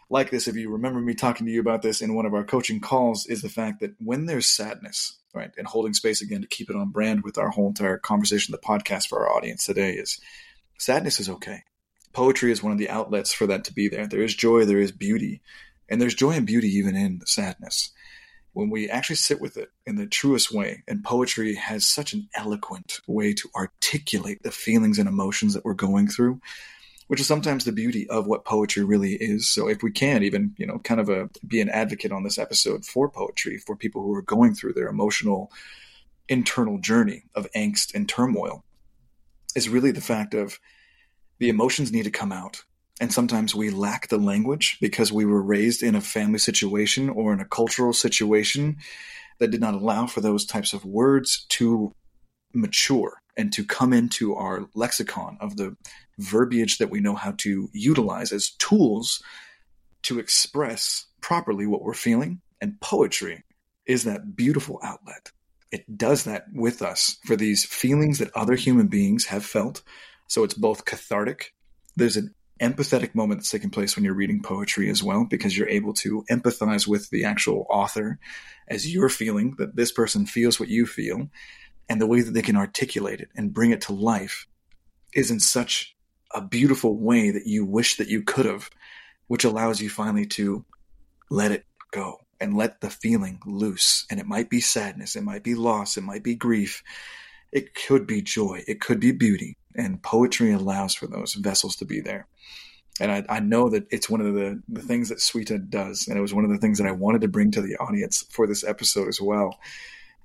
like 0.09 0.29
this, 0.29 0.47
if 0.47 0.55
you 0.55 0.69
remember 0.71 0.99
me 0.99 1.13
talking 1.15 1.47
to 1.47 1.51
you 1.51 1.59
about 1.59 1.81
this 1.81 2.01
in 2.01 2.13
one 2.13 2.25
of 2.25 2.33
our 2.33 2.43
coaching 2.43 2.79
calls, 2.79 3.25
is 3.25 3.41
the 3.41 3.49
fact 3.49 3.79
that 3.79 3.95
when 3.99 4.25
there's 4.25 4.47
sadness, 4.47 5.17
right, 5.33 5.51
and 5.57 5.67
holding 5.67 5.93
space 5.93 6.21
again 6.21 6.41
to 6.41 6.47
keep 6.47 6.69
it 6.69 6.75
on 6.75 6.91
brand 6.91 7.23
with 7.23 7.37
our 7.37 7.49
whole 7.49 7.67
entire 7.67 7.97
conversation, 7.97 8.51
the 8.51 8.57
podcast 8.57 9.07
for 9.07 9.25
our 9.25 9.35
audience 9.35 9.65
today 9.65 9.93
is 9.93 10.19
sadness 10.77 11.19
is 11.19 11.29
okay. 11.29 11.63
Poetry 12.13 12.51
is 12.51 12.61
one 12.61 12.71
of 12.71 12.77
the 12.77 12.89
outlets 12.89 13.33
for 13.33 13.47
that 13.47 13.65
to 13.65 13.73
be 13.73 13.87
there. 13.89 14.07
There 14.07 14.21
is 14.21 14.35
joy, 14.35 14.65
there 14.65 14.79
is 14.79 14.91
beauty, 14.91 15.41
and 15.89 16.01
there's 16.01 16.15
joy 16.15 16.31
and 16.31 16.47
beauty 16.47 16.69
even 16.69 16.95
in 16.95 17.19
the 17.19 17.27
sadness. 17.27 17.91
When 18.55 18.69
we 18.69 18.89
actually 18.89 19.17
sit 19.17 19.41
with 19.41 19.57
it 19.57 19.69
in 19.85 19.97
the 19.97 20.07
truest 20.07 20.49
way, 20.49 20.81
and 20.87 21.03
poetry 21.03 21.55
has 21.55 21.85
such 21.85 22.13
an 22.13 22.29
eloquent 22.35 23.01
way 23.05 23.33
to 23.33 23.49
articulate 23.53 24.43
the 24.43 24.51
feelings 24.51 24.97
and 24.97 25.09
emotions 25.09 25.53
that 25.53 25.65
we're 25.65 25.73
going 25.73 26.07
through, 26.07 26.39
which 27.07 27.19
is 27.19 27.27
sometimes 27.27 27.65
the 27.65 27.73
beauty 27.73 28.09
of 28.09 28.27
what 28.27 28.45
poetry 28.45 28.85
really 28.85 29.15
is. 29.15 29.51
So 29.51 29.67
if 29.67 29.83
we 29.83 29.91
can 29.91 30.23
even, 30.23 30.55
you 30.57 30.65
know, 30.65 30.79
kind 30.79 31.01
of 31.01 31.09
a 31.09 31.29
be 31.45 31.59
an 31.59 31.67
advocate 31.67 32.13
on 32.13 32.23
this 32.23 32.37
episode 32.37 32.85
for 32.85 33.09
poetry 33.09 33.57
for 33.57 33.75
people 33.75 34.01
who 34.01 34.13
are 34.13 34.21
going 34.21 34.55
through 34.55 34.71
their 34.71 34.87
emotional 34.87 35.51
internal 36.29 36.77
journey 36.77 37.23
of 37.35 37.51
angst 37.57 37.93
and 37.93 38.07
turmoil 38.07 38.63
is 39.53 39.67
really 39.67 39.91
the 39.91 39.99
fact 39.99 40.33
of 40.33 40.61
the 41.39 41.49
emotions 41.49 41.91
need 41.91 42.03
to 42.03 42.09
come 42.09 42.31
out. 42.31 42.63
And 43.01 43.11
sometimes 43.11 43.53
we 43.53 43.69
lack 43.69 44.07
the 44.07 44.17
language 44.17 44.77
because 44.79 45.11
we 45.11 45.25
were 45.25 45.41
raised 45.41 45.83
in 45.83 45.95
a 45.95 46.01
family 46.01 46.39
situation 46.39 47.09
or 47.09 47.33
in 47.33 47.41
a 47.41 47.45
cultural 47.45 47.93
situation 47.93 48.77
that 49.39 49.51
did 49.51 49.59
not 49.59 49.73
allow 49.73 50.07
for 50.07 50.21
those 50.21 50.45
types 50.45 50.73
of 50.73 50.85
words 50.85 51.45
to 51.49 51.91
mature 52.53 53.21
and 53.35 53.51
to 53.51 53.65
come 53.65 53.91
into 53.91 54.33
our 54.35 54.65
lexicon 54.75 55.37
of 55.41 55.57
the 55.57 55.75
verbiage 56.17 56.77
that 56.77 56.89
we 56.89 57.01
know 57.01 57.15
how 57.15 57.31
to 57.31 57.69
utilize 57.73 58.31
as 58.31 58.51
tools 58.51 59.21
to 60.03 60.19
express 60.19 61.05
properly 61.19 61.67
what 61.67 61.81
we're 61.81 61.93
feeling. 61.93 62.39
And 62.61 62.79
poetry 62.79 63.43
is 63.85 64.05
that 64.05 64.37
beautiful 64.37 64.79
outlet. 64.81 65.31
It 65.71 65.97
does 65.97 66.23
that 66.23 66.45
with 66.53 66.81
us 66.81 67.17
for 67.25 67.35
these 67.35 67.65
feelings 67.65 68.19
that 68.19 68.31
other 68.35 68.55
human 68.55 68.87
beings 68.87 69.25
have 69.25 69.45
felt. 69.45 69.83
So 70.27 70.45
it's 70.45 70.53
both 70.53 70.85
cathartic. 70.85 71.53
There's 71.97 72.15
an 72.15 72.33
empathetic 72.61 73.15
moment 73.15 73.39
that's 73.39 73.49
taking 73.49 73.69
place 73.69 73.95
when 73.95 74.05
you're 74.05 74.13
reading 74.13 74.41
poetry 74.41 74.89
as 74.89 75.03
well, 75.03 75.25
because 75.25 75.57
you're 75.57 75.69
able 75.69 75.93
to 75.93 76.23
empathize 76.29 76.87
with 76.87 77.09
the 77.09 77.25
actual 77.25 77.65
author 77.69 78.19
as 78.67 78.91
you're 78.91 79.09
feeling 79.09 79.55
that 79.57 79.75
this 79.75 79.91
person 79.91 80.25
feels 80.25 80.59
what 80.59 80.69
you 80.69 80.85
feel. 80.85 81.29
And 81.87 82.01
the 82.01 82.07
way 82.07 82.21
that 82.21 82.31
they 82.31 82.41
can 82.41 82.55
articulate 82.55 83.19
it 83.19 83.29
and 83.35 83.53
bring 83.53 83.71
it 83.71 83.81
to 83.81 83.93
life 83.93 84.47
is 85.13 85.29
in 85.31 85.39
such 85.39 85.95
a 86.33 86.41
beautiful 86.41 86.97
way 86.97 87.31
that 87.31 87.45
you 87.45 87.65
wish 87.65 87.97
that 87.97 88.07
you 88.07 88.23
could 88.23 88.45
have, 88.45 88.69
which 89.27 89.43
allows 89.43 89.81
you 89.81 89.89
finally 89.89 90.25
to 90.25 90.65
let 91.29 91.51
it 91.51 91.65
go 91.91 92.17
and 92.39 92.57
let 92.57 92.81
the 92.81 92.89
feeling 92.89 93.39
loose. 93.45 94.05
And 94.09 94.19
it 94.19 94.25
might 94.25 94.49
be 94.49 94.59
sadness, 94.61 95.15
it 95.15 95.23
might 95.23 95.43
be 95.43 95.55
loss, 95.55 95.97
it 95.97 96.03
might 96.03 96.23
be 96.23 96.35
grief, 96.35 96.83
it 97.55 97.73
could 97.73 98.05
be 98.05 98.21
joy, 98.21 98.61
it 98.67 98.81
could 98.81 98.99
be 98.99 99.13
beauty. 99.13 99.57
And 99.75 100.03
poetry 100.03 100.51
allows 100.51 100.93
for 100.93 101.07
those 101.07 101.35
vessels 101.35 101.77
to 101.77 101.85
be 101.85 102.01
there. 102.01 102.27
And 102.99 103.11
I, 103.11 103.23
I 103.29 103.39
know 103.39 103.69
that 103.69 103.87
it's 103.91 104.09
one 104.09 104.19
of 104.19 104.33
the, 104.33 104.61
the 104.67 104.81
things 104.81 105.07
that 105.07 105.19
Sweta 105.19 105.69
does. 105.69 106.07
And 106.07 106.17
it 106.17 106.21
was 106.21 106.33
one 106.33 106.43
of 106.43 106.51
the 106.51 106.57
things 106.57 106.77
that 106.79 106.87
I 106.87 106.91
wanted 106.91 107.21
to 107.21 107.29
bring 107.29 107.51
to 107.51 107.61
the 107.61 107.77
audience 107.77 108.25
for 108.29 108.45
this 108.45 108.65
episode 108.65 109.07
as 109.07 109.21
well 109.21 109.57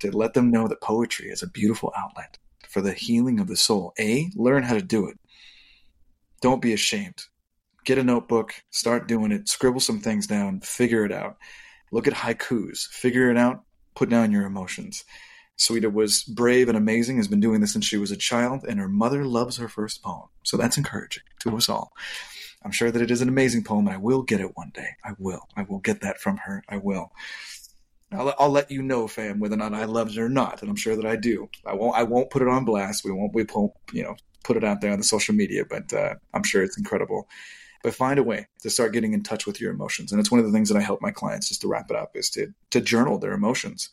to 0.00 0.10
let 0.10 0.34
them 0.34 0.50
know 0.50 0.66
that 0.66 0.80
poetry 0.80 1.28
is 1.28 1.42
a 1.42 1.48
beautiful 1.48 1.92
outlet 1.96 2.36
for 2.68 2.80
the 2.80 2.92
healing 2.92 3.38
of 3.38 3.46
the 3.46 3.56
soul. 3.56 3.92
A, 4.00 4.28
learn 4.34 4.64
how 4.64 4.74
to 4.74 4.82
do 4.82 5.06
it. 5.06 5.16
Don't 6.40 6.62
be 6.62 6.72
ashamed. 6.72 7.26
Get 7.84 7.98
a 7.98 8.04
notebook, 8.04 8.54
start 8.70 9.06
doing 9.06 9.30
it, 9.30 9.48
scribble 9.48 9.80
some 9.80 10.00
things 10.00 10.26
down, 10.26 10.60
figure 10.60 11.04
it 11.04 11.12
out. 11.12 11.36
Look 11.92 12.08
at 12.08 12.14
haikus, 12.14 12.88
figure 12.88 13.30
it 13.30 13.36
out, 13.36 13.62
put 13.94 14.08
down 14.08 14.32
your 14.32 14.46
emotions. 14.46 15.04
Sweta 15.60 15.92
was 15.92 16.22
brave 16.22 16.68
and 16.68 16.76
amazing, 16.76 17.18
has 17.18 17.28
been 17.28 17.38
doing 17.38 17.60
this 17.60 17.74
since 17.74 17.84
she 17.84 17.98
was 17.98 18.10
a 18.10 18.16
child, 18.16 18.64
and 18.66 18.80
her 18.80 18.88
mother 18.88 19.26
loves 19.26 19.58
her 19.58 19.68
first 19.68 20.02
poem. 20.02 20.28
So 20.42 20.56
that's 20.56 20.78
encouraging 20.78 21.22
to 21.40 21.54
us 21.54 21.68
all. 21.68 21.92
I'm 22.62 22.70
sure 22.72 22.90
that 22.90 23.02
it 23.02 23.10
is 23.10 23.20
an 23.20 23.28
amazing 23.28 23.64
poem, 23.64 23.86
and 23.86 23.94
I 23.94 23.98
will 23.98 24.22
get 24.22 24.40
it 24.40 24.56
one 24.56 24.72
day. 24.74 24.88
I 25.04 25.12
will. 25.18 25.46
I 25.56 25.62
will 25.62 25.78
get 25.78 26.00
that 26.00 26.18
from 26.18 26.38
her. 26.38 26.64
I 26.66 26.78
will. 26.78 27.12
I'll, 28.10 28.34
I'll 28.38 28.50
let 28.50 28.70
you 28.70 28.80
know, 28.80 29.06
fam, 29.06 29.38
whether 29.38 29.54
or 29.54 29.58
not 29.58 29.74
I 29.74 29.84
love 29.84 30.08
it 30.08 30.18
or 30.18 30.30
not, 30.30 30.62
and 30.62 30.70
I'm 30.70 30.76
sure 30.76 30.96
that 30.96 31.06
I 31.06 31.16
do. 31.16 31.50
I 31.66 31.74
won't. 31.74 31.94
I 31.94 32.04
won't 32.04 32.30
put 32.30 32.42
it 32.42 32.48
on 32.48 32.64
blast. 32.64 33.04
We 33.04 33.12
won't. 33.12 33.34
We 33.34 33.44
won't. 33.44 33.72
You 33.92 34.04
know, 34.04 34.16
put 34.44 34.56
it 34.56 34.64
out 34.64 34.80
there 34.80 34.92
on 34.92 34.98
the 34.98 35.04
social 35.04 35.34
media, 35.34 35.64
but 35.68 35.92
uh, 35.92 36.14
I'm 36.32 36.42
sure 36.42 36.62
it's 36.62 36.78
incredible. 36.78 37.28
But 37.82 37.94
find 37.94 38.18
a 38.18 38.22
way 38.22 38.46
to 38.62 38.70
start 38.70 38.92
getting 38.92 39.12
in 39.12 39.22
touch 39.22 39.46
with 39.46 39.60
your 39.60 39.72
emotions, 39.72 40.10
and 40.10 40.20
it's 40.20 40.30
one 40.30 40.40
of 40.40 40.46
the 40.46 40.52
things 40.52 40.70
that 40.70 40.78
I 40.78 40.82
help 40.82 41.02
my 41.02 41.10
clients 41.10 41.48
just 41.48 41.60
to 41.62 41.68
wrap 41.68 41.90
it 41.90 41.96
up 41.96 42.12
is 42.14 42.30
to 42.30 42.52
to 42.70 42.80
journal 42.80 43.18
their 43.18 43.32
emotions. 43.32 43.90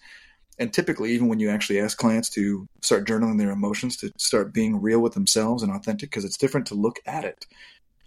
And 0.60 0.74
typically, 0.74 1.12
even 1.12 1.28
when 1.28 1.40
you 1.40 1.50
actually 1.50 1.80
ask 1.80 1.98
clients 1.98 2.30
to 2.32 2.68
start 2.82 3.06
journaling 3.06 3.38
their 3.38 3.52
emotions, 3.52 3.96
to 3.98 4.12
start 4.18 4.54
being 4.54 4.82
real 4.82 5.00
with 5.00 5.14
themselves 5.14 5.62
and 5.62 5.72
authentic, 5.72 6.10
because 6.10 6.26
it's 6.26 6.38
different 6.38 6.66
to 6.68 6.76
look 6.76 7.00
at 7.06 7.26
it 7.26 7.46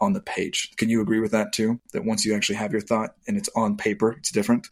on 0.00 0.14
the 0.14 0.20
page. 0.20 0.72
Can 0.76 0.88
you 0.88 1.00
agree 1.00 1.20
with 1.20 1.30
that 1.30 1.52
too? 1.52 1.80
That 1.92 2.04
once 2.04 2.24
you 2.24 2.34
actually 2.34 2.56
have 2.56 2.72
your 2.72 2.80
thought 2.80 3.14
and 3.28 3.36
it's 3.36 3.50
on 3.54 3.76
paper, 3.76 4.12
it's 4.12 4.32
different. 4.32 4.68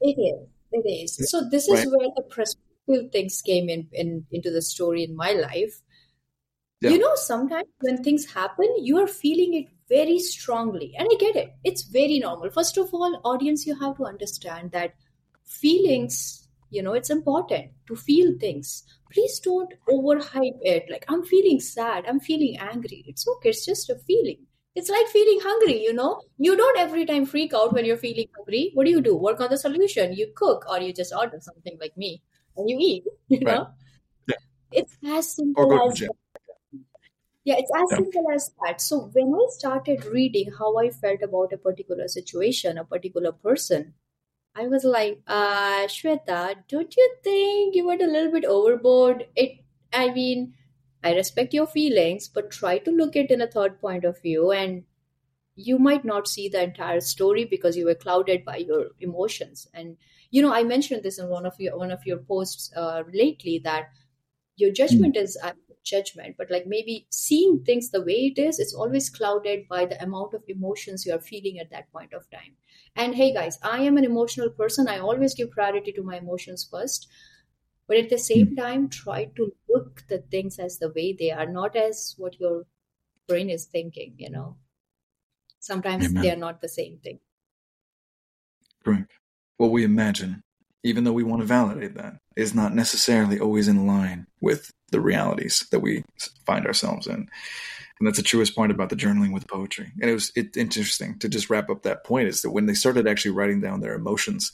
It 0.00 0.16
is. 0.18 0.48
It 0.72 0.88
is. 0.88 1.30
So 1.30 1.48
this 1.50 1.66
is 1.66 1.80
right. 1.80 1.88
where 1.88 2.08
the 2.14 2.22
perspective 2.22 3.10
things 3.12 3.42
came 3.42 3.68
in, 3.68 3.88
in 3.92 4.26
into 4.30 4.50
the 4.50 4.62
story 4.62 5.02
in 5.02 5.16
my 5.16 5.32
life. 5.32 5.82
Yeah. 6.80 6.90
You 6.90 6.98
know, 6.98 7.14
sometimes 7.16 7.68
when 7.80 8.02
things 8.02 8.32
happen, 8.32 8.68
you 8.78 8.98
are 8.98 9.06
feeling 9.06 9.54
it 9.54 9.66
very 9.88 10.18
strongly. 10.18 10.94
And 10.96 11.08
I 11.10 11.16
get 11.18 11.36
it. 11.36 11.52
It's 11.64 11.82
very 11.82 12.18
normal. 12.20 12.50
First 12.50 12.78
of 12.78 12.94
all, 12.94 13.20
audience, 13.24 13.66
you 13.66 13.74
have 13.78 13.96
to 13.96 14.04
understand 14.04 14.70
that 14.70 14.94
feelings, 15.50 16.48
you 16.70 16.82
know, 16.82 16.94
it's 16.94 17.10
important 17.10 17.72
to 17.86 17.96
feel 17.96 18.32
things. 18.38 18.84
Please 19.12 19.40
don't 19.40 19.72
overhype 19.88 20.58
it. 20.62 20.86
Like, 20.90 21.04
I'm 21.08 21.24
feeling 21.24 21.60
sad. 21.60 22.04
I'm 22.06 22.20
feeling 22.20 22.56
angry. 22.58 23.04
It's 23.06 23.26
okay. 23.26 23.50
It's 23.50 23.66
just 23.66 23.90
a 23.90 23.96
feeling. 23.96 24.46
It's 24.76 24.88
like 24.88 25.08
feeling 25.08 25.40
hungry, 25.42 25.82
you 25.82 25.92
know? 25.92 26.20
You 26.38 26.56
don't 26.56 26.78
every 26.78 27.04
time 27.04 27.26
freak 27.26 27.52
out 27.52 27.72
when 27.72 27.84
you're 27.84 27.96
feeling 27.96 28.26
hungry. 28.36 28.70
What 28.74 28.84
do 28.84 28.90
you 28.90 29.00
do? 29.00 29.16
Work 29.16 29.40
on 29.40 29.50
the 29.50 29.58
solution. 29.58 30.12
You 30.12 30.32
cook 30.34 30.64
or 30.70 30.80
you 30.80 30.92
just 30.92 31.12
order 31.12 31.38
something 31.40 31.76
like 31.80 31.96
me 31.96 32.22
and 32.56 32.70
you 32.70 32.78
eat, 32.80 33.04
you 33.28 33.40
right. 33.44 33.56
know? 33.56 33.68
Yeah. 34.28 34.36
It's 34.72 34.96
as 35.04 35.34
simple 35.34 35.90
as 35.90 36.02
yeah, 37.42 37.54
it's 37.58 37.70
as 37.74 37.88
yeah. 37.90 37.96
simple 37.96 38.24
as 38.32 38.52
that. 38.62 38.80
So 38.80 39.10
when 39.12 39.32
I 39.34 39.46
started 39.50 40.04
reading 40.04 40.52
how 40.58 40.78
I 40.78 40.90
felt 40.90 41.22
about 41.22 41.52
a 41.52 41.56
particular 41.56 42.06
situation, 42.06 42.76
a 42.78 42.84
particular 42.84 43.32
person, 43.32 43.94
I 44.54 44.66
was 44.66 44.84
like, 44.84 45.20
uh, 45.26 45.86
Sweta, 45.86 46.56
don't 46.68 46.94
you 46.96 47.16
think 47.22 47.74
you 47.74 47.86
went 47.86 48.02
a 48.02 48.06
little 48.06 48.32
bit 48.32 48.44
overboard? 48.44 49.26
It, 49.36 49.60
I 49.92 50.12
mean, 50.12 50.54
I 51.02 51.14
respect 51.14 51.54
your 51.54 51.66
feelings, 51.66 52.28
but 52.28 52.50
try 52.50 52.78
to 52.78 52.90
look 52.90 53.16
at 53.16 53.26
it 53.26 53.30
in 53.30 53.40
a 53.40 53.46
third 53.46 53.80
point 53.80 54.04
of 54.04 54.20
view, 54.20 54.50
and 54.50 54.84
you 55.54 55.78
might 55.78 56.04
not 56.04 56.28
see 56.28 56.48
the 56.48 56.62
entire 56.62 57.00
story 57.00 57.44
because 57.44 57.76
you 57.76 57.86
were 57.86 57.94
clouded 57.94 58.44
by 58.44 58.56
your 58.58 58.88
emotions. 59.00 59.66
And 59.72 59.96
you 60.30 60.42
know, 60.42 60.52
I 60.52 60.64
mentioned 60.64 61.02
this 61.02 61.18
in 61.18 61.28
one 61.28 61.46
of 61.46 61.54
your 61.58 61.78
one 61.78 61.90
of 61.90 62.04
your 62.04 62.18
posts 62.18 62.72
uh, 62.76 63.04
lately 63.12 63.60
that 63.64 63.90
your 64.56 64.70
judgment 64.72 65.16
mm. 65.16 65.22
is 65.22 65.38
uh, 65.42 65.52
judgment 65.82 66.34
but 66.36 66.50
like 66.50 66.66
maybe 66.66 67.06
seeing 67.10 67.62
things 67.64 67.90
the 67.90 68.02
way 68.02 68.32
it 68.34 68.38
is 68.38 68.58
it's 68.58 68.74
always 68.74 69.08
clouded 69.08 69.66
by 69.68 69.86
the 69.86 70.00
amount 70.02 70.34
of 70.34 70.42
emotions 70.46 71.06
you 71.06 71.14
are 71.14 71.20
feeling 71.20 71.58
at 71.58 71.70
that 71.70 71.90
point 71.90 72.12
of 72.12 72.28
time 72.30 72.54
and 72.96 73.14
hey 73.14 73.32
guys 73.32 73.58
i 73.62 73.80
am 73.80 73.96
an 73.96 74.04
emotional 74.04 74.50
person 74.50 74.88
i 74.88 74.98
always 74.98 75.34
give 75.34 75.50
priority 75.50 75.92
to 75.92 76.02
my 76.02 76.16
emotions 76.16 76.66
first 76.70 77.08
but 77.86 77.96
at 77.96 78.10
the 78.10 78.18
same 78.18 78.48
mm. 78.48 78.56
time 78.56 78.88
try 78.88 79.24
to 79.36 79.52
look 79.68 80.02
the 80.08 80.18
things 80.18 80.58
as 80.58 80.78
the 80.78 80.92
way 80.96 81.14
they 81.18 81.30
are 81.30 81.46
not 81.46 81.76
as 81.76 82.14
what 82.18 82.38
your 82.40 82.66
brain 83.28 83.50
is 83.50 83.66
thinking 83.66 84.14
you 84.16 84.30
know 84.30 84.56
sometimes 85.58 86.06
Amen. 86.06 86.22
they 86.22 86.30
are 86.30 86.36
not 86.36 86.60
the 86.60 86.68
same 86.68 86.98
thing 86.98 87.18
correct 88.84 89.12
what 89.56 89.70
we 89.70 89.84
imagine 89.84 90.42
even 90.82 91.04
though 91.04 91.12
we 91.12 91.22
want 91.22 91.40
to 91.42 91.46
validate 91.46 91.94
that 91.94 92.14
is 92.36 92.54
not 92.54 92.74
necessarily 92.74 93.38
always 93.38 93.68
in 93.68 93.86
line 93.86 94.26
with 94.40 94.70
the 94.90 95.00
realities 95.00 95.66
that 95.70 95.80
we 95.80 96.04
find 96.46 96.66
ourselves 96.66 97.06
in. 97.06 97.28
And 98.00 98.06
that's 98.06 98.16
the 98.16 98.24
truest 98.24 98.56
point 98.56 98.72
about 98.72 98.88
the 98.88 98.96
journaling 98.96 99.32
with 99.32 99.46
poetry. 99.46 99.92
And 100.00 100.10
it 100.10 100.14
was 100.14 100.32
it, 100.34 100.56
interesting 100.56 101.18
to 101.18 101.28
just 101.28 101.50
wrap 101.50 101.68
up 101.68 101.82
that 101.82 102.02
point 102.02 102.28
is 102.28 102.40
that 102.40 102.50
when 102.50 102.64
they 102.64 102.72
started 102.72 103.06
actually 103.06 103.32
writing 103.32 103.60
down 103.60 103.80
their 103.80 103.94
emotions, 103.94 104.52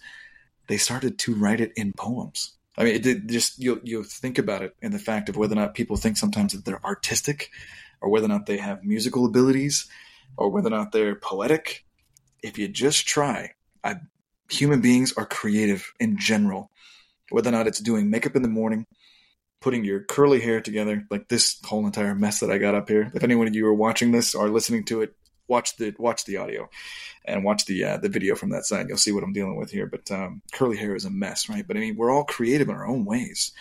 they 0.67 0.77
started 0.77 1.17
to 1.21 1.35
write 1.35 1.61
it 1.61 1.73
in 1.77 1.93
poems. 1.93 2.55
I 2.77 2.83
mean, 2.83 2.97
it, 2.97 3.07
it 3.07 3.27
just 3.29 3.59
you 3.59 3.81
you 3.85 4.03
think 4.03 4.39
about 4.39 4.63
it 4.63 4.75
in 4.83 4.91
the 4.91 4.99
fact 4.99 5.29
of 5.29 5.37
whether 5.37 5.53
or 5.55 5.61
not 5.61 5.75
people 5.75 5.97
think 5.97 6.17
sometimes 6.17 6.53
that 6.53 6.65
they're 6.65 6.85
artistic, 6.85 7.51
or 8.01 8.11
whether 8.11 8.27
or 8.27 8.29
not 8.29 8.47
they 8.47 8.59
have 8.59 8.85
musical 8.85 9.25
abilities, 9.25 9.89
or 10.37 10.51
whether 10.51 10.67
or 10.67 10.71
not 10.71 10.91
they're 10.91 11.15
poetic. 11.15 11.85
If 12.43 12.59
you 12.59 12.67
just 12.67 13.07
try, 13.07 13.53
I, 13.83 13.97
human 14.51 14.81
beings 14.81 15.15
are 15.17 15.25
creative 15.25 15.93
in 16.01 16.19
general. 16.19 16.71
Whether 17.31 17.49
or 17.49 17.53
not 17.53 17.67
it's 17.67 17.81
doing 17.81 18.11
makeup 18.11 18.37
in 18.37 18.43
the 18.43 18.49
morning, 18.49 18.87
putting 19.61 19.85
your 19.85 20.01
curly 20.01 20.41
hair 20.41 20.61
together, 20.61 21.07
like 21.11 21.29
this 21.29 21.59
whole 21.65 21.87
entire 21.87 22.15
mess 22.15 22.41
that 22.41 22.51
I 22.51 22.59
got 22.59 22.75
up 22.75 22.89
here. 22.89 23.11
If 23.15 23.25
anyone 23.25 23.47
of 23.47 23.55
you 23.55 23.67
are 23.67 23.75
watching 23.75 24.13
this 24.13 24.35
or 24.35 24.49
listening 24.49 24.85
to 24.85 25.03
it, 25.03 25.15
watch 25.49 25.77
the 25.77 25.95
watch 25.99 26.25
the 26.25 26.37
audio 26.37 26.69
and 27.25 27.45
watch 27.45 27.67
the 27.67 27.85
uh, 27.85 27.97
the 27.99 28.09
video 28.09 28.35
from 28.35 28.51
that 28.51 28.65
side. 28.65 28.87
You'll 28.89 28.99
see 28.99 29.13
what 29.13 29.25
I'm 29.25 29.33
dealing 29.33 29.57
with 29.57 29.71
here. 29.71 29.87
But 29.87 30.11
um, 30.11 30.43
curly 30.53 30.77
hair 30.77 30.95
is 30.95 31.05
a 31.05 31.11
mess, 31.11 31.49
right? 31.49 31.67
But 31.67 31.77
I 31.77 31.81
mean, 31.81 31.97
we're 31.97 32.11
all 32.11 32.25
creative 32.25 32.69
in 32.69 32.75
our 32.75 32.87
own 32.87 33.05
ways. 33.05 33.53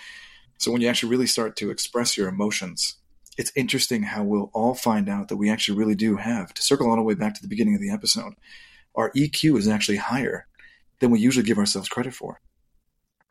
So 0.57 0.71
when 0.71 0.81
you 0.81 0.87
actually 0.87 1.09
really 1.09 1.27
start 1.27 1.55
to 1.57 1.69
express 1.69 2.17
your 2.17 2.29
emotions, 2.29 2.95
it's 3.37 3.51
interesting 3.55 4.03
how 4.03 4.23
we'll 4.23 4.51
all 4.53 4.73
find 4.73 5.09
out 5.09 5.27
that 5.27 5.37
we 5.37 5.49
actually 5.49 5.77
really 5.77 5.95
do 5.95 6.15
have 6.15 6.53
to 6.53 6.61
circle 6.61 6.89
all 6.89 6.95
the 6.95 7.01
way 7.01 7.13
back 7.13 7.33
to 7.35 7.41
the 7.41 7.47
beginning 7.47 7.75
of 7.75 7.81
the 7.81 7.91
episode. 7.91 8.33
Our 8.95 9.11
EQ 9.11 9.57
is 9.57 9.67
actually 9.67 9.97
higher 9.97 10.47
than 10.99 11.11
we 11.11 11.19
usually 11.19 11.45
give 11.45 11.57
ourselves 11.57 11.89
credit 11.89 12.13
for, 12.13 12.39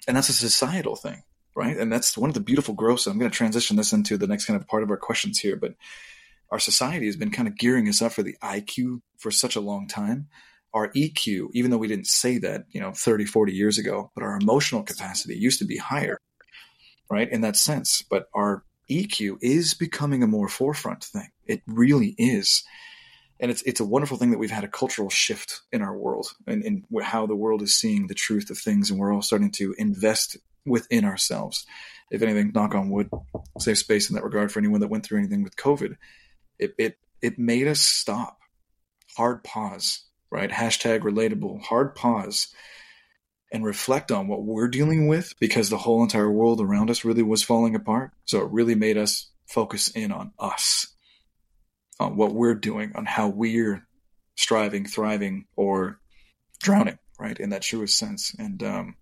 and 0.07 0.17
that's 0.17 0.29
a 0.29 0.35
societal 0.35 0.97
thing, 0.97 1.23
right? 1.55 1.77
And 1.77 1.93
that's 1.93 2.19
one 2.19 2.31
of 2.31 2.35
the 2.35 2.41
beautiful 2.41 2.75
growths. 2.75 3.07
I'm 3.07 3.19
going 3.19 3.31
to 3.31 3.37
transition 3.37 3.77
this 3.77 3.93
into 3.93 4.17
the 4.17 4.27
next 4.27 4.47
kind 4.47 4.61
of 4.61 4.67
part 4.67 4.83
of 4.83 4.91
our 4.91 4.97
questions 4.97 5.39
here, 5.39 5.57
but 5.57 5.75
our 6.51 6.59
society 6.59 7.07
has 7.07 7.17
been 7.17 7.31
kind 7.31 7.49
of 7.49 7.57
gearing 7.57 7.89
us 7.89 8.03
up 8.03 8.13
for 8.13 8.23
the 8.23 8.37
IQ 8.43 9.01
for 9.19 9.31
such 9.31 9.57
a 9.57 9.61
long 9.61 9.89
time. 9.89 10.29
Our 10.73 10.89
EQ, 10.93 11.51
even 11.53 11.71
though 11.71 11.79
we 11.79 11.89
didn't 11.89 12.09
say 12.09 12.39
that, 12.39 12.65
you 12.71 12.81
know, 12.81 12.93
30, 12.93 13.25
40 13.27 13.53
years 13.53 13.79
ago, 13.79 14.11
but 14.15 14.25
our 14.25 14.37
emotional 14.37 14.83
capacity 14.83 15.37
used 15.37 15.61
to 15.61 15.65
be 15.65 15.77
higher, 15.77 16.19
right? 17.09 17.31
In 17.31 17.43
that 17.43 17.57
sense. 17.57 18.03
But 18.03 18.27
our 18.35 18.65
EQ 18.91 19.39
is 19.41 19.75
becoming 19.75 20.23
a 20.23 20.29
more 20.29 20.49
forefront 20.49 21.05
thing. 21.05 21.29
It 21.47 21.63
really 21.67 22.15
is. 22.19 22.65
And 23.41 23.51
it's 23.51 23.63
it's 23.63 23.81
a 23.81 23.85
wonderful 23.85 24.17
thing 24.17 24.31
that 24.31 24.39
we've 24.39 24.51
had 24.51 24.65
a 24.65 24.69
cultural 24.69 25.11
shift 25.11 25.63
in 25.73 25.83
our 25.83 25.97
world 25.97 26.29
and 26.47 26.63
in 26.65 26.85
how 27.03 27.27
the 27.27 27.37
world 27.37 27.63
is 27.63 27.75
seeing 27.75 28.07
the 28.07 28.15
truth 28.15 28.49
of 28.51 28.59
things, 28.59 28.91
and 28.91 28.99
we're 28.99 29.13
all 29.13 29.23
starting 29.23 29.51
to 29.53 29.75
invest 29.77 30.37
within 30.67 31.05
ourselves. 31.05 31.67
If 32.11 32.23
anything, 32.23 32.53
knock 32.55 32.75
on 32.75 32.91
wood, 32.91 33.11
save 33.59 33.79
space 33.79 34.09
in 34.09 34.15
that 34.15 34.25
regard 34.25 34.53
for 34.53 34.59
anyone 34.59 34.81
that 34.81 34.89
went 34.89 35.05
through 35.05 35.19
anything 35.19 35.43
with 35.43 35.57
COVID 35.57 35.97
it 36.59 36.75
it 36.79 36.99
it 37.23 37.39
made 37.39 37.67
us 37.67 37.81
stop. 37.81 38.39
Hard 39.17 39.45
pause, 39.45 40.05
right? 40.31 40.51
Hashtag 40.51 41.01
relatable. 41.01 41.63
Hard 41.63 41.95
pause 41.95 42.49
and 43.53 43.65
reflect 43.65 44.11
on 44.11 44.27
what 44.27 44.43
we're 44.43 44.69
dealing 44.69 45.07
with 45.07 45.35
because 45.39 45.71
the 45.71 45.79
whole 45.79 46.03
entire 46.03 46.31
world 46.31 46.61
around 46.61 46.91
us 46.91 47.05
really 47.05 47.23
was 47.23 47.43
falling 47.43 47.75
apart. 47.75 48.11
So 48.25 48.41
it 48.41 48.51
really 48.51 48.75
made 48.75 48.99
us 48.99 49.31
focus 49.47 49.89
in 49.89 50.11
on 50.11 50.33
us, 50.39 50.89
on 52.01 52.17
what 52.17 52.35
we're 52.35 52.57
doing, 52.57 52.93
on 52.97 53.07
how 53.07 53.29
we're 53.29 53.87
striving, 54.37 54.85
thriving, 54.87 55.45
or 55.55 56.01
drowning, 56.61 56.99
right? 57.19 57.39
In 57.39 57.51
that 57.51 57.63
truest 57.63 57.97
sense. 57.97 58.35
And 58.37 58.63
um, 58.65 58.97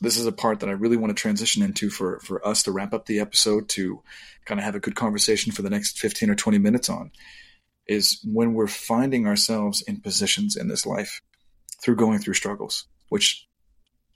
this 0.00 0.16
is 0.16 0.26
a 0.26 0.32
part 0.32 0.60
that 0.60 0.68
I 0.68 0.72
really 0.72 0.96
want 0.96 1.16
to 1.16 1.20
transition 1.20 1.62
into 1.62 1.90
for 1.90 2.20
for 2.20 2.46
us 2.46 2.62
to 2.64 2.72
wrap 2.72 2.92
up 2.92 3.06
the 3.06 3.20
episode 3.20 3.68
to 3.70 4.02
kind 4.44 4.60
of 4.60 4.64
have 4.64 4.74
a 4.74 4.80
good 4.80 4.94
conversation 4.94 5.52
for 5.52 5.62
the 5.62 5.70
next 5.70 5.98
15 5.98 6.30
or 6.30 6.34
20 6.34 6.58
minutes 6.58 6.88
on 6.88 7.10
is 7.86 8.20
when 8.24 8.54
we're 8.54 8.66
finding 8.66 9.26
ourselves 9.26 9.82
in 9.82 10.00
positions 10.00 10.56
in 10.56 10.68
this 10.68 10.86
life 10.86 11.20
through 11.82 11.96
going 11.96 12.18
through 12.18 12.34
struggles, 12.34 12.86
which 13.08 13.46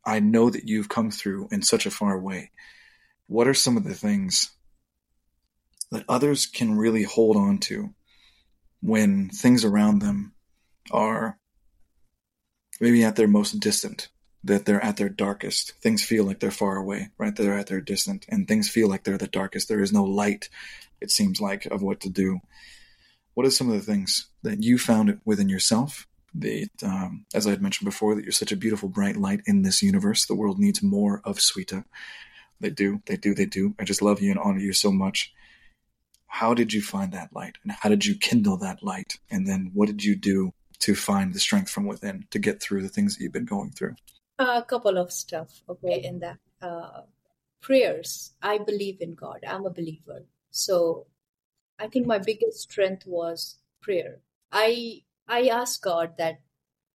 I 0.04 0.20
know 0.20 0.50
that 0.50 0.68
you've 0.68 0.88
come 0.88 1.10
through 1.10 1.48
in 1.52 1.62
such 1.62 1.86
a 1.86 1.90
far 1.90 2.18
way. 2.18 2.50
What 3.26 3.46
are 3.46 3.54
some 3.54 3.76
of 3.76 3.84
the 3.84 3.94
things 3.94 4.50
that 5.92 6.04
others 6.08 6.46
can 6.46 6.76
really 6.76 7.04
hold 7.04 7.36
on 7.36 7.58
to 7.58 7.90
when 8.80 9.28
things 9.28 9.64
around 9.64 10.00
them 10.00 10.32
are 10.90 11.38
maybe 12.80 13.04
at 13.04 13.16
their 13.16 13.28
most 13.28 13.60
distant 13.60 14.08
that 14.42 14.64
they're 14.64 14.84
at 14.84 14.96
their 14.96 15.08
darkest. 15.08 15.72
Things 15.82 16.02
feel 16.02 16.24
like 16.24 16.40
they're 16.40 16.50
far 16.50 16.76
away, 16.76 17.10
right? 17.18 17.34
They're 17.34 17.58
at 17.58 17.66
their 17.66 17.80
distant, 17.80 18.26
and 18.28 18.48
things 18.48 18.68
feel 18.68 18.88
like 18.88 19.04
they're 19.04 19.18
the 19.18 19.26
darkest. 19.26 19.68
There 19.68 19.82
is 19.82 19.92
no 19.92 20.04
light, 20.04 20.48
it 21.00 21.10
seems 21.10 21.40
like, 21.40 21.66
of 21.66 21.82
what 21.82 22.00
to 22.00 22.08
do. 22.08 22.40
What 23.34 23.46
are 23.46 23.50
some 23.50 23.68
of 23.68 23.74
the 23.74 23.92
things 23.92 24.28
that 24.42 24.62
you 24.62 24.78
found 24.78 25.20
within 25.24 25.48
yourself? 25.48 26.06
That, 26.34 26.70
um, 26.82 27.26
as 27.34 27.46
I 27.46 27.50
had 27.50 27.62
mentioned 27.62 27.86
before, 27.86 28.14
that 28.14 28.22
you're 28.22 28.32
such 28.32 28.52
a 28.52 28.56
beautiful, 28.56 28.88
bright 28.88 29.16
light 29.16 29.40
in 29.46 29.62
this 29.62 29.82
universe. 29.82 30.26
The 30.26 30.34
world 30.34 30.58
needs 30.58 30.82
more 30.82 31.20
of 31.24 31.38
Sweta. 31.38 31.84
They 32.60 32.70
do, 32.70 33.02
they 33.06 33.16
do, 33.16 33.34
they 33.34 33.46
do. 33.46 33.74
I 33.78 33.84
just 33.84 34.02
love 34.02 34.20
you 34.20 34.30
and 34.30 34.38
honor 34.38 34.60
you 34.60 34.72
so 34.72 34.92
much. 34.92 35.32
How 36.26 36.54
did 36.54 36.72
you 36.72 36.82
find 36.82 37.12
that 37.12 37.34
light? 37.34 37.58
And 37.64 37.72
how 37.72 37.88
did 37.88 38.06
you 38.06 38.14
kindle 38.14 38.56
that 38.58 38.82
light? 38.82 39.18
And 39.30 39.46
then 39.46 39.72
what 39.74 39.86
did 39.86 40.04
you 40.04 40.14
do 40.14 40.52
to 40.80 40.94
find 40.94 41.34
the 41.34 41.40
strength 41.40 41.70
from 41.70 41.86
within 41.86 42.26
to 42.30 42.38
get 42.38 42.62
through 42.62 42.82
the 42.82 42.88
things 42.88 43.16
that 43.16 43.22
you've 43.22 43.32
been 43.32 43.44
going 43.44 43.72
through? 43.72 43.96
A 44.40 44.64
couple 44.66 44.98
of 44.98 45.12
stuff 45.12 45.62
okay 45.68 46.00
in 46.02 46.18
that 46.20 46.38
uh, 46.62 47.02
prayers. 47.60 48.32
I 48.42 48.58
believe 48.58 49.00
in 49.00 49.14
god. 49.14 49.44
I'm 49.46 49.66
a 49.66 49.70
believer. 49.70 50.26
So 50.50 51.06
i 51.78 51.86
think 51.86 52.06
my 52.06 52.18
biggest 52.18 52.60
strength 52.60 53.06
was 53.06 53.58
prayer. 53.82 54.20
I 54.52 55.02
i 55.28 55.42
asked 55.48 55.82
god 55.82 56.16
that 56.18 56.40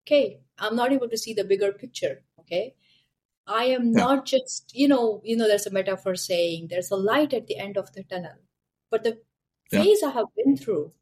okay 0.02 0.40
i'm 0.58 0.76
not 0.76 0.92
able 0.92 1.08
to 1.08 1.18
see 1.24 1.34
the 1.34 1.44
bigger 1.52 1.72
picture 1.72 2.22
okay? 2.40 2.74
I 3.46 3.64
am 3.76 3.92
yeah. 3.92 4.04
not 4.04 4.26
just 4.26 4.74
you 4.74 4.88
know 4.88 5.20
you 5.24 5.36
know 5.36 5.46
there's 5.48 5.66
a 5.66 5.70
metaphor 5.78 6.14
saying 6.14 6.68
there's 6.68 6.90
a 6.90 6.96
light 6.96 7.34
at 7.34 7.46
the 7.46 7.58
end 7.58 7.76
of 7.76 7.92
the 7.92 8.02
tunnel. 8.02 8.38
But 8.90 9.04
the 9.04 9.18
yeah. 9.70 9.82
phase 9.82 10.02
i 10.02 10.10
have 10.10 10.34
been 10.36 10.56
through 10.56 10.92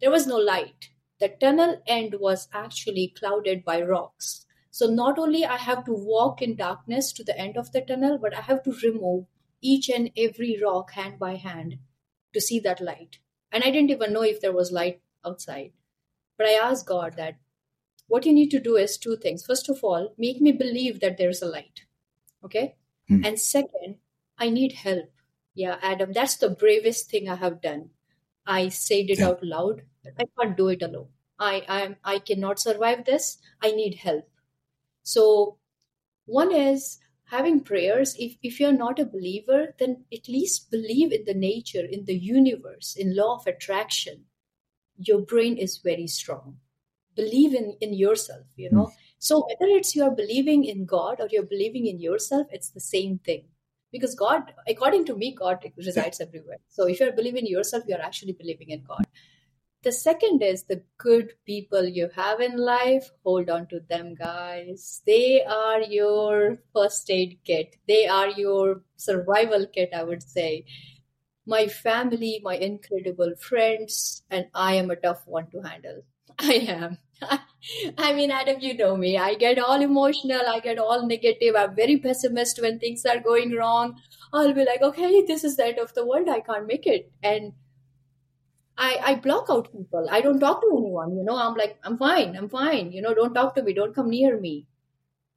there 0.00 0.10
was 0.10 0.26
no 0.26 0.36
light. 0.36 0.90
The 1.20 1.28
tunnel 1.28 1.82
end 1.86 2.16
was 2.18 2.48
actually 2.52 3.14
clouded 3.18 3.64
by 3.64 3.82
rocks 3.82 4.46
so 4.70 4.86
not 4.86 5.18
only 5.18 5.44
I 5.44 5.56
have 5.56 5.84
to 5.84 5.92
walk 5.92 6.40
in 6.42 6.56
darkness 6.56 7.12
to 7.14 7.24
the 7.24 7.38
end 7.38 7.56
of 7.56 7.72
the 7.72 7.80
tunnel, 7.80 8.18
but 8.18 8.36
I 8.36 8.40
have 8.40 8.62
to 8.64 8.74
remove 8.82 9.26
each 9.60 9.88
and 9.88 10.10
every 10.16 10.60
rock 10.62 10.92
hand 10.92 11.18
by 11.18 11.36
hand 11.36 11.78
to 12.32 12.40
see 12.40 12.60
that 12.60 12.80
light. 12.80 13.18
And 13.52 13.64
I 13.64 13.70
didn't 13.70 13.90
even 13.90 14.12
know 14.12 14.22
if 14.22 14.40
there 14.40 14.52
was 14.52 14.70
light 14.70 15.00
outside. 15.24 15.72
But 16.38 16.46
I 16.46 16.52
asked 16.52 16.86
God 16.86 17.14
that 17.16 17.36
what 18.06 18.24
you 18.24 18.32
need 18.32 18.50
to 18.50 18.60
do 18.60 18.76
is 18.76 18.96
two 18.96 19.16
things. 19.16 19.44
First 19.44 19.68
of 19.68 19.82
all, 19.82 20.14
make 20.16 20.40
me 20.40 20.52
believe 20.52 21.00
that 21.00 21.18
there's 21.18 21.42
a 21.42 21.46
light. 21.46 21.82
Okay? 22.44 22.76
Hmm. 23.08 23.24
And 23.24 23.38
second, 23.38 23.96
I 24.38 24.50
need 24.50 24.72
help. 24.72 25.10
Yeah, 25.54 25.76
Adam, 25.82 26.12
that's 26.12 26.36
the 26.36 26.48
bravest 26.48 27.10
thing 27.10 27.28
I 27.28 27.34
have 27.36 27.60
done. 27.60 27.90
I 28.46 28.68
said 28.68 29.10
it 29.10 29.18
yeah. 29.18 29.28
out 29.28 29.44
loud. 29.44 29.82
I 30.18 30.24
can't 30.38 30.56
do 30.56 30.68
it 30.68 30.82
alone. 30.82 31.08
I 31.38 31.62
I 31.68 31.96
I 32.14 32.18
cannot 32.20 32.58
survive 32.58 33.04
this. 33.04 33.38
I 33.62 33.72
need 33.72 33.96
help. 33.96 34.28
So, 35.02 35.58
one 36.26 36.52
is 36.52 36.98
having 37.30 37.62
prayers. 37.62 38.14
If, 38.18 38.36
if 38.42 38.60
you're 38.60 38.72
not 38.72 38.98
a 38.98 39.04
believer, 39.04 39.74
then 39.78 40.04
at 40.12 40.28
least 40.28 40.70
believe 40.70 41.12
in 41.12 41.24
the 41.24 41.34
nature, 41.34 41.84
in 41.84 42.04
the 42.04 42.16
universe, 42.16 42.96
in 42.96 43.16
law 43.16 43.36
of 43.36 43.46
attraction. 43.46 44.24
Your 44.98 45.20
brain 45.20 45.56
is 45.56 45.78
very 45.78 46.06
strong. 46.06 46.56
Believe 47.16 47.54
in, 47.54 47.76
in 47.80 47.94
yourself, 47.94 48.46
you 48.56 48.70
know. 48.70 48.86
Mm. 48.86 48.92
So 49.18 49.46
whether 49.46 49.72
it's 49.76 49.94
you're 49.94 50.14
believing 50.14 50.64
in 50.64 50.86
God 50.86 51.20
or 51.20 51.28
you're 51.30 51.42
believing 51.42 51.86
in 51.86 52.00
yourself, 52.00 52.46
it's 52.50 52.70
the 52.70 52.80
same 52.80 53.18
thing. 53.18 53.44
Because 53.92 54.14
God, 54.14 54.52
according 54.68 55.04
to 55.06 55.16
me, 55.16 55.34
God 55.34 55.64
resides 55.76 56.20
everywhere. 56.20 56.58
So 56.68 56.86
if 56.86 57.00
you're 57.00 57.12
believing 57.12 57.46
in 57.46 57.52
yourself, 57.52 57.84
you're 57.86 58.00
actually 58.00 58.32
believing 58.32 58.70
in 58.70 58.84
God. 58.84 59.04
The 59.82 59.92
second 59.92 60.42
is 60.42 60.64
the 60.64 60.82
good 60.98 61.32
people 61.46 61.86
you 61.86 62.10
have 62.14 62.40
in 62.40 62.58
life. 62.58 63.10
Hold 63.24 63.48
on 63.48 63.66
to 63.68 63.80
them, 63.80 64.14
guys. 64.14 65.00
They 65.06 65.42
are 65.42 65.80
your 65.80 66.58
first 66.74 67.10
aid 67.10 67.38
kit. 67.44 67.76
They 67.88 68.06
are 68.06 68.28
your 68.28 68.82
survival 68.96 69.66
kit, 69.66 69.90
I 69.94 70.04
would 70.04 70.22
say. 70.22 70.66
My 71.46 71.66
family, 71.66 72.40
my 72.44 72.56
incredible 72.56 73.32
friends, 73.40 74.22
and 74.30 74.48
I 74.54 74.74
am 74.74 74.90
a 74.90 74.96
tough 74.96 75.26
one 75.26 75.50
to 75.52 75.62
handle. 75.62 76.02
I 76.38 76.54
am. 76.68 76.98
I 77.98 78.12
mean, 78.12 78.30
Adam, 78.30 78.60
you 78.60 78.76
know 78.76 78.96
me. 78.98 79.16
I 79.16 79.34
get 79.34 79.58
all 79.58 79.80
emotional. 79.80 80.42
I 80.46 80.60
get 80.60 80.78
all 80.78 81.06
negative. 81.06 81.54
I'm 81.56 81.74
very 81.74 81.98
pessimist 81.98 82.60
when 82.60 82.78
things 82.78 83.06
are 83.06 83.20
going 83.20 83.52
wrong. 83.52 83.96
I'll 84.32 84.52
be 84.52 84.64
like, 84.66 84.82
okay, 84.82 85.24
this 85.26 85.42
is 85.42 85.56
the 85.56 85.66
end 85.66 85.78
of 85.78 85.94
the 85.94 86.06
world. 86.06 86.28
I 86.28 86.40
can't 86.40 86.66
make 86.66 86.86
it. 86.86 87.10
And 87.22 87.54
I, 88.80 88.98
I 89.10 89.14
block 89.16 89.46
out 89.50 89.72
people. 89.72 90.08
I 90.10 90.22
don't 90.22 90.40
talk 90.40 90.62
to 90.62 90.70
anyone. 90.78 91.16
You 91.16 91.24
know, 91.24 91.36
I'm 91.36 91.54
like, 91.54 91.78
I'm 91.84 91.98
fine. 91.98 92.36
I'm 92.36 92.48
fine. 92.48 92.92
You 92.92 93.02
know, 93.02 93.14
don't 93.14 93.34
talk 93.34 93.54
to 93.56 93.62
me. 93.62 93.74
Don't 93.74 93.94
come 93.94 94.10
near 94.10 94.40
me. 94.40 94.66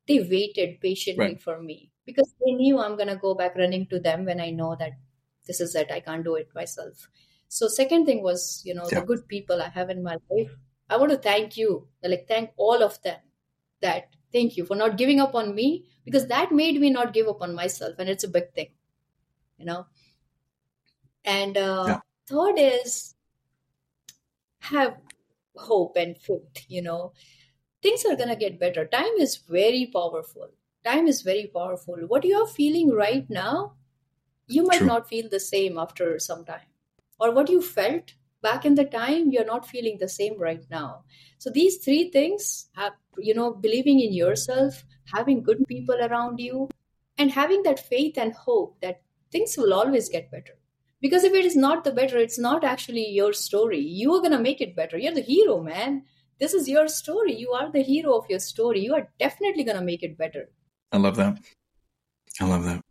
They 0.08 0.20
waited 0.22 0.82
patiently 0.82 1.24
right. 1.26 1.42
for 1.42 1.62
me 1.62 1.92
because 2.06 2.34
they 2.46 2.52
knew 2.54 2.80
I'm 2.80 2.96
going 2.98 3.10
to 3.10 3.18
go 3.18 3.36
back 3.36 3.56
running 3.56 3.88
to 3.88 4.00
them 4.00 4.26
when 4.26 4.42
I 4.42 4.52
know 4.52 4.76
that 4.80 4.94
this 5.48 5.62
is 5.62 5.76
it. 5.76 5.92
I 5.92 6.00
can't 6.02 6.24
do 6.24 6.36
it 6.36 6.50
myself. 6.56 7.10
So 7.50 7.68
second 7.68 8.06
thing 8.06 8.24
was, 8.24 8.64
you 8.66 8.74
know, 8.74 8.92
Yeah. 8.92 9.02
the 9.02 9.06
good 9.06 9.28
people 9.28 9.62
I 9.62 9.70
have 9.70 9.90
in 9.90 10.04
my 10.04 10.18
life. 10.30 10.52
I 10.90 10.98
want 10.98 11.12
to 11.12 11.18
thank 11.18 11.58
you, 11.58 11.88
like 12.04 12.28
thank 12.28 12.52
all 12.58 12.84
of 12.84 13.02
them. 13.04 13.20
That 13.82 14.16
thank 14.32 14.58
you 14.58 14.66
for 14.66 14.76
not 14.76 14.98
giving 14.98 15.20
up 15.20 15.36
on 15.36 15.56
me 15.56 15.88
because 16.06 16.28
that 16.28 16.52
made 16.52 16.80
me 16.80 16.90
not 16.90 17.14
give 17.14 17.28
up 17.28 17.42
on 17.42 17.54
myself, 17.56 17.96
and 18.00 18.10
it's 18.10 18.24
a 18.24 18.30
big 18.30 18.54
thing, 18.54 18.72
you 19.58 19.66
know. 19.66 19.88
And 21.26 21.58
uh, 21.58 21.86
Yeah. 21.88 22.02
third 22.28 22.56
is 22.58 23.13
have 24.64 24.98
hope 25.56 25.96
and 25.96 26.18
faith. 26.18 26.66
You 26.68 26.82
know, 26.82 27.14
things 27.82 28.06
are 28.06 28.16
gonna 28.16 28.36
get 28.36 28.60
better. 28.60 28.86
Time 28.86 29.16
is 29.20 29.38
very 29.38 29.90
powerful. 29.94 30.50
Time 30.84 31.08
is 31.08 31.22
very 31.22 31.50
powerful. 31.54 31.96
What 32.08 32.26
you 32.26 32.38
are 32.42 32.48
feeling 32.48 32.92
right 32.92 33.30
now, 33.30 33.74
you 34.48 34.64
might 34.64 34.80
True. 34.80 34.88
not 34.88 35.08
feel 35.08 35.30
the 35.30 35.40
same 35.40 35.78
after 35.78 36.20
some 36.20 36.46
time 36.46 36.68
or 37.20 37.32
what 37.32 37.50
you 37.50 37.62
felt 37.62 38.14
back 38.42 38.66
in 38.66 38.76
the 38.76 38.86
time 38.86 39.32
you're 39.32 39.46
not 39.46 39.68
feeling 39.68 39.98
the 40.00 40.10
same 40.10 40.40
right 40.40 40.64
now 40.70 41.04
so 41.38 41.50
these 41.50 41.78
three 41.78 42.10
things 42.12 42.68
have 42.76 42.94
you 43.18 43.34
know 43.34 43.54
believing 43.54 44.00
in 44.00 44.14
yourself 44.14 44.84
having 45.14 45.42
good 45.42 45.64
people 45.68 45.96
around 46.08 46.40
you 46.40 46.70
and 47.18 47.32
having 47.32 47.64
that 47.64 47.80
faith 47.80 48.18
and 48.18 48.34
hope 48.34 48.80
that 48.82 49.02
things 49.32 49.56
will 49.58 49.74
always 49.74 50.10
get 50.10 50.30
better 50.32 50.58
because 51.04 51.24
if 51.30 51.34
it 51.42 51.46
is 51.52 51.56
not 51.68 51.84
the 51.84 51.96
better 52.02 52.18
it's 52.18 52.40
not 52.48 52.64
actually 52.64 53.08
your 53.20 53.32
story 53.34 53.80
you 54.02 54.14
are 54.16 54.24
going 54.26 54.38
to 54.38 54.48
make 54.48 54.66
it 54.68 54.76
better 54.82 54.98
you're 54.98 55.20
the 55.20 55.30
hero 55.30 55.62
man 55.62 56.02
this 56.40 56.54
is 56.60 56.68
your 56.68 56.88
story 56.88 57.36
you 57.46 57.52
are 57.52 57.72
the 57.72 57.84
hero 57.92 58.18
of 58.18 58.34
your 58.34 58.40
story 58.50 58.80
you 58.88 59.00
are 59.00 59.08
definitely 59.20 59.64
going 59.70 59.78
to 59.78 59.90
make 59.92 60.04
it 60.10 60.18
better 60.18 60.50
I 60.94 60.98
love 60.98 61.16
that. 61.16 61.40
I 62.40 62.46
love 62.46 62.64
that. 62.66 62.82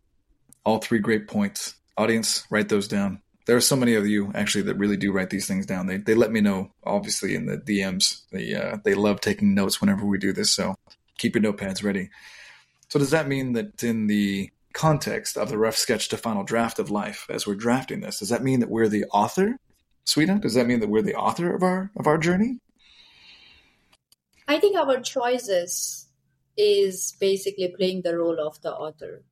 All 0.65 0.79
three 0.79 0.99
great 0.99 1.27
points. 1.27 1.75
Audience, 1.97 2.45
write 2.49 2.67
those 2.67 2.87
down. 2.87 3.21
There 3.45 3.55
are 3.55 3.61
so 3.61 3.77
many 3.77 3.95
of 3.95 4.05
you 4.05 4.31
actually 4.35 4.63
that 4.63 4.75
really 4.75 4.97
do 4.97 5.13
write 5.13 5.29
these 5.29 5.47
things 5.47 5.65
down. 5.65 5.87
They 5.87 5.97
they 5.97 6.13
let 6.13 6.31
me 6.31 6.41
know, 6.41 6.71
obviously 6.83 7.33
in 7.33 7.45
the 7.45 7.57
DMs. 7.57 8.23
They 8.31 8.53
uh, 8.53 8.77
they 8.83 8.93
love 8.93 9.21
taking 9.21 9.55
notes 9.55 9.79
whenever 9.79 10.05
we 10.05 10.17
do 10.17 10.33
this. 10.33 10.51
So 10.51 10.75
keep 11.17 11.35
your 11.35 11.43
notepads 11.43 11.83
ready. 11.83 12.09
So 12.89 12.99
does 12.99 13.11
that 13.11 13.27
mean 13.27 13.53
that 13.53 13.83
in 13.83 14.07
the 14.07 14.49
context 14.73 15.37
of 15.37 15.49
the 15.49 15.57
rough 15.57 15.77
sketch 15.77 16.09
to 16.09 16.17
final 16.17 16.43
draft 16.43 16.79
of 16.79 16.89
life, 16.89 17.25
as 17.29 17.45
we're 17.47 17.55
drafting 17.55 18.01
this, 18.01 18.19
does 18.19 18.29
that 18.29 18.43
mean 18.43 18.59
that 18.59 18.69
we're 18.69 18.89
the 18.89 19.05
author, 19.05 19.57
Sweta? 20.05 20.41
Does 20.41 20.55
that 20.55 20.67
mean 20.67 20.79
that 20.81 20.89
we're 20.89 21.01
the 21.01 21.15
author 21.15 21.55
of 21.55 21.63
our 21.63 21.91
of 21.95 22.07
our 22.07 22.17
journey? 22.17 22.59
I 24.47 24.59
think 24.59 24.77
our 24.77 24.99
choices 24.99 26.07
is 26.57 27.15
basically 27.19 27.73
playing 27.75 28.01
the 28.03 28.17
role 28.17 28.39
of 28.39 28.61
the 28.61 28.73
author. 28.73 29.23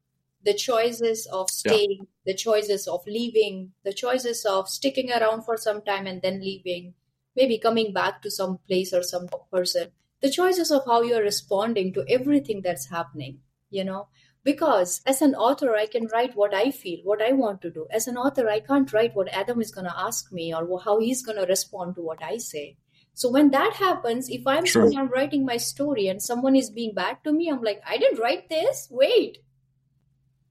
The 0.44 0.54
choices 0.54 1.28
of 1.28 1.50
Yeah. 1.66 1.74
staying, 1.74 2.08
the 2.26 2.34
choices 2.34 2.88
of 2.88 3.06
leaving, 3.06 3.74
the 3.84 3.94
choices 3.94 4.46
of 4.46 4.70
sticking 4.70 5.12
around 5.12 5.44
for 5.44 5.58
some 5.58 5.82
time 5.82 6.08
and 6.08 6.22
then 6.22 6.39
leaving, 6.39 6.96
maybe 7.36 7.60
coming 7.60 7.94
back 7.94 8.22
to 8.22 8.32
some 8.32 8.58
place 8.68 8.94
or 8.94 9.04
some 9.04 9.28
person. 9.52 9.92
The 10.22 10.32
choices 10.32 10.72
of 10.72 10.86
how 10.86 11.02
you're 11.02 11.22
responding 11.22 11.94
to 11.94 12.06
everything 12.08 12.62
that's 12.62 12.89
happening, 12.89 13.42
you 13.70 13.84
know? 13.84 14.08
Because 14.44 15.02
as 15.06 15.22
an 15.22 15.36
author, 15.36 15.76
I 15.76 15.86
can 15.86 16.08
write 16.08 16.36
what 16.36 16.54
I 16.54 16.72
feel, 16.72 17.00
what 17.04 17.22
I 17.22 17.32
want 17.32 17.62
to 17.62 17.70
do. 17.70 17.86
As 17.92 18.08
an 18.08 18.18
author, 18.18 18.50
I 18.50 18.60
can't 18.60 18.92
write 18.92 19.16
what 19.16 19.28
Adam 19.30 19.62
is 19.62 19.72
going 19.72 19.86
to 19.86 20.00
ask 20.00 20.32
me 20.32 20.54
or 20.54 20.80
how 20.84 21.00
he's 21.00 21.22
going 21.22 21.38
to 21.38 21.46
respond 21.46 21.96
to 21.96 22.02
what 22.02 22.24
I 22.24 22.38
say. 22.38 22.78
So 23.14 23.30
when 23.30 23.52
that 23.52 23.74
happens, 23.74 24.30
if 24.30 24.48
I'm 24.48 24.66
Sure. 24.66 24.92
I'm 24.98 25.10
writing 25.10 25.46
my 25.46 25.58
story 25.58 26.08
and 26.08 26.22
someone 26.22 26.56
is 26.56 26.72
being 26.72 26.94
bad 26.96 27.18
to 27.24 27.32
me, 27.32 27.50
I'm 27.50 27.62
like, 27.62 27.82
I 27.88 27.98
didn't 27.98 28.20
write 28.20 28.50
this. 28.50 28.88
Wait. 28.89 29.39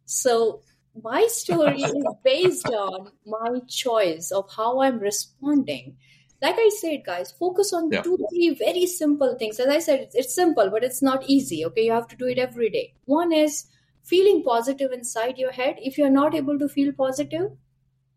So 0.05 0.63
my 1.03 1.27
story 1.29 1.83
is 1.83 2.05
based 2.25 2.67
on 2.67 3.11
my 3.27 3.61
choice 3.69 4.31
of 4.31 4.51
how 4.55 4.83
I'm 4.83 4.99
responding. 4.99 5.97
Like 6.43 6.57
I 6.59 6.71
said, 6.81 7.03
guys, 7.05 7.33
focus 7.33 7.73
on 7.73 7.91
Yeah. 7.91 8.03
two, 8.03 8.17
three 8.31 8.51
very 8.55 8.87
simple 8.87 9.37
things. 9.39 9.59
As 9.61 9.69
I 9.69 9.79
said, 9.79 10.01
it's, 10.01 10.15
it's 10.15 10.35
simple, 10.35 10.71
but 10.71 10.85
it's 10.85 11.03
not 11.03 11.29
easy. 11.29 11.65
Okay, 11.67 11.85
you 11.87 11.93
have 11.93 12.09
to 12.09 12.17
do 12.17 12.27
it 12.27 12.39
every 12.39 12.71
day. 12.71 12.95
One 13.05 13.33
is 13.33 13.67
feeling 14.11 14.43
positive 14.43 14.93
inside 14.93 15.39
your 15.39 15.53
head. 15.53 15.77
If 15.79 15.97
you're 15.97 16.11
not 16.11 16.35
able 16.35 16.59
to 16.59 16.69
feel 16.69 16.93
positive, 16.93 17.53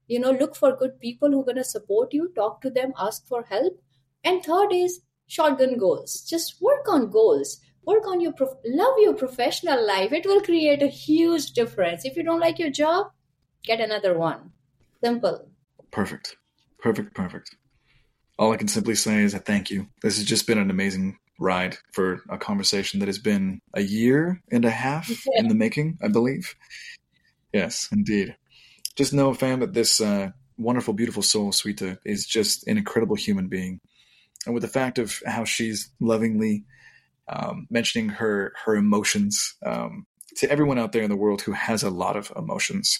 you 0.08 0.20
know, 0.20 0.32
look 0.32 0.56
for 0.56 0.76
good 0.76 1.00
people 1.00 1.30
who 1.30 1.42
are 1.42 1.46
going 1.46 1.58
to 1.58 1.64
support 1.64 2.14
you, 2.14 2.32
talk 2.36 2.62
to 2.62 2.70
them, 2.70 2.94
ask 2.98 3.28
for 3.28 3.44
help. 3.44 3.80
And 4.24 4.44
third 4.44 4.74
is 4.74 5.02
short-term 5.28 5.78
goals. 5.78 6.22
Just 6.30 6.62
work 6.62 6.88
on 6.90 7.10
goals. 7.12 7.60
Work 7.86 8.08
on 8.08 8.22
your 8.22 8.34
prof- 8.34 8.66
love 8.66 8.96
your 8.98 9.14
professional 9.14 9.86
life. 9.86 10.12
It 10.12 10.26
will 10.26 10.42
create 10.42 10.82
a 10.82 10.88
huge 10.88 11.52
difference. 11.52 12.06
If 12.06 12.16
you 12.16 12.24
don't 12.24 12.40
like 12.40 12.60
your 12.60 12.72
job, 12.72 13.08
get 13.64 13.82
another 13.82 14.18
one. 14.18 14.52
Simple. 15.04 15.50
Perfect. 15.92 16.38
Perfect. 16.80 17.14
Perfect. 17.14 17.56
All 18.40 18.52
I 18.52 18.58
can 18.58 18.68
simply 18.68 18.96
say 18.96 19.24
is 19.24 19.36
thank 19.36 19.70
you. 19.70 19.88
This 20.02 20.18
has 20.18 20.26
just 20.26 20.48
been 20.48 20.58
an 20.58 20.72
amazing 20.72 21.18
ride 21.44 21.78
for 21.92 22.22
a 22.30 22.38
conversation 22.38 23.00
that 23.02 23.08
has 23.08 23.20
been 23.20 23.60
a 23.74 23.82
year 23.82 24.42
and 24.52 24.64
a 24.64 24.70
half 24.70 25.12
in 25.36 25.50
the 25.50 25.56
making, 25.56 26.00
I 26.02 26.08
believe. 26.08 26.56
Yes, 27.52 27.90
indeed. 27.92 28.36
Just 28.96 29.14
know, 29.14 29.34
fam, 29.34 29.60
that 29.60 29.74
this 29.74 30.00
uh, 30.00 30.32
wonderful, 30.58 30.94
beautiful 30.94 31.22
soul, 31.22 31.52
Sweta, 31.52 31.98
is 32.06 32.26
just 32.26 32.66
an 32.68 32.78
incredible 32.78 33.16
human 33.16 33.50
being. 33.50 33.82
And 34.46 34.54
with 34.54 34.64
the 34.64 34.70
fact 34.70 34.98
of 34.98 35.22
how 35.26 35.44
she's 35.44 35.90
lovingly 36.00 36.66
um, 37.28 37.68
mentioning 37.70 38.10
her 38.10 38.54
her 38.66 38.76
emotions 38.76 39.56
um, 39.66 40.06
to 40.38 40.50
everyone 40.50 40.80
out 40.80 40.92
there 40.92 41.04
in 41.04 41.10
the 41.10 41.16
world 41.16 41.42
who 41.42 41.54
has 41.54 41.84
a 41.84 41.90
lot 41.90 42.18
of 42.18 42.32
emotions, 42.36 43.00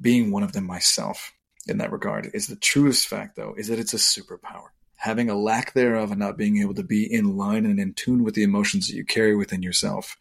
being 0.00 0.30
one 0.30 0.42
of 0.42 0.52
them 0.52 0.66
myself 0.66 1.32
in 1.66 1.78
that 1.78 1.92
regard 1.92 2.30
is 2.32 2.46
the 2.46 2.56
truest 2.56 3.06
fact 3.06 3.36
though 3.36 3.54
is 3.56 3.68
that 3.68 3.78
it's 3.78 3.92
a 3.92 3.98
superpower 3.98 4.68
having 4.98 5.30
a 5.30 5.38
lack 5.38 5.72
thereof 5.72 6.10
and 6.10 6.18
not 6.18 6.36
being 6.36 6.58
able 6.58 6.74
to 6.74 6.82
be 6.82 7.12
in 7.12 7.36
line 7.36 7.64
and 7.64 7.78
in 7.78 7.94
tune 7.94 8.24
with 8.24 8.34
the 8.34 8.42
emotions 8.42 8.88
that 8.88 8.96
you 8.96 9.04
carry 9.04 9.34
within 9.34 9.62
yourself 9.62 10.16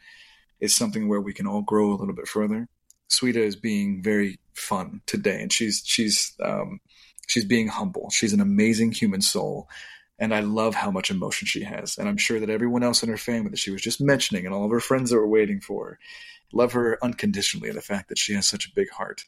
is 0.60 0.76
something 0.76 1.08
where 1.08 1.22
we 1.22 1.34
can 1.34 1.48
all 1.48 1.64
grow 1.64 1.92
a 1.92 1.98
little 1.98 2.14
bit 2.14 2.28
further. 2.28 2.70
Sweta 3.10 3.38
is 3.38 3.56
being 3.56 4.04
very 4.04 4.40
fun 4.54 5.02
today 5.06 5.42
and 5.42 5.52
she's 5.52 5.82
she's 5.86 6.34
um, 6.44 6.80
she's 7.28 7.46
being 7.46 7.68
humble. 7.68 8.10
She's 8.12 8.34
an 8.34 8.40
amazing 8.40 8.92
human 8.92 9.22
soul 9.22 9.68
and 10.20 10.34
I 10.34 10.42
love 10.42 10.76
how 10.76 10.92
much 10.92 11.10
emotion 11.10 11.48
she 11.48 11.64
has. 11.64 11.98
And 11.98 12.08
I'm 12.08 12.18
sure 12.18 12.40
that 12.40 12.50
everyone 12.50 12.84
else 12.84 13.02
in 13.02 13.10
her 13.10 13.18
family 13.18 13.50
that 13.50 13.60
she 13.60 13.72
was 13.72 13.82
just 13.82 14.00
mentioning 14.00 14.46
and 14.46 14.54
all 14.54 14.66
of 14.66 14.72
her 14.72 14.80
friends 14.80 15.10
that 15.10 15.18
were 15.18 15.28
waiting 15.28 15.60
for 15.60 15.86
her 15.86 16.00
love 16.54 16.74
her 16.74 16.98
unconditionally 17.04 17.70
and 17.70 17.78
the 17.78 17.82
fact 17.82 18.10
that 18.10 18.18
she 18.18 18.34
has 18.34 18.48
such 18.48 18.68
a 18.68 18.76
big 18.76 18.90
heart. 18.90 19.24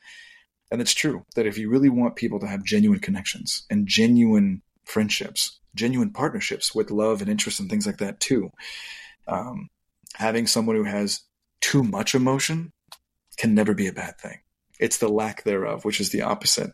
And 0.72 0.82
it's 0.82 0.94
true 0.94 1.26
that 1.36 1.48
if 1.48 1.58
you 1.58 1.70
really 1.70 1.90
want 1.90 2.16
people 2.16 2.40
to 2.40 2.48
have 2.48 2.64
genuine 2.64 3.00
connections 3.00 3.66
and 3.70 3.88
genuine 3.88 4.62
friendships, 4.90 5.60
genuine 5.76 6.12
partnerships 6.12 6.74
with 6.74 6.92
love 6.92 7.22
and 7.22 7.30
interest 7.30 7.60
and 7.60 7.70
things 7.70 7.86
like 7.86 7.98
that 7.98 8.20
too, 8.20 8.52
um, 9.28 9.70
having 10.16 10.48
someone 10.48 10.76
who 10.76 10.84
has 10.84 11.22
too 11.62 11.84
much 11.84 12.16
emotion 12.16 12.72
can 13.38 13.54
never 13.54 13.74
be 13.74 13.88
a 13.88 13.94
bad 13.94 14.18
thing. 14.20 14.40
It's 14.80 14.98
the 14.98 15.10
lack 15.10 15.44
thereof, 15.44 15.86
which 15.86 16.00
is 16.00 16.10
the 16.10 16.22
opposite. 16.22 16.72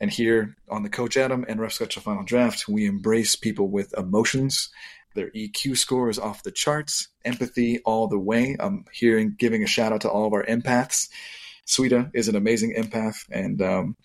And 0.00 0.10
here 0.10 0.56
on 0.68 0.82
the 0.82 0.88
Coach 0.88 1.16
Adam 1.16 1.44
and 1.48 1.60
Rough 1.60 1.72
Sketch 1.72 1.96
Final 1.98 2.24
Draft, 2.24 2.68
we 2.68 2.86
embrace 2.86 3.36
people 3.36 3.68
with 3.68 3.96
emotions. 3.96 4.70
Their 5.14 5.30
EQ 5.30 5.76
score 5.76 6.10
is 6.10 6.18
off 6.18 6.42
the 6.42 6.50
charts, 6.50 7.08
empathy 7.24 7.80
all 7.84 8.08
the 8.08 8.18
way. 8.18 8.56
I'm 8.58 8.84
here 8.92 9.18
and 9.18 9.38
giving 9.38 9.62
a 9.62 9.68
shout 9.68 9.92
out 9.92 10.00
to 10.02 10.10
all 10.10 10.26
of 10.26 10.32
our 10.32 10.44
empaths. 10.44 11.08
Sweta 11.66 12.10
is 12.12 12.28
an 12.28 12.34
amazing 12.34 12.74
empath. 12.76 13.24
And 13.30 13.62
um, 13.62 13.96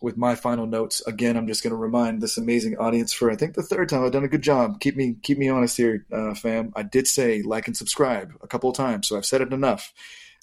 with 0.00 0.16
my 0.16 0.34
final 0.34 0.66
notes, 0.66 1.02
again, 1.06 1.36
I'm 1.36 1.46
just 1.46 1.62
going 1.62 1.72
to 1.72 1.76
remind 1.76 2.22
this 2.22 2.38
amazing 2.38 2.78
audience 2.78 3.12
for 3.12 3.30
I 3.30 3.36
think 3.36 3.54
the 3.54 3.62
third 3.62 3.88
time 3.88 4.04
I've 4.04 4.12
done 4.12 4.24
a 4.24 4.28
good 4.28 4.42
job. 4.42 4.80
Keep 4.80 4.96
me 4.96 5.16
keep 5.22 5.38
me 5.38 5.48
honest 5.48 5.76
here, 5.76 6.06
uh, 6.12 6.34
fam. 6.34 6.72
I 6.74 6.82
did 6.82 7.06
say 7.06 7.42
like 7.42 7.66
and 7.66 7.76
subscribe 7.76 8.32
a 8.40 8.46
couple 8.46 8.70
of 8.70 8.76
times, 8.76 9.08
so 9.08 9.16
I've 9.16 9.26
said 9.26 9.42
it 9.42 9.52
enough. 9.52 9.92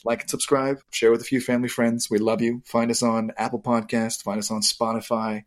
Like 0.06 0.22
and 0.22 0.30
subscribe, 0.30 0.80
share 0.92 1.12
with 1.12 1.22
a 1.22 1.26
few 1.26 1.42
family 1.42 1.70
friends. 1.70 2.10
We 2.10 2.20
love 2.20 2.42
you. 2.42 2.62
Find 2.66 2.92
us 2.92 3.02
on 3.02 3.32
Apple 3.36 3.62
Podcast, 3.62 4.22
find 4.22 4.38
us 4.38 4.52
on 4.52 4.62
Spotify. 4.62 5.46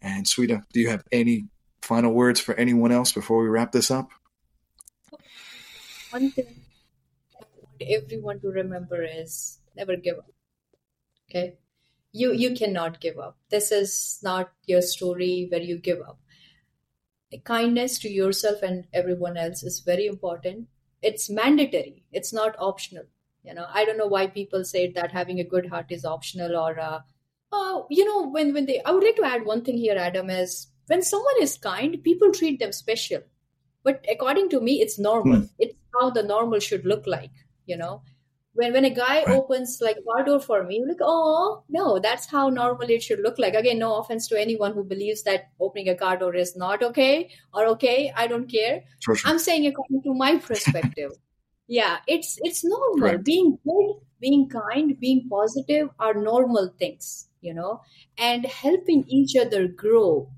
And 0.00 0.24
Sweta, 0.24 0.62
do 0.72 0.80
you 0.80 0.88
have 0.88 1.02
any 1.10 1.48
final 1.82 2.12
words 2.12 2.38
for 2.38 2.54
anyone 2.54 2.92
else 2.92 3.12
before 3.12 3.42
we 3.42 3.48
wrap 3.48 3.72
this 3.72 3.90
up? 3.90 4.10
One 6.10 6.30
thing 6.30 6.62
I 7.34 7.44
want 7.56 8.04
everyone 8.04 8.40
to 8.40 8.48
remember 8.48 9.02
is 9.02 9.58
never 9.74 9.96
give 9.96 10.18
up. 10.18 10.30
Okay? 11.28 11.56
You 12.18 12.32
you 12.32 12.54
cannot 12.54 13.00
give 13.00 13.18
up. 13.18 13.36
This 13.50 13.70
is 13.70 14.20
not 14.22 14.52
your 14.66 14.82
story 14.82 15.48
where 15.50 15.60
you 15.60 15.76
give 15.78 16.00
up. 16.00 16.18
Kindness 17.44 17.98
to 17.98 18.08
yourself 18.08 18.62
and 18.62 18.86
everyone 18.94 19.36
else 19.36 19.62
is 19.62 19.80
very 19.80 20.06
important. 20.06 20.68
It's 21.02 21.28
mandatory. 21.28 22.04
It's 22.12 22.32
not 22.32 22.56
optional. 22.58 23.04
You 23.44 23.54
know, 23.54 23.66
I 23.72 23.84
don't 23.84 23.98
know 23.98 24.06
why 24.06 24.26
people 24.28 24.64
say 24.64 24.90
that 24.92 25.12
having 25.12 25.40
a 25.40 25.50
good 25.54 25.68
heart 25.68 25.92
is 25.98 26.04
optional 26.04 26.56
or 26.56 26.80
uh, 26.80 27.00
uh, 27.52 27.82
you 27.90 28.04
know, 28.04 28.28
when 28.28 28.54
when 28.54 28.66
they 28.66 28.80
I 28.82 28.92
would 28.92 29.04
like 29.04 29.16
to 29.16 29.30
add 29.34 29.44
one 29.44 29.62
thing 29.62 29.76
here, 29.76 29.98
Adam, 29.98 30.30
is 30.30 30.68
when 30.86 31.02
someone 31.02 31.42
is 31.42 31.58
kind, 31.58 32.02
people 32.02 32.32
treat 32.32 32.60
them 32.60 32.72
special. 32.72 33.22
But 33.82 34.04
according 34.10 34.48
to 34.50 34.60
me, 34.60 34.80
it's 34.80 34.98
normal. 34.98 35.48
It's 35.58 35.74
how 36.00 36.10
the 36.10 36.22
normal 36.22 36.60
should 36.60 36.84
look 36.84 37.06
like, 37.06 37.32
you 37.66 37.76
know 37.76 38.02
when 38.56 38.72
when 38.72 38.84
a 38.84 38.90
guy 38.90 39.22
right. 39.24 39.28
opens 39.28 39.78
like 39.80 39.98
car 40.04 40.24
door 40.24 40.40
for 40.40 40.62
me, 40.64 40.78
you're 40.78 40.88
like, 40.88 41.02
oh 41.02 41.62
no, 41.68 41.98
that's 41.98 42.26
how 42.26 42.48
normally 42.48 42.94
it 42.94 43.02
should 43.02 43.20
look 43.20 43.38
like. 43.38 43.54
Again, 43.54 43.78
no 43.78 43.96
offense 43.98 44.28
to 44.28 44.40
anyone 44.40 44.72
who 44.72 44.84
believes 44.84 45.22
that 45.24 45.48
opening 45.60 45.88
a 45.88 45.94
car 45.94 46.16
door 46.16 46.34
is 46.34 46.56
not 46.56 46.82
okay 46.82 47.30
or 47.52 47.66
okay. 47.74 48.12
I 48.16 48.26
don't 48.26 48.50
care. 48.50 48.82
Sure, 49.00 49.14
sure. 49.14 49.30
I'm 49.30 49.38
saying 49.38 49.66
according 49.66 50.02
to 50.04 50.14
my 50.14 50.38
perspective. 50.38 51.12
yeah, 51.68 51.98
it's 52.06 52.38
it's 52.42 52.64
normal. 52.64 53.08
Right. 53.08 53.24
Being 53.24 53.58
good, 53.64 53.94
being 54.20 54.48
kind, 54.48 54.98
being 54.98 55.28
positive 55.28 55.90
are 55.98 56.14
normal 56.14 56.74
things, 56.78 57.28
you 57.40 57.54
know, 57.54 57.82
and 58.18 58.46
helping 58.46 59.04
each 59.08 59.36
other 59.36 59.68
grow. 59.68 60.30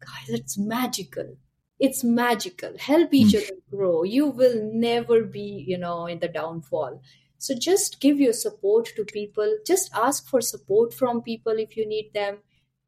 Guys, 0.00 0.30
it's 0.40 0.58
magical 0.58 1.36
it's 1.80 2.04
magical 2.04 2.72
help 2.78 3.12
each 3.14 3.32
mm. 3.32 3.42
other 3.42 3.56
grow 3.70 4.02
you 4.04 4.26
will 4.26 4.70
never 4.72 5.22
be 5.24 5.64
you 5.66 5.78
know 5.78 6.06
in 6.06 6.18
the 6.20 6.28
downfall 6.28 7.00
so 7.40 7.54
just 7.54 8.00
give 8.00 8.20
your 8.20 8.34
support 8.34 8.90
to 8.96 9.04
people. 9.06 9.56
Just 9.66 9.90
ask 9.94 10.28
for 10.28 10.42
support 10.42 10.92
from 10.92 11.22
people 11.22 11.54
if 11.56 11.74
you 11.74 11.88
need 11.88 12.12
them. 12.12 12.36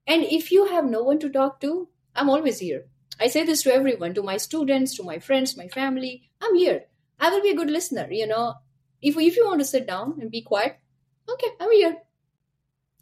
And 0.06 0.24
if 0.24 0.52
you 0.52 0.66
have 0.66 0.84
no 0.84 1.02
one 1.02 1.18
to 1.20 1.30
talk 1.30 1.58
to, 1.62 1.88
I'm 2.14 2.28
always 2.28 2.58
here. 2.58 2.84
I 3.18 3.28
say 3.28 3.44
this 3.44 3.62
to 3.62 3.72
everyone, 3.72 4.12
to 4.12 4.22
my 4.22 4.36
students, 4.36 4.94
to 4.96 5.04
my 5.04 5.18
friends, 5.20 5.56
my 5.56 5.68
family. 5.68 6.28
I'm 6.42 6.54
here. 6.54 6.84
I 7.18 7.30
will 7.30 7.40
be 7.40 7.48
a 7.48 7.56
good 7.56 7.70
listener, 7.70 8.06
you 8.10 8.26
know. 8.26 8.56
If 9.00 9.16
if 9.16 9.36
you 9.36 9.46
want 9.46 9.60
to 9.60 9.64
sit 9.64 9.86
down 9.86 10.18
and 10.20 10.30
be 10.30 10.42
quiet, 10.42 10.76
okay, 11.26 11.48
I'm 11.58 11.72
here. 11.72 11.96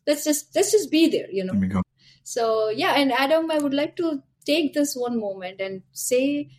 Let's 0.07 0.23
just 0.23 0.55
let's 0.55 0.71
just 0.71 0.89
be 0.89 1.09
there, 1.09 1.29
you 1.33 1.43
know. 1.43 1.83
So 2.23 2.69
yeah, 2.69 2.95
and 2.95 3.11
Adam, 3.11 3.51
I 3.51 3.59
would 3.59 3.75
like 3.75 3.97
to 3.97 4.23
take 4.47 4.73
this 4.73 4.95
one 4.95 5.19
moment 5.19 5.61
and 5.61 5.83
say 5.93 6.51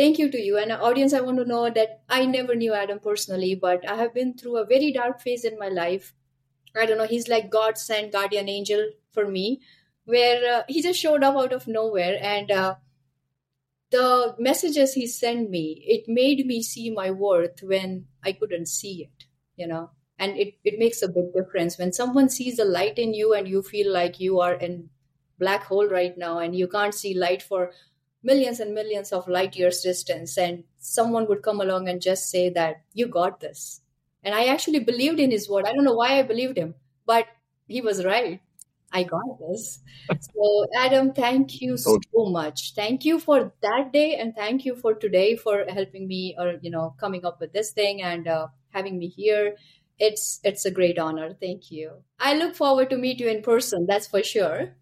Thank 0.00 0.18
you 0.18 0.30
to 0.30 0.40
you. 0.40 0.56
And 0.56 0.72
audience, 0.72 1.12
I 1.12 1.20
want 1.20 1.36
to 1.40 1.44
know 1.44 1.68
that 1.68 2.00
I 2.08 2.24
never 2.24 2.54
knew 2.54 2.72
Adam 2.72 3.00
personally, 3.00 3.54
but 3.54 3.86
I 3.86 3.96
have 3.96 4.14
been 4.14 4.32
through 4.32 4.56
a 4.56 4.64
very 4.64 4.92
dark 4.92 5.20
phase 5.20 5.44
in 5.44 5.58
my 5.58 5.68
life. 5.68 6.14
I 6.74 6.86
don't 6.86 6.96
know, 6.96 7.06
he's 7.06 7.28
like 7.28 7.50
God 7.50 7.76
sent 7.76 8.12
guardian 8.12 8.48
angel 8.48 8.92
for 9.12 9.28
me, 9.28 9.60
where 10.06 10.60
uh, 10.60 10.62
he 10.68 10.80
just 10.80 10.98
showed 10.98 11.22
up 11.22 11.36
out 11.36 11.52
of 11.52 11.68
nowhere. 11.68 12.18
And 12.18 12.50
uh, 12.50 12.76
the 13.90 14.36
messages 14.38 14.94
he 14.94 15.06
sent 15.06 15.50
me, 15.50 15.84
it 15.86 16.04
made 16.08 16.46
me 16.46 16.62
see 16.62 16.88
my 16.88 17.10
worth 17.10 17.62
when 17.62 18.06
I 18.24 18.32
couldn't 18.32 18.68
see 18.68 19.02
it, 19.02 19.24
you 19.56 19.66
know. 19.66 19.90
And 20.18 20.38
it, 20.38 20.54
it 20.64 20.78
makes 20.78 21.02
a 21.02 21.08
big 21.08 21.34
difference 21.34 21.76
when 21.76 21.92
someone 21.92 22.30
sees 22.30 22.58
a 22.58 22.64
light 22.64 22.98
in 22.98 23.12
you 23.12 23.34
and 23.34 23.46
you 23.46 23.60
feel 23.60 23.92
like 23.92 24.18
you 24.18 24.40
are 24.40 24.54
in 24.54 24.88
black 25.38 25.64
hole 25.64 25.88
right 25.88 26.16
now 26.16 26.38
and 26.38 26.56
you 26.56 26.68
can't 26.68 26.94
see 26.94 27.12
light 27.12 27.42
for 27.42 27.72
millions 28.22 28.60
and 28.60 28.74
millions 28.74 29.12
of 29.12 29.28
light 29.28 29.56
years 29.56 29.80
distance 29.80 30.36
and 30.38 30.64
someone 30.78 31.26
would 31.28 31.42
come 31.42 31.60
along 31.60 31.88
and 31.88 32.02
just 32.02 32.30
say 32.30 32.48
that 32.50 32.82
you 32.92 33.06
got 33.06 33.40
this. 33.40 33.80
And 34.22 34.34
i 34.34 34.44
actually 34.46 34.80
believed 34.80 35.18
in 35.18 35.30
his 35.30 35.48
word. 35.48 35.64
I 35.66 35.72
don't 35.72 35.84
know 35.84 35.94
why 35.94 36.18
i 36.18 36.22
believed 36.22 36.58
him 36.58 36.74
but 37.06 37.26
he 37.66 37.80
was 37.80 38.04
right. 38.04 38.40
I 38.92 39.04
got 39.04 39.38
this. 39.40 39.80
So 40.20 40.66
adam 40.76 41.12
thank 41.12 41.60
you 41.60 41.76
so 41.76 41.98
much. 42.14 42.74
Thank 42.74 43.04
you 43.04 43.18
for 43.20 43.52
that 43.62 43.92
day 43.92 44.16
and 44.16 44.34
thank 44.34 44.64
you 44.64 44.74
for 44.74 44.94
today 44.94 45.36
for 45.36 45.64
helping 45.68 46.08
me 46.08 46.34
or 46.38 46.54
you 46.62 46.70
know 46.70 46.94
coming 46.98 47.24
up 47.24 47.40
with 47.40 47.52
this 47.52 47.72
thing 47.72 48.02
and 48.02 48.26
uh, 48.28 48.48
having 48.70 48.98
me 48.98 49.08
here. 49.08 49.56
It's 49.98 50.40
it's 50.44 50.64
a 50.64 50.70
great 50.70 50.98
honor. 50.98 51.34
Thank 51.40 51.70
you. 51.70 51.92
I 52.18 52.34
look 52.34 52.56
forward 52.56 52.90
to 52.90 52.96
meet 52.98 53.20
you 53.20 53.28
in 53.28 53.42
person 53.42 53.86
that's 53.86 54.08
for 54.08 54.22
sure 54.22 54.74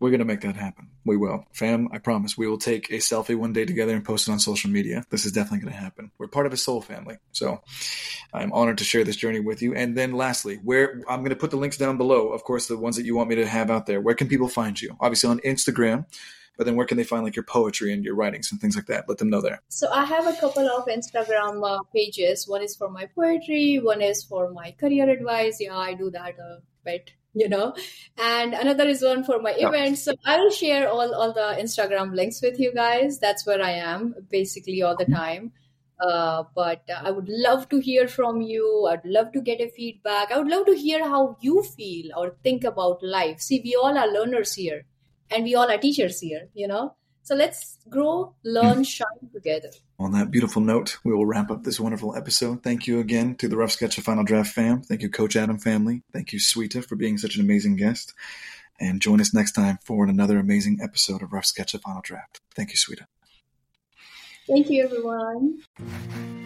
we're 0.00 0.10
going 0.10 0.20
to 0.20 0.24
make 0.24 0.40
that 0.40 0.56
happen. 0.56 0.88
We 1.04 1.16
will. 1.16 1.44
Fam, 1.52 1.88
I 1.92 1.98
promise. 1.98 2.36
We 2.36 2.48
will 2.48 2.58
take 2.58 2.90
a 2.90 2.94
selfie 2.94 3.36
one 3.36 3.52
day 3.52 3.66
together 3.66 3.94
and 3.94 4.04
post 4.04 4.28
it 4.28 4.32
on 4.32 4.40
social 4.40 4.70
media. 4.70 5.04
This 5.10 5.26
is 5.26 5.32
definitely 5.32 5.60
going 5.60 5.74
to 5.74 5.78
happen. 5.78 6.10
We're 6.18 6.26
part 6.26 6.46
of 6.46 6.52
a 6.52 6.56
soul 6.56 6.80
family. 6.80 7.18
So 7.32 7.62
I'm 8.32 8.52
honored 8.52 8.78
to 8.78 8.84
share 8.84 9.04
this 9.04 9.16
journey 9.16 9.40
with 9.40 9.60
you. 9.60 9.74
And 9.74 9.96
then 9.96 10.12
lastly, 10.12 10.56
where 10.64 11.02
I'm 11.08 11.20
going 11.20 11.30
to 11.30 11.36
put 11.36 11.50
the 11.50 11.58
links 11.58 11.76
down 11.76 11.98
below, 11.98 12.28
of 12.28 12.42
course, 12.44 12.66
the 12.66 12.78
ones 12.78 12.96
that 12.96 13.04
you 13.04 13.14
want 13.14 13.28
me 13.28 13.36
to 13.36 13.46
have 13.46 13.70
out 13.70 13.86
there. 13.86 14.00
Where 14.00 14.14
can 14.14 14.28
people 14.28 14.48
find 14.48 14.80
you? 14.80 14.96
Obviously 15.00 15.28
on 15.30 15.38
Instagram. 15.40 16.06
But 16.56 16.66
then 16.66 16.76
where 16.76 16.84
can 16.84 16.98
they 16.98 17.04
find 17.04 17.24
like 17.24 17.36
your 17.36 17.44
poetry 17.44 17.90
and 17.92 18.04
your 18.04 18.14
writings 18.14 18.52
and 18.52 18.60
things 18.60 18.76
like 18.76 18.86
that? 18.86 19.08
Let 19.08 19.16
them 19.16 19.30
know 19.30 19.40
there. 19.40 19.62
So 19.68 19.90
I 19.90 20.04
have 20.04 20.26
a 20.26 20.34
couple 20.38 20.68
of 20.68 20.86
Instagram 20.88 21.66
uh, 21.66 21.82
pages. 21.94 22.46
One 22.46 22.62
is 22.62 22.76
for 22.76 22.90
my 22.90 23.06
poetry, 23.06 23.78
one 23.78 24.02
is 24.02 24.24
for 24.24 24.50
my 24.50 24.72
career 24.72 25.08
advice. 25.08 25.56
Yeah, 25.58 25.76
I 25.76 25.94
do 25.94 26.10
that 26.10 26.38
a 26.38 26.58
bit 26.84 27.12
you 27.34 27.48
know? 27.48 27.74
And 28.18 28.54
another 28.54 28.84
is 28.88 29.02
one 29.02 29.24
for 29.24 29.40
my 29.40 29.54
event 29.56 29.98
so 29.98 30.14
i'll 30.26 30.50
share 30.50 30.88
all 30.88 31.14
all 31.14 31.32
the 31.32 31.56
instagram 31.60 32.14
links 32.14 32.42
with 32.42 32.58
you 32.60 32.72
guys. 32.74 33.18
That's 33.18 33.46
where 33.46 33.62
i 33.62 33.70
am 33.70 34.14
basically 34.30 34.82
all 34.82 34.96
the 34.96 35.06
time. 35.06 35.52
Uh, 36.00 36.44
but 36.54 36.82
uh, 36.88 37.02
i 37.04 37.10
would 37.10 37.28
love 37.28 37.68
to 37.68 37.78
hear 37.78 38.08
from 38.08 38.40
you. 38.40 38.88
I'd 38.90 39.04
love 39.04 39.32
to 39.32 39.42
get 39.42 39.60
a 39.60 39.68
feedback. 39.70 40.32
I 40.32 40.38
would 40.38 40.48
love 40.48 40.66
to 40.66 40.76
hear 40.76 41.06
how 41.06 41.36
you 41.40 41.62
feel 41.62 42.10
or 42.16 42.36
think 42.42 42.64
about 42.64 43.02
life. 43.02 43.40
See 43.40 43.60
we 43.64 43.74
all 43.76 43.96
are 43.98 44.08
learners 44.08 44.54
here 44.54 44.84
and 45.30 45.44
we 45.44 45.54
all 45.54 45.70
are 45.70 45.78
teachers 45.78 46.20
here 46.20 46.48
you 46.54 46.66
know 46.66 46.94
so 47.30 47.36
let's 47.36 47.78
grow, 47.88 48.34
learn, 48.42 48.78
hmm. 48.78 48.82
shine 48.82 49.30
together. 49.32 49.70
On 50.00 50.10
that 50.10 50.32
beautiful 50.32 50.60
note, 50.60 50.98
we 51.04 51.12
will 51.12 51.26
wrap 51.26 51.48
up 51.52 51.62
this 51.62 51.78
wonderful 51.78 52.16
episode. 52.16 52.64
Thank 52.64 52.88
you 52.88 52.98
again 52.98 53.36
to 53.36 53.46
the 53.46 53.56
Rough 53.56 53.70
Sketch 53.70 53.98
of 53.98 54.04
Final 54.04 54.24
Draft 54.24 54.52
fam. 54.52 54.82
Thank 54.82 55.02
you, 55.02 55.10
Coach 55.10 55.36
Adam 55.36 55.60
family. 55.60 56.02
Thank 56.12 56.32
you, 56.32 56.40
Sweta, 56.40 56.84
for 56.84 56.96
being 56.96 57.18
such 57.18 57.36
an 57.36 57.42
amazing 57.42 57.76
guest. 57.76 58.14
And 58.80 59.00
join 59.00 59.20
us 59.20 59.32
next 59.32 59.52
time 59.52 59.78
for 59.84 60.06
another 60.06 60.40
amazing 60.40 60.80
episode 60.82 61.22
of 61.22 61.32
Rough 61.32 61.46
Sketch 61.46 61.72
of 61.72 61.82
Final 61.82 62.02
Draft. 62.02 62.40
Thank 62.56 62.70
you, 62.70 62.76
Sweta. 62.76 63.06
Thank 64.48 64.68
you, 64.68 64.82
everyone. 64.82 66.39